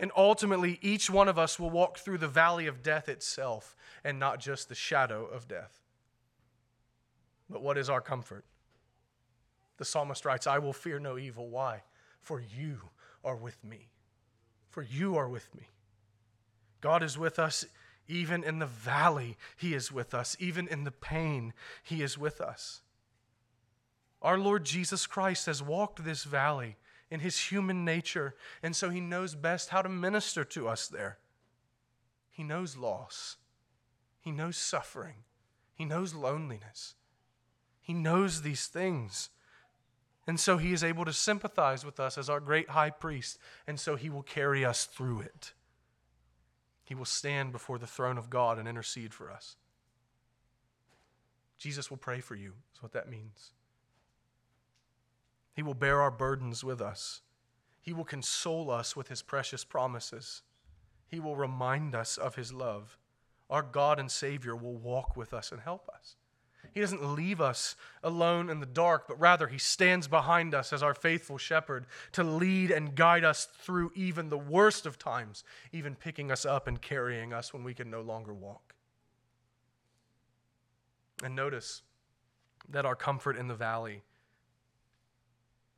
And 0.00 0.10
ultimately, 0.16 0.80
each 0.82 1.08
one 1.08 1.28
of 1.28 1.38
us 1.38 1.60
will 1.60 1.70
walk 1.70 1.98
through 1.98 2.18
the 2.18 2.26
valley 2.26 2.66
of 2.66 2.82
death 2.82 3.08
itself 3.08 3.76
and 4.02 4.18
not 4.18 4.40
just 4.40 4.68
the 4.68 4.74
shadow 4.74 5.26
of 5.26 5.46
death. 5.46 5.78
But 7.48 7.62
what 7.62 7.78
is 7.78 7.88
our 7.88 8.00
comfort? 8.00 8.44
The 9.76 9.84
psalmist 9.84 10.24
writes, 10.24 10.48
I 10.48 10.58
will 10.58 10.72
fear 10.72 10.98
no 10.98 11.18
evil. 11.18 11.48
Why? 11.48 11.82
For 12.20 12.40
you 12.40 12.78
are 13.24 13.36
with 13.36 13.62
me. 13.62 13.91
For 14.72 14.82
you 14.82 15.16
are 15.16 15.28
with 15.28 15.54
me. 15.54 15.68
God 16.80 17.04
is 17.04 17.16
with 17.16 17.38
us 17.38 17.64
even 18.08 18.42
in 18.44 18.58
the 18.58 18.66
valley, 18.66 19.36
He 19.56 19.74
is 19.74 19.92
with 19.92 20.12
us. 20.12 20.36
Even 20.38 20.68
in 20.68 20.84
the 20.84 20.90
pain, 20.90 21.54
He 21.82 22.02
is 22.02 22.18
with 22.18 22.40
us. 22.40 22.82
Our 24.20 24.38
Lord 24.38 24.64
Jesus 24.64 25.06
Christ 25.06 25.46
has 25.46 25.62
walked 25.62 26.04
this 26.04 26.24
valley 26.24 26.76
in 27.10 27.20
His 27.20 27.38
human 27.38 27.84
nature, 27.84 28.34
and 28.62 28.74
so 28.74 28.90
He 28.90 29.00
knows 29.00 29.34
best 29.34 29.70
how 29.70 29.82
to 29.82 29.88
minister 29.88 30.44
to 30.44 30.68
us 30.68 30.88
there. 30.88 31.18
He 32.30 32.42
knows 32.42 32.76
loss, 32.76 33.36
He 34.20 34.30
knows 34.30 34.56
suffering, 34.56 35.24
He 35.74 35.84
knows 35.84 36.14
loneliness. 36.14 36.94
He 37.80 37.94
knows 37.94 38.42
these 38.42 38.66
things. 38.66 39.30
And 40.26 40.38
so 40.38 40.56
he 40.56 40.72
is 40.72 40.84
able 40.84 41.04
to 41.04 41.12
sympathize 41.12 41.84
with 41.84 41.98
us 41.98 42.16
as 42.16 42.30
our 42.30 42.38
great 42.38 42.70
high 42.70 42.90
priest, 42.90 43.38
and 43.66 43.78
so 43.78 43.96
he 43.96 44.08
will 44.08 44.22
carry 44.22 44.64
us 44.64 44.84
through 44.84 45.22
it. 45.22 45.52
He 46.84 46.94
will 46.94 47.04
stand 47.04 47.52
before 47.52 47.78
the 47.78 47.86
throne 47.86 48.18
of 48.18 48.30
God 48.30 48.58
and 48.58 48.68
intercede 48.68 49.14
for 49.14 49.30
us. 49.30 49.56
Jesus 51.58 51.90
will 51.90 51.96
pray 51.96 52.20
for 52.20 52.34
you, 52.34 52.52
is 52.74 52.82
what 52.82 52.92
that 52.92 53.08
means. 53.08 53.52
He 55.54 55.62
will 55.62 55.74
bear 55.74 56.00
our 56.00 56.10
burdens 56.10 56.64
with 56.64 56.80
us. 56.80 57.20
He 57.80 57.92
will 57.92 58.04
console 58.04 58.70
us 58.70 58.94
with 58.94 59.08
his 59.08 59.22
precious 59.22 59.64
promises. 59.64 60.42
He 61.08 61.20
will 61.20 61.36
remind 61.36 61.94
us 61.94 62.16
of 62.16 62.36
his 62.36 62.52
love. 62.52 62.96
Our 63.50 63.62
God 63.62 63.98
and 63.98 64.10
Savior 64.10 64.56
will 64.56 64.76
walk 64.76 65.16
with 65.16 65.34
us 65.34 65.52
and 65.52 65.60
help 65.60 65.88
us. 65.88 66.16
He 66.72 66.80
doesn't 66.80 67.14
leave 67.14 67.40
us 67.40 67.76
alone 68.02 68.48
in 68.48 68.60
the 68.60 68.66
dark, 68.66 69.06
but 69.08 69.20
rather 69.20 69.48
He 69.48 69.58
stands 69.58 70.08
behind 70.08 70.54
us 70.54 70.72
as 70.72 70.82
our 70.82 70.94
faithful 70.94 71.38
shepherd 71.38 71.86
to 72.12 72.22
lead 72.24 72.70
and 72.70 72.94
guide 72.94 73.24
us 73.24 73.48
through 73.58 73.92
even 73.94 74.28
the 74.28 74.38
worst 74.38 74.86
of 74.86 74.98
times, 74.98 75.44
even 75.72 75.94
picking 75.94 76.30
us 76.30 76.46
up 76.46 76.66
and 76.66 76.80
carrying 76.80 77.32
us 77.32 77.52
when 77.52 77.64
we 77.64 77.74
can 77.74 77.90
no 77.90 78.00
longer 78.00 78.32
walk. 78.32 78.74
And 81.22 81.36
notice 81.36 81.82
that 82.68 82.86
our 82.86 82.96
comfort 82.96 83.36
in 83.36 83.48
the 83.48 83.54
valley 83.54 84.02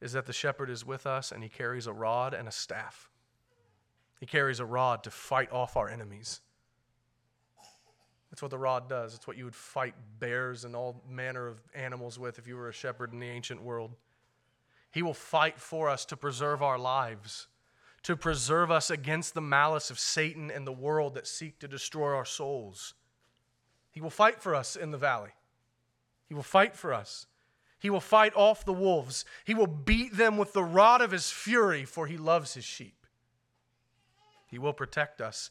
is 0.01 0.12
that 0.12 0.26
the 0.26 0.32
shepherd 0.32 0.70
is 0.70 0.85
with 0.85 1.07
us 1.07 1.32
and 1.32 1.43
he 1.43 1.49
carries 1.49 1.87
a 1.87 1.93
rod 1.93 2.35
and 2.35 2.47
a 2.47 2.53
staff. 2.53 3.11
He 4.20 4.26
carries 4.26 4.61
a 4.61 4.64
rod 4.64 5.03
to 5.05 5.11
fight 5.11 5.51
off 5.51 5.76
our 5.76 5.89
enemies. 5.89 6.41
That's 8.35 8.43
what 8.43 8.51
the 8.51 8.59
rod 8.59 8.89
does. 8.89 9.14
It's 9.14 9.28
what 9.28 9.37
you 9.37 9.45
would 9.45 9.55
fight 9.55 9.95
bears 10.18 10.64
and 10.64 10.74
all 10.74 11.01
manner 11.09 11.47
of 11.47 11.62
animals 11.72 12.18
with 12.18 12.37
if 12.37 12.49
you 12.49 12.57
were 12.57 12.68
a 12.68 12.72
shepherd 12.72 13.12
in 13.12 13.20
the 13.20 13.28
ancient 13.28 13.62
world. 13.62 13.93
He 14.91 15.03
will 15.03 15.14
fight 15.14 15.61
for 15.61 15.89
us 15.89 16.05
to 16.07 16.16
preserve 16.16 16.61
our 16.61 16.76
lives, 16.76 17.47
to 18.03 18.16
preserve 18.16 18.72
us 18.72 18.91
against 18.91 19.35
the 19.35 19.41
malice 19.41 19.89
of 19.89 20.01
Satan 20.01 20.51
and 20.51 20.66
the 20.66 20.72
world 20.72 21.14
that 21.14 21.28
seek 21.28 21.61
to 21.61 21.68
destroy 21.68 22.12
our 22.12 22.24
souls. 22.24 22.95
He 23.93 24.01
will 24.01 24.11
fight 24.11 24.43
for 24.43 24.57
us 24.57 24.74
in 24.74 24.91
the 24.91 24.99
valley. 24.99 25.30
He 26.26 26.35
will 26.35 26.43
fight 26.43 26.74
for 26.74 26.93
us. 26.93 27.28
He 27.78 27.89
will 27.89 28.01
fight 28.01 28.32
off 28.35 28.64
the 28.64 28.72
wolves. 28.72 29.24
He 29.45 29.55
will 29.55 29.68
beat 29.68 30.16
them 30.16 30.37
with 30.39 30.55
the 30.55 30.64
rod 30.64 31.03
of 31.03 31.12
his 31.12 31.30
fury, 31.30 31.85
for 31.85 32.09
he 32.09 32.16
loves 32.16 32.55
his 32.55 32.64
sheep. 32.64 33.07
He 34.49 34.59
will 34.59 34.72
protect 34.72 35.20
us 35.20 35.51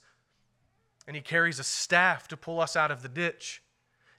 and 1.08 1.16
he 1.16 1.22
carries 1.22 1.60
a 1.60 1.64
staff 1.64 2.28
to 2.30 2.38
pull 2.38 2.60
us 2.60 2.76
out 2.76 2.92
of 2.92 3.02
the 3.02 3.10
ditch 3.10 3.62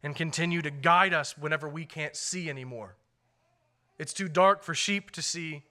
and 0.03 0.15
continue 0.15 0.61
to 0.63 0.71
guide 0.71 1.15
us 1.15 1.37
whenever 1.39 1.69
we 1.69 1.85
can't 1.85 2.15
see 2.15 2.51
anymore. 2.51 2.97
It's 3.99 4.13
too 4.13 4.29
dark 4.29 4.63
for 4.63 4.75
sheep 4.75 5.11
to 5.13 5.23
see, 5.23 5.63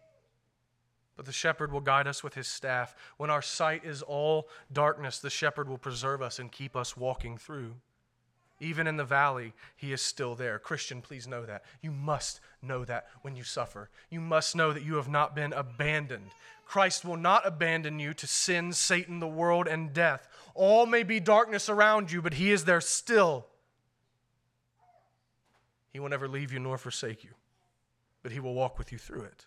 but 1.16 1.26
the 1.26 1.32
shepherd 1.32 1.72
will 1.72 1.82
guide 1.82 2.08
us 2.08 2.24
with 2.24 2.34
his 2.34 2.48
staff. 2.48 2.96
When 3.18 3.30
our 3.30 3.42
sight 3.42 3.86
is 3.86 4.02
all 4.02 4.48
darkness, 4.72 5.20
the 5.20 5.30
shepherd 5.30 5.70
will 5.70 5.78
preserve 5.78 6.22
us 6.22 6.40
and 6.40 6.52
keep 6.52 6.76
us 6.76 6.98
walking 6.98 7.38
through. 7.38 7.76
Even 8.64 8.88
in 8.88 8.98
the 8.98 9.04
valley, 9.04 9.54
he 9.76 9.92
is 9.92 10.02
still 10.02 10.36
there. 10.36 10.58
Christian, 10.58 11.02
please 11.02 11.28
know 11.28 11.46
that. 11.46 11.64
You 11.82 11.92
must 11.92 12.40
know 12.62 12.86
that 12.86 13.08
when 13.22 13.36
you 13.36 13.44
suffer. 13.44 13.90
You 14.10 14.22
must 14.22 14.56
know 14.56 14.72
that 14.72 14.84
you 14.84 14.96
have 14.96 15.10
not 15.10 15.36
been 15.36 15.52
abandoned. 15.52 16.32
Christ 16.66 17.04
will 17.04 17.18
not 17.18 17.46
abandon 17.46 18.00
you 18.00 18.14
to 18.14 18.26
sin, 18.26 18.72
Satan, 18.72 19.20
the 19.20 19.28
world, 19.28 19.68
and 19.68 19.94
death. 19.94 20.28
All 20.56 20.86
may 20.86 21.04
be 21.04 21.20
darkness 21.20 21.68
around 21.68 22.12
you, 22.12 22.22
but 22.22 22.36
he 22.36 22.52
is 22.52 22.64
there 22.64 22.82
still. 22.82 23.48
He 25.92 26.00
will 26.00 26.10
never 26.10 26.28
leave 26.28 26.54
you 26.54 26.60
nor 26.60 26.78
forsake 26.78 27.24
you, 27.24 27.32
but 28.24 28.32
he 28.32 28.40
will 28.40 28.54
walk 28.54 28.80
with 28.80 28.92
you 28.92 28.98
through 28.98 29.24
it. 29.24 29.46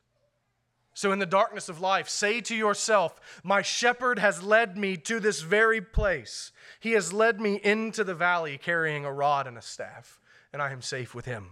So, 0.96 1.12
in 1.12 1.18
the 1.18 1.26
darkness 1.26 1.68
of 1.68 1.78
life, 1.78 2.08
say 2.08 2.40
to 2.40 2.56
yourself, 2.56 3.20
My 3.44 3.60
shepherd 3.60 4.18
has 4.18 4.42
led 4.42 4.78
me 4.78 4.96
to 4.96 5.20
this 5.20 5.42
very 5.42 5.82
place. 5.82 6.52
He 6.80 6.92
has 6.92 7.12
led 7.12 7.38
me 7.38 7.60
into 7.62 8.02
the 8.02 8.14
valley 8.14 8.56
carrying 8.56 9.04
a 9.04 9.12
rod 9.12 9.46
and 9.46 9.58
a 9.58 9.62
staff, 9.62 10.18
and 10.54 10.62
I 10.62 10.72
am 10.72 10.80
safe 10.80 11.14
with 11.14 11.26
him. 11.26 11.50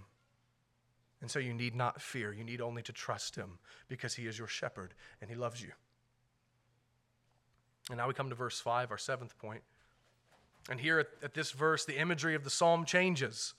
And 1.20 1.30
so, 1.30 1.38
you 1.40 1.52
need 1.52 1.74
not 1.74 2.00
fear. 2.00 2.32
You 2.32 2.42
need 2.42 2.62
only 2.62 2.80
to 2.84 2.92
trust 2.92 3.36
him 3.36 3.58
because 3.86 4.14
he 4.14 4.26
is 4.26 4.38
your 4.38 4.48
shepherd 4.48 4.94
and 5.20 5.28
he 5.28 5.36
loves 5.36 5.60
you. 5.60 5.72
And 7.90 7.98
now 7.98 8.08
we 8.08 8.14
come 8.14 8.30
to 8.30 8.34
verse 8.34 8.58
5, 8.60 8.90
our 8.90 8.96
seventh 8.96 9.36
point. 9.36 9.60
And 10.70 10.80
here 10.80 11.00
at, 11.00 11.08
at 11.22 11.34
this 11.34 11.50
verse, 11.52 11.84
the 11.84 12.00
imagery 12.00 12.34
of 12.34 12.44
the 12.44 12.50
psalm 12.50 12.86
changes. 12.86 13.52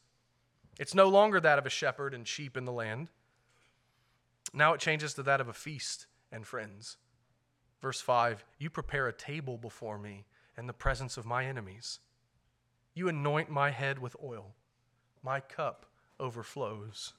It's 0.80 0.96
no 0.96 1.10
longer 1.10 1.40
that 1.42 1.60
of 1.60 1.68
a 1.68 1.70
shepherd 1.70 2.16
and 2.16 2.28
sheep 2.28 2.58
in 2.58 2.66
the 2.66 2.72
land. 2.72 3.10
Now 4.56 4.74
it 4.74 4.80
changes 4.80 5.14
to 5.16 5.24
that 5.24 5.42
of 5.42 5.50
a 5.50 5.54
feast 5.54 6.08
and 6.32 6.48
friends. 6.48 6.96
Verse 7.82 8.00
5 8.00 8.46
You 8.58 8.70
prepare 8.70 9.08
a 9.08 9.14
table 9.14 9.58
before 9.58 9.98
me 10.00 10.26
in 10.58 10.66
the 10.66 10.74
presence 10.74 11.18
of 11.18 11.26
my 11.26 11.46
enemies. 11.46 12.00
You 12.94 13.10
anoint 13.10 13.50
my 13.50 13.72
head 13.72 14.00
with 14.00 14.16
oil, 14.24 14.56
my 15.22 15.42
cup 15.42 15.86
overflows. 16.20 17.14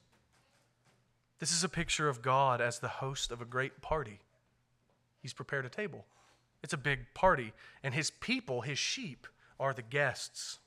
This 1.37 1.51
is 1.51 1.63
a 1.63 1.69
picture 1.69 2.09
of 2.09 2.23
God 2.23 2.59
as 2.59 2.79
the 2.79 2.87
host 2.87 3.31
of 3.31 3.39
a 3.39 3.45
great 3.45 3.81
party. 3.81 4.19
He's 5.21 5.33
prepared 5.33 5.65
a 5.65 5.69
table. 5.69 6.07
It's 6.63 6.73
a 6.73 6.77
big 6.77 7.13
party, 7.13 7.53
and 7.83 7.93
his 7.93 8.09
people, 8.09 8.61
his 8.61 8.79
sheep, 8.79 9.27
are 9.59 9.73
the 9.73 9.83
guests. 9.83 10.57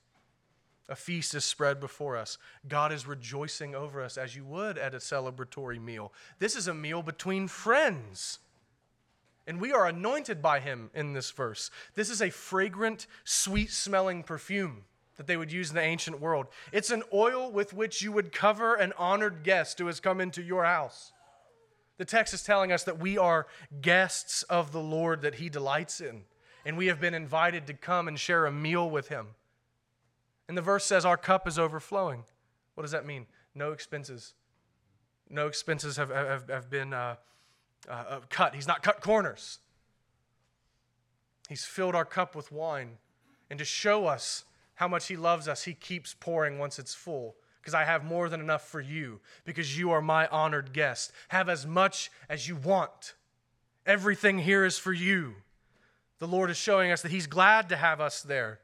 A 0.91 0.95
feast 0.95 1.33
is 1.35 1.45
spread 1.45 1.79
before 1.79 2.17
us. 2.17 2.37
God 2.67 2.91
is 2.91 3.07
rejoicing 3.07 3.73
over 3.73 4.03
us 4.03 4.17
as 4.17 4.35
you 4.35 4.43
would 4.43 4.77
at 4.77 4.93
a 4.93 4.97
celebratory 4.97 5.81
meal. 5.81 6.11
This 6.39 6.53
is 6.53 6.67
a 6.67 6.73
meal 6.73 7.01
between 7.01 7.47
friends. 7.47 8.39
And 9.47 9.61
we 9.61 9.71
are 9.71 9.87
anointed 9.87 10.41
by 10.41 10.59
him 10.59 10.89
in 10.93 11.13
this 11.13 11.31
verse. 11.31 11.71
This 11.95 12.09
is 12.09 12.21
a 12.21 12.29
fragrant, 12.29 13.07
sweet 13.23 13.71
smelling 13.71 14.21
perfume 14.21 14.83
that 15.15 15.27
they 15.27 15.37
would 15.37 15.49
use 15.53 15.69
in 15.69 15.77
the 15.77 15.81
ancient 15.81 16.19
world. 16.19 16.47
It's 16.73 16.91
an 16.91 17.03
oil 17.13 17.49
with 17.49 17.73
which 17.73 18.01
you 18.01 18.11
would 18.11 18.33
cover 18.33 18.75
an 18.75 18.91
honored 18.97 19.43
guest 19.43 19.79
who 19.79 19.87
has 19.87 20.01
come 20.01 20.19
into 20.19 20.43
your 20.43 20.65
house. 20.65 21.13
The 21.99 22.05
text 22.05 22.33
is 22.33 22.43
telling 22.43 22.73
us 22.73 22.83
that 22.83 22.99
we 22.99 23.17
are 23.17 23.47
guests 23.79 24.43
of 24.43 24.73
the 24.73 24.81
Lord 24.81 25.21
that 25.21 25.35
he 25.35 25.47
delights 25.47 26.01
in, 26.01 26.23
and 26.65 26.77
we 26.77 26.87
have 26.87 26.99
been 26.99 27.13
invited 27.13 27.65
to 27.67 27.73
come 27.73 28.09
and 28.09 28.19
share 28.19 28.45
a 28.45 28.51
meal 28.51 28.89
with 28.89 29.07
him. 29.07 29.35
And 30.51 30.57
the 30.57 30.61
verse 30.61 30.83
says, 30.83 31.05
Our 31.05 31.15
cup 31.15 31.47
is 31.47 31.57
overflowing. 31.57 32.25
What 32.75 32.81
does 32.81 32.91
that 32.91 33.05
mean? 33.05 33.25
No 33.55 33.71
expenses. 33.71 34.33
No 35.29 35.47
expenses 35.47 35.95
have, 35.95 36.09
have, 36.09 36.49
have 36.49 36.69
been 36.69 36.91
uh, 36.91 37.15
uh, 37.87 37.91
uh 37.93 38.19
cut. 38.29 38.53
He's 38.53 38.67
not 38.67 38.83
cut 38.83 38.99
corners. 38.99 39.59
He's 41.47 41.63
filled 41.63 41.95
our 41.95 42.03
cup 42.03 42.35
with 42.35 42.51
wine. 42.51 42.97
And 43.49 43.59
to 43.59 43.63
show 43.63 44.07
us 44.07 44.43
how 44.75 44.89
much 44.89 45.07
He 45.07 45.15
loves 45.15 45.47
us, 45.47 45.63
He 45.63 45.73
keeps 45.73 46.13
pouring 46.19 46.59
once 46.59 46.79
it's 46.79 46.93
full. 46.93 47.37
Because 47.61 47.73
I 47.73 47.85
have 47.85 48.03
more 48.03 48.27
than 48.27 48.41
enough 48.41 48.67
for 48.67 48.81
you, 48.81 49.21
because 49.45 49.79
you 49.79 49.91
are 49.91 50.01
my 50.01 50.27
honored 50.27 50.73
guest. 50.73 51.13
Have 51.29 51.47
as 51.47 51.65
much 51.65 52.11
as 52.27 52.49
you 52.49 52.57
want. 52.57 53.13
Everything 53.85 54.39
here 54.39 54.65
is 54.65 54.77
for 54.77 54.91
you. 54.91 55.35
The 56.19 56.27
Lord 56.27 56.49
is 56.49 56.57
showing 56.57 56.91
us 56.91 57.01
that 57.03 57.11
He's 57.11 57.27
glad 57.27 57.69
to 57.69 57.77
have 57.77 58.01
us 58.01 58.21
there. 58.21 58.59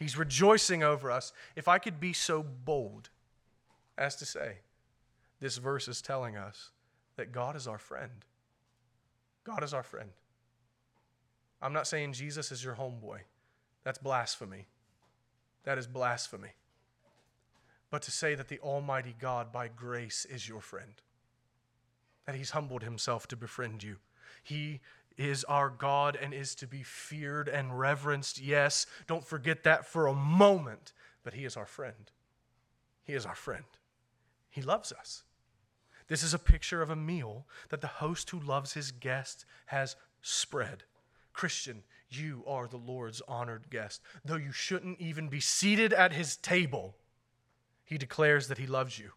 He's 0.00 0.16
rejoicing 0.16 0.82
over 0.82 1.10
us. 1.10 1.32
If 1.54 1.68
I 1.68 1.78
could 1.78 2.00
be 2.00 2.14
so 2.14 2.42
bold 2.42 3.10
as 3.98 4.16
to 4.16 4.24
say, 4.24 4.60
this 5.40 5.58
verse 5.58 5.88
is 5.88 6.00
telling 6.00 6.36
us 6.36 6.70
that 7.16 7.32
God 7.32 7.54
is 7.54 7.68
our 7.68 7.78
friend. 7.78 8.24
God 9.44 9.62
is 9.62 9.74
our 9.74 9.82
friend. 9.82 10.10
I'm 11.60 11.74
not 11.74 11.86
saying 11.86 12.14
Jesus 12.14 12.50
is 12.50 12.64
your 12.64 12.74
homeboy. 12.74 13.18
That's 13.84 13.98
blasphemy. 13.98 14.68
That 15.64 15.76
is 15.76 15.86
blasphemy. 15.86 16.54
But 17.90 18.00
to 18.02 18.10
say 18.10 18.34
that 18.34 18.48
the 18.48 18.60
Almighty 18.60 19.14
God, 19.18 19.52
by 19.52 19.68
grace, 19.68 20.24
is 20.24 20.48
your 20.48 20.62
friend, 20.62 20.94
that 22.24 22.36
He's 22.36 22.50
humbled 22.50 22.84
Himself 22.84 23.26
to 23.28 23.36
befriend 23.36 23.82
you. 23.82 23.96
He 24.42 24.80
is 25.20 25.44
our 25.44 25.68
God 25.68 26.16
and 26.20 26.32
is 26.32 26.54
to 26.56 26.66
be 26.66 26.82
feared 26.82 27.48
and 27.48 27.78
reverenced. 27.78 28.40
Yes, 28.40 28.86
don't 29.06 29.26
forget 29.26 29.64
that 29.64 29.86
for 29.86 30.06
a 30.06 30.14
moment, 30.14 30.92
but 31.22 31.34
He 31.34 31.44
is 31.44 31.56
our 31.56 31.66
friend. 31.66 32.10
He 33.02 33.12
is 33.12 33.26
our 33.26 33.34
friend. 33.34 33.64
He 34.48 34.62
loves 34.62 34.92
us. 34.92 35.24
This 36.08 36.22
is 36.22 36.34
a 36.34 36.38
picture 36.38 36.82
of 36.82 36.90
a 36.90 36.96
meal 36.96 37.46
that 37.68 37.80
the 37.80 37.86
host 37.86 38.30
who 38.30 38.40
loves 38.40 38.72
his 38.72 38.90
guest 38.90 39.44
has 39.66 39.94
spread. 40.22 40.82
Christian, 41.32 41.84
you 42.08 42.42
are 42.48 42.66
the 42.66 42.76
Lord's 42.76 43.22
honored 43.28 43.70
guest. 43.70 44.02
Though 44.24 44.36
you 44.36 44.50
shouldn't 44.50 45.00
even 45.00 45.28
be 45.28 45.38
seated 45.38 45.92
at 45.92 46.12
his 46.12 46.36
table, 46.36 46.96
he 47.84 47.96
declares 47.96 48.48
that 48.48 48.58
he 48.58 48.66
loves 48.66 48.98
you 48.98 49.12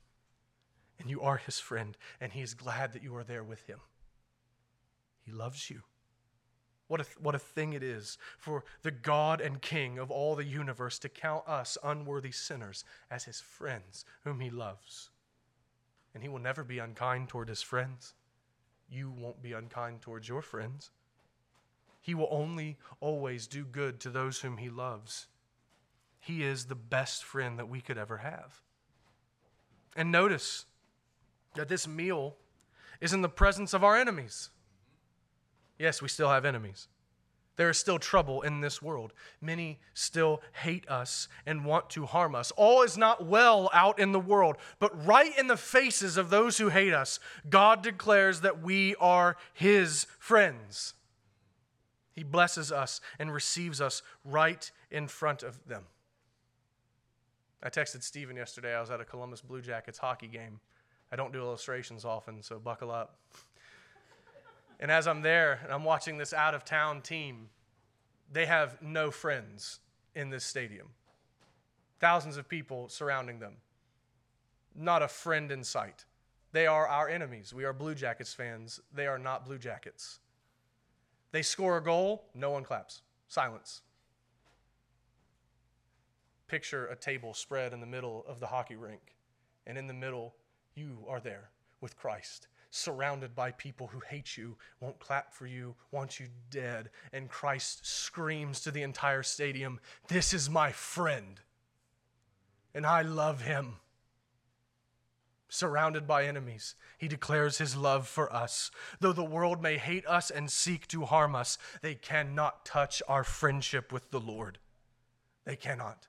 and 1.00 1.10
you 1.10 1.22
are 1.22 1.38
his 1.38 1.60
friend, 1.60 1.98
and 2.22 2.32
he 2.32 2.42
is 2.42 2.54
glad 2.54 2.94
that 2.94 3.04
you 3.04 3.16
are 3.16 3.24
there 3.24 3.44
with 3.44 3.66
him. 3.68 3.80
He 5.26 5.32
loves 5.32 5.70
you. 5.70 5.82
What 6.88 7.02
a, 7.02 7.06
what 7.20 7.36
a 7.36 7.40
thing 7.40 7.74
it 7.74 7.84
is 7.84 8.18
for 8.38 8.64
the 8.82 8.92
God 8.92 9.42
and 9.42 9.62
King 9.62 9.98
of 9.98 10.12
all 10.12 10.36
the 10.36 10.44
universe 10.44 11.00
to 11.00 11.10
count 11.10 11.48
us, 11.48 11.78
unworthy 11.84 12.32
sinners, 12.32 12.84
as 13.10 13.24
his 13.24 13.40
friends 13.40 14.06
whom 14.24 14.40
he 14.40 14.50
loves. 14.50 15.10
And 16.14 16.22
he 16.22 16.30
will 16.30 16.40
never 16.40 16.64
be 16.64 16.80
unkind 16.80 17.30
toward 17.30 17.50
his 17.50 17.62
friends. 17.62 18.14
You 18.90 19.10
won't 19.10 19.42
be 19.42 19.54
unkind 19.54 20.02
towards 20.02 20.28
your 20.28 20.42
friends. 20.42 20.92
He 22.02 22.14
will 22.14 22.28
only 22.30 22.78
always 23.00 23.48
do 23.48 23.64
good 23.64 24.00
to 24.02 24.10
those 24.10 24.42
whom 24.42 24.58
he 24.58 24.70
loves. 24.70 25.28
He 26.20 26.44
is 26.44 26.66
the 26.66 26.76
best 26.76 27.24
friend 27.24 27.58
that 27.58 27.70
we 27.70 27.82
could 27.82 27.98
ever 27.98 28.18
have. 28.18 28.62
And 29.96 30.12
notice 30.12 30.66
that 31.56 31.70
this 31.70 31.88
meal 31.88 32.36
is 33.00 33.14
in 33.14 33.22
the 33.22 33.30
presence 33.30 33.74
of 33.74 33.84
our 33.84 33.96
enemies. 33.96 34.50
Yes, 35.78 36.02
we 36.02 36.08
still 36.08 36.30
have 36.30 36.46
enemies. 36.46 36.88
There 37.56 37.70
is 37.70 37.78
still 37.78 38.00
trouble 38.00 38.42
in 38.42 38.62
this 38.62 38.82
world. 38.82 39.14
Many 39.40 39.80
still 39.94 40.42
hate 40.54 40.90
us 40.90 41.28
and 41.46 41.66
want 41.66 41.90
to 41.92 42.06
harm 42.06 42.34
us. 42.34 42.52
All 42.52 42.82
is 42.82 42.98
not 42.98 43.28
well 43.28 43.70
out 43.74 44.00
in 44.00 44.12
the 44.12 44.20
world, 44.20 44.58
but 44.80 45.06
right 45.06 45.38
in 45.38 45.48
the 45.48 45.58
faces 45.58 46.18
of 46.18 46.32
those 46.32 46.58
who 46.58 46.70
hate 46.70 46.94
us, 46.94 47.20
God 47.50 47.84
declares 47.84 48.42
that 48.42 48.64
we 48.64 48.96
are 48.96 49.38
His 49.54 50.08
friends. 50.18 50.96
He 52.14 52.24
blesses 52.24 52.72
us 52.72 53.02
and 53.20 53.32
receives 53.32 53.82
us 53.82 54.02
right 54.24 54.72
in 54.90 55.08
front 55.08 55.44
of 55.44 55.68
them. 55.68 55.84
I 57.62 57.70
texted 57.70 58.04
Stephen 58.04 58.36
yesterday. 58.36 58.76
I 58.76 58.82
was 58.82 58.90
at 58.90 59.00
a 59.00 59.06
Columbus 59.06 59.42
Blue 59.42 59.62
Jackets 59.62 59.98
hockey 59.98 60.28
game. 60.28 60.60
I 61.12 61.16
don't 61.16 61.32
do 61.32 61.40
illustrations 61.40 62.04
often, 62.04 62.42
so 62.42 62.58
buckle 62.58 62.92
up. 62.92 63.18
And 64.84 64.92
as 64.92 65.08
I'm 65.08 65.22
there 65.22 65.62
and 65.64 65.72
I'm 65.72 65.86
watching 65.86 66.18
this 66.18 66.34
out 66.34 66.54
of 66.54 66.66
town 66.66 67.02
team, 67.02 67.48
they 68.30 68.46
have 68.46 68.82
no 68.82 69.12
friends 69.12 69.80
in 70.14 70.30
this 70.30 70.44
stadium. 70.44 70.88
Thousands 72.02 72.36
of 72.36 72.50
people 72.50 72.90
surrounding 72.90 73.40
them. 73.40 73.54
Not 74.76 75.02
a 75.02 75.08
friend 75.08 75.54
in 75.54 75.64
sight. 75.64 76.04
They 76.52 76.68
are 76.68 76.86
our 76.86 77.08
enemies. 77.08 77.54
We 77.54 77.64
are 77.64 77.72
Blue 77.72 77.96
Jackets 77.96 78.34
fans. 78.34 78.82
They 78.94 79.08
are 79.08 79.18
not 79.18 79.46
Blue 79.46 79.58
Jackets. 79.58 80.20
They 81.32 81.44
score 81.44 81.78
a 81.78 81.84
goal, 81.84 82.26
no 82.36 82.52
one 82.52 82.66
claps. 82.66 83.04
Silence. 83.30 83.84
Picture 86.48 86.88
a 86.88 86.96
table 86.98 87.34
spread 87.34 87.72
in 87.72 87.80
the 87.80 87.88
middle 87.88 88.26
of 88.28 88.42
the 88.42 88.48
hockey 88.48 88.76
rink, 88.76 89.16
and 89.66 89.78
in 89.78 89.88
the 89.88 89.94
middle, 89.94 90.36
you 90.76 91.06
are 91.08 91.22
there 91.22 91.52
with 91.80 91.96
Christ, 91.96 92.50
surrounded 92.74 93.36
by 93.36 93.52
people 93.52 93.88
who 93.88 94.02
hate 94.10 94.38
you, 94.38 94.58
won't 94.80 95.00
clap 95.00 95.34
for 95.34 95.46
you, 95.46 95.76
want 95.92 96.20
you 96.20 96.28
dead. 96.50 96.90
And 97.12 97.30
Christ 97.30 97.86
screams 97.86 98.62
to 98.62 98.72
the 98.72 98.84
entire 98.84 99.24
stadium, 99.24 99.80
This 100.08 100.34
is 100.34 100.50
my 100.50 100.72
friend, 100.72 101.40
and 102.74 102.86
I 102.86 103.02
love 103.02 103.42
him 103.42 103.76
surrounded 105.54 106.08
by 106.08 106.26
enemies, 106.26 106.74
he 106.98 107.08
declares 107.08 107.60
his 107.60 107.76
love 107.76 108.08
for 108.08 108.34
us. 108.34 108.72
Though 109.00 109.14
the 109.14 109.24
world 109.24 109.62
may 109.62 109.78
hate 109.78 110.06
us 110.08 110.32
and 110.32 110.52
seek 110.52 110.88
to 110.88 111.06
harm 111.06 111.36
us, 111.36 111.60
they 111.82 111.94
cannot 111.94 112.66
touch 112.66 113.04
our 113.08 113.24
friendship 113.24 113.94
with 113.94 114.10
the 114.10 114.20
Lord. 114.20 114.58
They 115.46 115.56
cannot. 115.56 116.08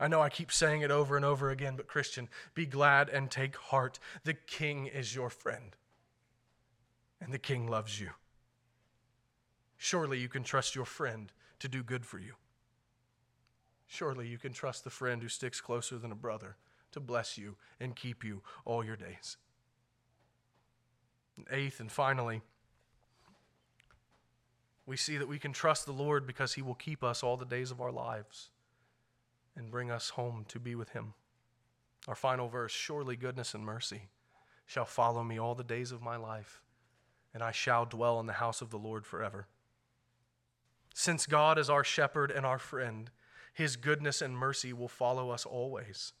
I 0.00 0.08
know 0.08 0.22
I 0.22 0.30
keep 0.30 0.50
saying 0.50 0.80
it 0.80 0.90
over 0.90 1.14
and 1.14 1.26
over 1.26 1.50
again, 1.50 1.76
but 1.76 1.86
Christian, 1.86 2.30
be 2.54 2.64
glad 2.64 3.10
and 3.10 3.30
take 3.30 3.54
heart. 3.56 3.98
The 4.24 4.32
King 4.32 4.86
is 4.86 5.14
your 5.14 5.28
friend, 5.28 5.76
and 7.20 7.34
the 7.34 7.38
King 7.38 7.68
loves 7.68 8.00
you. 8.00 8.08
Surely 9.76 10.18
you 10.18 10.28
can 10.28 10.42
trust 10.42 10.74
your 10.74 10.86
friend 10.86 11.30
to 11.58 11.68
do 11.68 11.82
good 11.82 12.06
for 12.06 12.18
you. 12.18 12.32
Surely 13.86 14.26
you 14.26 14.38
can 14.38 14.54
trust 14.54 14.84
the 14.84 14.90
friend 14.90 15.22
who 15.22 15.28
sticks 15.28 15.60
closer 15.60 15.98
than 15.98 16.12
a 16.12 16.16
brother 16.16 16.56
to 16.92 17.00
bless 17.00 17.36
you 17.36 17.56
and 17.78 17.94
keep 17.94 18.24
you 18.24 18.40
all 18.64 18.82
your 18.82 18.96
days. 18.96 19.36
Eighth 21.50 21.78
and 21.78 21.92
finally, 21.92 22.40
we 24.86 24.96
see 24.96 25.18
that 25.18 25.28
we 25.28 25.38
can 25.38 25.52
trust 25.52 25.84
the 25.84 25.92
Lord 25.92 26.26
because 26.26 26.54
he 26.54 26.62
will 26.62 26.74
keep 26.74 27.04
us 27.04 27.22
all 27.22 27.36
the 27.36 27.44
days 27.44 27.70
of 27.70 27.80
our 27.82 27.92
lives 27.92 28.50
and 29.60 29.70
bring 29.70 29.90
us 29.90 30.10
home 30.10 30.44
to 30.48 30.58
be 30.58 30.74
with 30.74 30.88
him. 30.90 31.12
Our 32.08 32.14
final 32.14 32.48
verse 32.48 32.72
Surely 32.72 33.14
goodness 33.14 33.54
and 33.54 33.62
mercy 33.62 34.08
shall 34.66 34.86
follow 34.86 35.22
me 35.22 35.38
all 35.38 35.54
the 35.54 35.62
days 35.62 35.92
of 35.92 36.02
my 36.02 36.16
life, 36.16 36.62
and 37.34 37.42
I 37.42 37.52
shall 37.52 37.84
dwell 37.84 38.18
in 38.18 38.26
the 38.26 38.32
house 38.34 38.62
of 38.62 38.70
the 38.70 38.78
Lord 38.78 39.04
forever. 39.06 39.46
Since 40.94 41.26
God 41.26 41.58
is 41.58 41.68
our 41.68 41.84
shepherd 41.84 42.30
and 42.30 42.46
our 42.46 42.58
friend, 42.58 43.10
his 43.52 43.76
goodness 43.76 44.22
and 44.22 44.36
mercy 44.36 44.72
will 44.72 44.88
follow 44.88 45.30
us 45.30 45.44
always. 45.44 46.14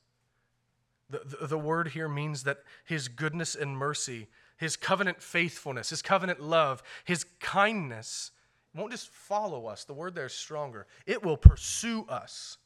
The, 1.08 1.22
the, 1.24 1.46
the, 1.48 1.58
word 1.58 1.88
here 1.88 2.08
means 2.08 2.44
that 2.44 2.58
his 2.84 3.08
goodness 3.08 3.54
and 3.54 3.76
mercy, 3.76 4.28
his 4.58 4.76
covenant 4.76 5.22
faithfulness, 5.22 5.90
his 5.90 6.02
covenant 6.02 6.40
love, 6.40 6.82
his 7.04 7.24
kindness 7.40 8.30
won't 8.74 8.92
just 8.92 9.08
follow 9.08 9.66
us. 9.66 9.84
The 9.84 9.94
word 9.94 10.14
there 10.14 10.26
is 10.26 10.34
stronger. 10.34 10.86
It 11.06 11.24
will 11.24 11.36
pursue 11.36 12.04
us. 12.08 12.58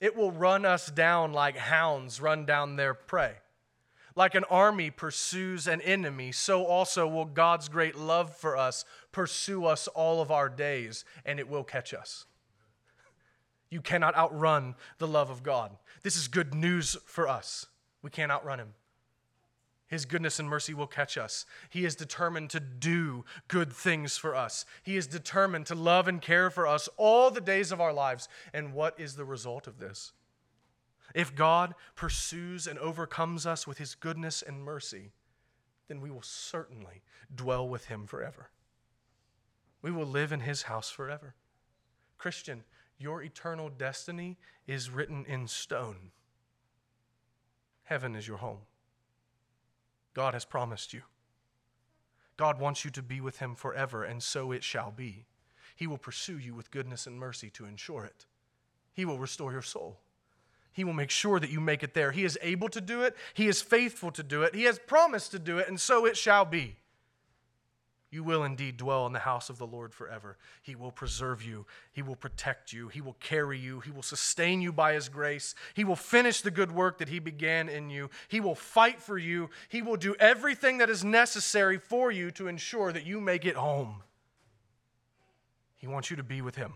It 0.00 0.14
will 0.14 0.30
run 0.30 0.64
us 0.64 0.90
down 0.90 1.32
like 1.32 1.56
hounds 1.56 2.20
run 2.20 2.44
down 2.44 2.76
their 2.76 2.94
prey. 2.94 3.34
Like 4.14 4.34
an 4.34 4.44
army 4.44 4.90
pursues 4.90 5.66
an 5.66 5.80
enemy, 5.82 6.32
so 6.32 6.64
also 6.64 7.06
will 7.06 7.26
God's 7.26 7.68
great 7.68 7.96
love 7.96 8.34
for 8.34 8.56
us 8.56 8.84
pursue 9.12 9.66
us 9.66 9.88
all 9.88 10.22
of 10.22 10.30
our 10.30 10.48
days, 10.48 11.04
and 11.24 11.38
it 11.38 11.48
will 11.48 11.64
catch 11.64 11.92
us. 11.92 12.24
You 13.70 13.82
cannot 13.82 14.16
outrun 14.16 14.74
the 14.98 15.06
love 15.08 15.28
of 15.28 15.42
God. 15.42 15.76
This 16.02 16.16
is 16.16 16.28
good 16.28 16.54
news 16.54 16.96
for 17.04 17.28
us. 17.28 17.66
We 18.02 18.10
can't 18.10 18.32
outrun 18.32 18.58
him. 18.58 18.74
His 19.88 20.04
goodness 20.04 20.40
and 20.40 20.48
mercy 20.48 20.74
will 20.74 20.88
catch 20.88 21.16
us. 21.16 21.46
He 21.70 21.84
is 21.84 21.94
determined 21.94 22.50
to 22.50 22.60
do 22.60 23.24
good 23.46 23.72
things 23.72 24.16
for 24.16 24.34
us. 24.34 24.64
He 24.82 24.96
is 24.96 25.06
determined 25.06 25.66
to 25.66 25.76
love 25.76 26.08
and 26.08 26.20
care 26.20 26.50
for 26.50 26.66
us 26.66 26.88
all 26.96 27.30
the 27.30 27.40
days 27.40 27.70
of 27.70 27.80
our 27.80 27.92
lives. 27.92 28.28
And 28.52 28.74
what 28.74 28.98
is 28.98 29.14
the 29.14 29.24
result 29.24 29.68
of 29.68 29.78
this? 29.78 30.12
If 31.14 31.36
God 31.36 31.74
pursues 31.94 32.66
and 32.66 32.78
overcomes 32.80 33.46
us 33.46 33.66
with 33.66 33.78
his 33.78 33.94
goodness 33.94 34.42
and 34.42 34.64
mercy, 34.64 35.12
then 35.86 36.00
we 36.00 36.10
will 36.10 36.22
certainly 36.22 37.02
dwell 37.32 37.68
with 37.68 37.86
him 37.86 38.06
forever. 38.06 38.50
We 39.82 39.92
will 39.92 40.06
live 40.06 40.32
in 40.32 40.40
his 40.40 40.62
house 40.62 40.90
forever. 40.90 41.36
Christian, 42.18 42.64
your 42.98 43.22
eternal 43.22 43.68
destiny 43.68 44.36
is 44.66 44.90
written 44.90 45.24
in 45.26 45.46
stone. 45.46 46.10
Heaven 47.84 48.16
is 48.16 48.26
your 48.26 48.38
home. 48.38 48.62
God 50.16 50.32
has 50.32 50.46
promised 50.46 50.94
you. 50.94 51.02
God 52.38 52.58
wants 52.58 52.86
you 52.86 52.90
to 52.92 53.02
be 53.02 53.20
with 53.20 53.40
him 53.40 53.54
forever, 53.54 54.02
and 54.02 54.22
so 54.22 54.50
it 54.50 54.64
shall 54.64 54.90
be. 54.90 55.26
He 55.76 55.86
will 55.86 55.98
pursue 55.98 56.38
you 56.38 56.54
with 56.54 56.70
goodness 56.70 57.06
and 57.06 57.18
mercy 57.18 57.50
to 57.50 57.66
ensure 57.66 58.06
it. 58.06 58.24
He 58.94 59.04
will 59.04 59.18
restore 59.18 59.52
your 59.52 59.60
soul. 59.60 59.98
He 60.72 60.84
will 60.84 60.94
make 60.94 61.10
sure 61.10 61.38
that 61.38 61.50
you 61.50 61.60
make 61.60 61.82
it 61.82 61.92
there. 61.92 62.12
He 62.12 62.24
is 62.24 62.38
able 62.40 62.70
to 62.70 62.80
do 62.80 63.02
it, 63.02 63.14
He 63.34 63.46
is 63.46 63.60
faithful 63.60 64.10
to 64.12 64.22
do 64.22 64.42
it, 64.42 64.54
He 64.54 64.62
has 64.62 64.78
promised 64.78 65.32
to 65.32 65.38
do 65.38 65.58
it, 65.58 65.68
and 65.68 65.78
so 65.78 66.06
it 66.06 66.16
shall 66.16 66.46
be. 66.46 66.76
You 68.10 68.22
will 68.22 68.44
indeed 68.44 68.76
dwell 68.76 69.06
in 69.06 69.12
the 69.12 69.18
house 69.18 69.50
of 69.50 69.58
the 69.58 69.66
Lord 69.66 69.92
forever. 69.92 70.36
He 70.62 70.74
will 70.74 70.92
preserve 70.92 71.42
you. 71.44 71.66
He 71.92 72.02
will 72.02 72.16
protect 72.16 72.72
you. 72.72 72.88
He 72.88 73.00
will 73.00 73.16
carry 73.20 73.58
you. 73.58 73.80
He 73.80 73.90
will 73.90 74.02
sustain 74.02 74.60
you 74.60 74.72
by 74.72 74.92
His 74.92 75.08
grace. 75.08 75.54
He 75.74 75.84
will 75.84 75.96
finish 75.96 76.40
the 76.40 76.50
good 76.50 76.72
work 76.72 76.98
that 76.98 77.08
He 77.08 77.18
began 77.18 77.68
in 77.68 77.90
you. 77.90 78.10
He 78.28 78.40
will 78.40 78.54
fight 78.54 79.00
for 79.00 79.18
you. 79.18 79.50
He 79.68 79.82
will 79.82 79.96
do 79.96 80.14
everything 80.20 80.78
that 80.78 80.90
is 80.90 81.04
necessary 81.04 81.78
for 81.78 82.12
you 82.12 82.30
to 82.32 82.48
ensure 82.48 82.92
that 82.92 83.06
you 83.06 83.20
make 83.20 83.44
it 83.44 83.56
home. 83.56 84.02
He 85.76 85.86
wants 85.86 86.10
you 86.10 86.16
to 86.16 86.22
be 86.22 86.40
with 86.40 86.54
Him 86.54 86.74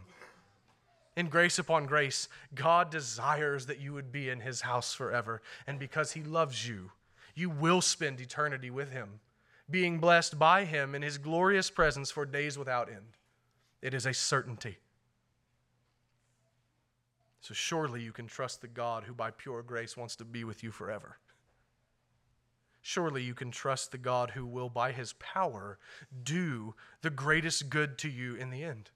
in 1.21 1.29
grace 1.29 1.59
upon 1.59 1.87
grace, 1.87 2.29
God 2.55 2.91
desires 2.91 3.67
that 3.67 3.79
you 3.81 3.93
would 3.93 4.11
be 4.11 4.29
in 4.29 4.41
his 4.41 4.63
house 4.63 4.95
forever. 4.95 5.43
And 5.67 5.79
because 5.79 6.13
he 6.13 6.23
loves 6.23 6.67
you, 6.67 6.93
you 7.35 7.51
will 7.51 7.81
spend 7.81 8.21
eternity 8.21 8.71
with 8.71 8.91
him, 8.91 9.21
being 9.71 9.99
blessed 9.99 10.39
by 10.39 10.65
him 10.65 10.95
in 10.95 11.03
his 11.03 11.19
glorious 11.19 11.71
presence 11.71 12.11
for 12.11 12.27
days 12.27 12.59
without 12.59 12.89
end. 12.89 13.17
It 13.83 13.95
is 13.95 14.07
a 14.07 14.15
certainty. 14.15 14.79
So 17.41 17.55
surely 17.55 18.03
you 18.03 18.13
can 18.13 18.27
trust 18.27 18.61
the 18.61 18.69
God 18.69 19.05
who, 19.05 19.15
by 19.15 19.31
pure 19.31 19.63
grace, 19.63 19.97
wants 19.97 20.17
to 20.17 20.25
be 20.25 20.45
with 20.45 20.63
you 20.63 20.71
forever. 20.71 21.17
Surely 22.83 23.23
you 23.23 23.35
can 23.35 23.51
trust 23.51 23.93
the 23.93 23.99
God 23.99 24.31
who 24.31 24.47
will, 24.47 24.69
by 24.69 24.93
his 24.93 25.15
power, 25.15 25.79
do 26.23 26.75
the 27.03 27.11
greatest 27.11 27.69
good 27.71 27.99
to 27.99 28.09
you 28.09 28.35
in 28.35 28.51
the 28.51 28.65
end. 28.65 28.91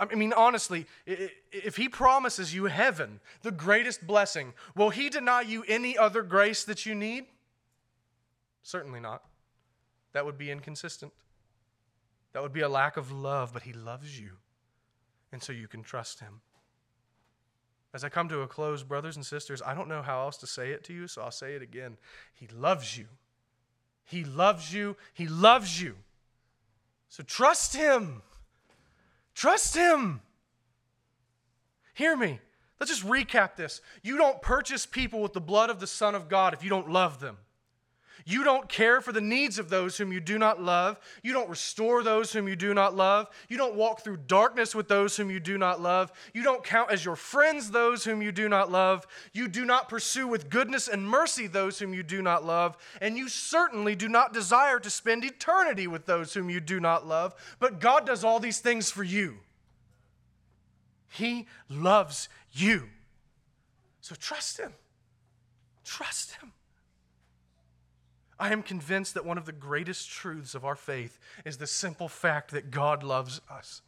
I 0.00 0.14
mean, 0.14 0.32
honestly, 0.32 0.86
if 1.04 1.76
he 1.76 1.90
promises 1.90 2.54
you 2.54 2.64
heaven, 2.64 3.20
the 3.42 3.50
greatest 3.50 4.06
blessing, 4.06 4.54
will 4.74 4.88
he 4.88 5.10
deny 5.10 5.42
you 5.42 5.62
any 5.68 5.98
other 5.98 6.22
grace 6.22 6.64
that 6.64 6.86
you 6.86 6.94
need? 6.94 7.26
Certainly 8.62 9.00
not. 9.00 9.22
That 10.14 10.24
would 10.24 10.38
be 10.38 10.50
inconsistent. 10.50 11.12
That 12.32 12.42
would 12.42 12.52
be 12.54 12.62
a 12.62 12.68
lack 12.68 12.96
of 12.96 13.12
love, 13.12 13.52
but 13.52 13.64
he 13.64 13.74
loves 13.74 14.18
you. 14.18 14.38
And 15.30 15.42
so 15.42 15.52
you 15.52 15.68
can 15.68 15.82
trust 15.82 16.20
him. 16.20 16.40
As 17.92 18.02
I 18.02 18.08
come 18.08 18.28
to 18.30 18.40
a 18.40 18.48
close, 18.48 18.82
brothers 18.82 19.16
and 19.16 19.26
sisters, 19.26 19.60
I 19.64 19.74
don't 19.74 19.88
know 19.88 20.02
how 20.02 20.22
else 20.22 20.38
to 20.38 20.46
say 20.46 20.70
it 20.70 20.82
to 20.84 20.94
you, 20.94 21.06
so 21.06 21.20
I'll 21.20 21.30
say 21.30 21.54
it 21.54 21.62
again. 21.62 21.98
He 22.32 22.48
loves 22.48 22.96
you. 22.96 23.06
He 24.02 24.24
loves 24.24 24.72
you. 24.72 24.96
He 25.12 25.28
loves 25.28 25.80
you. 25.80 25.96
So 27.08 27.22
trust 27.22 27.76
him. 27.76 28.22
Trust 29.34 29.74
Him. 29.74 30.20
Hear 31.92 32.16
me. 32.16 32.40
Let's 32.80 32.90
just 32.90 33.06
recap 33.06 33.56
this. 33.56 33.80
You 34.02 34.16
don't 34.16 34.40
purchase 34.40 34.86
people 34.86 35.20
with 35.20 35.32
the 35.32 35.40
blood 35.40 35.70
of 35.70 35.80
the 35.80 35.86
Son 35.86 36.14
of 36.14 36.28
God 36.28 36.54
if 36.54 36.62
you 36.62 36.70
don't 36.70 36.90
love 36.90 37.20
them. 37.20 37.38
You 38.24 38.44
don't 38.44 38.68
care 38.68 39.00
for 39.00 39.12
the 39.12 39.20
needs 39.20 39.58
of 39.58 39.68
those 39.68 39.98
whom 39.98 40.12
you 40.12 40.20
do 40.20 40.38
not 40.38 40.60
love. 40.60 40.98
You 41.22 41.32
don't 41.32 41.50
restore 41.50 42.02
those 42.02 42.32
whom 42.32 42.48
you 42.48 42.56
do 42.56 42.72
not 42.72 42.96
love. 42.96 43.28
You 43.48 43.56
don't 43.58 43.74
walk 43.74 44.02
through 44.02 44.18
darkness 44.26 44.74
with 44.74 44.88
those 44.88 45.16
whom 45.16 45.30
you 45.30 45.40
do 45.40 45.58
not 45.58 45.80
love. 45.80 46.10
You 46.32 46.42
don't 46.42 46.64
count 46.64 46.90
as 46.90 47.04
your 47.04 47.16
friends 47.16 47.70
those 47.70 48.04
whom 48.04 48.22
you 48.22 48.32
do 48.32 48.48
not 48.48 48.70
love. 48.70 49.06
You 49.32 49.48
do 49.48 49.64
not 49.64 49.88
pursue 49.88 50.26
with 50.26 50.48
goodness 50.48 50.88
and 50.88 51.08
mercy 51.08 51.46
those 51.46 51.78
whom 51.78 51.92
you 51.92 52.02
do 52.02 52.22
not 52.22 52.44
love. 52.44 52.76
And 53.00 53.18
you 53.18 53.28
certainly 53.28 53.94
do 53.94 54.08
not 54.08 54.32
desire 54.32 54.78
to 54.78 54.90
spend 54.90 55.24
eternity 55.24 55.86
with 55.86 56.06
those 56.06 56.32
whom 56.32 56.48
you 56.48 56.60
do 56.60 56.80
not 56.80 57.06
love. 57.06 57.34
But 57.58 57.80
God 57.80 58.06
does 58.06 58.24
all 58.24 58.40
these 58.40 58.60
things 58.60 58.90
for 58.90 59.04
you. 59.04 59.38
He 61.10 61.46
loves 61.68 62.28
you. 62.52 62.88
So 64.00 64.14
trust 64.14 64.58
Him. 64.58 64.72
Trust 65.84 66.32
Him. 66.32 66.52
I 68.44 68.52
am 68.52 68.62
convinced 68.62 69.14
that 69.14 69.24
one 69.24 69.38
of 69.38 69.46
the 69.46 69.52
greatest 69.52 70.10
truths 70.10 70.54
of 70.54 70.66
our 70.66 70.76
faith 70.76 71.18
is 71.46 71.56
the 71.56 71.66
simple 71.66 72.08
fact 72.08 72.50
that 72.50 72.70
God 72.70 73.02
loves 73.02 73.40
us. 73.50 73.80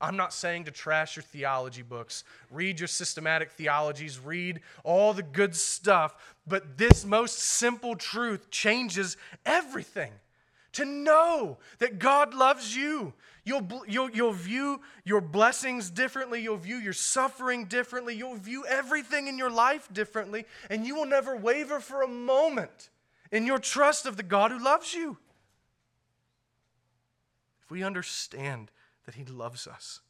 I'm 0.00 0.16
not 0.16 0.32
saying 0.32 0.64
to 0.64 0.70
trash 0.70 1.16
your 1.16 1.22
theology 1.22 1.82
books, 1.82 2.24
read 2.50 2.80
your 2.80 2.86
systematic 2.86 3.50
theologies, 3.50 4.18
read 4.18 4.60
all 4.84 5.12
the 5.12 5.22
good 5.22 5.54
stuff, 5.54 6.14
but 6.46 6.78
this 6.78 7.04
most 7.04 7.40
simple 7.40 7.94
truth 7.94 8.48
changes 8.50 9.18
everything. 9.44 10.12
To 10.72 10.86
know 10.86 11.58
that 11.78 11.98
God 11.98 12.32
loves 12.32 12.74
you. 12.74 13.12
You'll, 13.44 13.68
you'll, 13.86 14.08
you'll 14.08 14.32
view 14.32 14.80
your 15.04 15.20
blessings 15.20 15.90
differently. 15.90 16.40
You'll 16.40 16.56
view 16.56 16.76
your 16.76 16.94
suffering 16.94 17.66
differently. 17.66 18.14
You'll 18.14 18.36
view 18.36 18.64
everything 18.66 19.26
in 19.26 19.36
your 19.36 19.50
life 19.50 19.92
differently. 19.92 20.46
And 20.70 20.86
you 20.86 20.94
will 20.94 21.04
never 21.04 21.36
waver 21.36 21.80
for 21.80 22.00
a 22.00 22.08
moment 22.08 22.88
in 23.30 23.46
your 23.46 23.58
trust 23.58 24.06
of 24.06 24.16
the 24.16 24.22
God 24.22 24.50
who 24.50 24.62
loves 24.62 24.94
you. 24.94 25.18
If 27.62 27.70
we 27.70 27.82
understand 27.82 28.70
that 29.06 29.14
He 29.14 29.24
loves 29.24 29.66
us, 29.66 30.00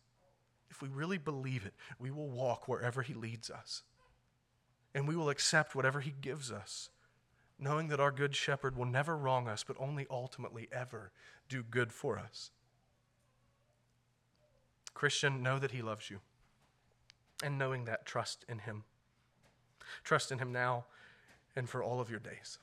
if 0.70 0.80
we 0.80 0.88
really 0.88 1.18
believe 1.18 1.66
it, 1.66 1.74
we 1.98 2.10
will 2.10 2.30
walk 2.30 2.68
wherever 2.68 3.02
He 3.02 3.14
leads 3.14 3.50
us. 3.50 3.82
And 4.94 5.06
we 5.06 5.14
will 5.14 5.28
accept 5.28 5.74
whatever 5.74 6.00
He 6.00 6.14
gives 6.20 6.50
us, 6.50 6.90
knowing 7.58 7.88
that 7.88 8.00
our 8.00 8.10
good 8.10 8.34
shepherd 8.34 8.76
will 8.76 8.86
never 8.86 9.16
wrong 9.16 9.46
us, 9.48 9.62
but 9.62 9.76
only 9.78 10.06
ultimately 10.10 10.68
ever 10.72 11.12
do 11.48 11.62
good 11.62 11.92
for 11.92 12.18
us. 12.18 12.50
Christian, 14.94 15.42
know 15.42 15.58
that 15.58 15.70
He 15.70 15.82
loves 15.82 16.10
you. 16.10 16.20
And 17.42 17.58
knowing 17.58 17.84
that, 17.84 18.04
trust 18.04 18.44
in 18.48 18.60
Him. 18.60 18.84
Trust 20.04 20.32
in 20.32 20.38
Him 20.38 20.52
now 20.52 20.86
and 21.56 21.68
for 21.68 21.82
all 21.82 22.00
of 22.00 22.10
your 22.10 22.20
days. 22.20 22.58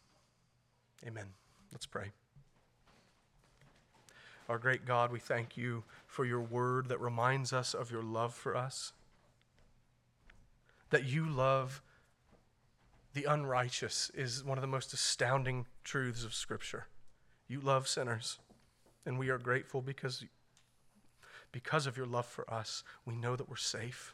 Amen. 1.05 1.25
Let's 1.71 1.85
pray. 1.85 2.11
Our 4.49 4.57
great 4.57 4.85
God, 4.85 5.11
we 5.11 5.19
thank 5.19 5.57
you 5.57 5.83
for 6.05 6.25
your 6.25 6.41
word 6.41 6.87
that 6.89 7.01
reminds 7.01 7.51
us 7.51 7.73
of 7.73 7.91
your 7.91 8.01
love 8.01 8.33
for 8.33 8.55
us. 8.55 8.93
That 10.89 11.03
you 11.03 11.27
love 11.29 11.81
the 13.13 13.25
unrighteous 13.25 14.11
is 14.13 14.43
one 14.43 14.57
of 14.57 14.61
the 14.61 14.67
most 14.67 14.93
astounding 14.93 15.65
truths 15.83 16.23
of 16.23 16.33
Scripture. 16.33 16.87
You 17.47 17.59
love 17.59 17.87
sinners, 17.87 18.37
and 19.05 19.19
we 19.19 19.29
are 19.29 19.37
grateful 19.37 19.81
because, 19.81 20.23
because 21.51 21.87
of 21.87 21.97
your 21.97 22.05
love 22.05 22.25
for 22.25 22.49
us, 22.51 22.83
we 23.05 23.15
know 23.15 23.35
that 23.35 23.49
we're 23.49 23.55
safe. 23.55 24.13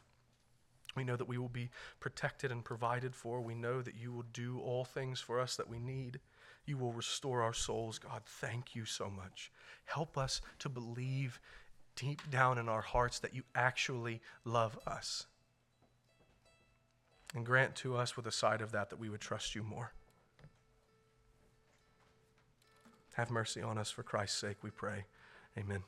We 0.95 1.03
know 1.03 1.15
that 1.15 1.27
we 1.27 1.37
will 1.37 1.49
be 1.49 1.69
protected 1.99 2.51
and 2.51 2.63
provided 2.63 3.15
for. 3.15 3.41
We 3.41 3.55
know 3.55 3.81
that 3.81 3.95
you 3.95 4.11
will 4.11 4.25
do 4.33 4.59
all 4.59 4.85
things 4.85 5.19
for 5.19 5.39
us 5.39 5.55
that 5.57 5.69
we 5.69 5.79
need. 5.79 6.19
You 6.65 6.77
will 6.77 6.93
restore 6.93 7.41
our 7.41 7.53
souls. 7.53 7.99
God, 7.99 8.21
thank 8.25 8.75
you 8.75 8.85
so 8.85 9.09
much. 9.09 9.51
Help 9.85 10.17
us 10.17 10.41
to 10.59 10.69
believe 10.69 11.39
deep 11.95 12.21
down 12.31 12.57
in 12.57 12.69
our 12.69 12.81
hearts 12.81 13.19
that 13.19 13.35
you 13.35 13.43
actually 13.53 14.21
love 14.45 14.79
us. 14.87 15.27
And 17.35 17.45
grant 17.45 17.75
to 17.77 17.95
us, 17.97 18.15
with 18.15 18.27
a 18.27 18.31
side 18.31 18.61
of 18.61 18.71
that, 18.71 18.89
that 18.89 18.99
we 18.99 19.09
would 19.09 19.21
trust 19.21 19.55
you 19.55 19.63
more. 19.63 19.91
Have 23.15 23.29
mercy 23.29 23.61
on 23.61 23.77
us 23.77 23.91
for 23.91 24.03
Christ's 24.03 24.39
sake, 24.39 24.57
we 24.61 24.69
pray. 24.69 25.05
Amen. 25.57 25.83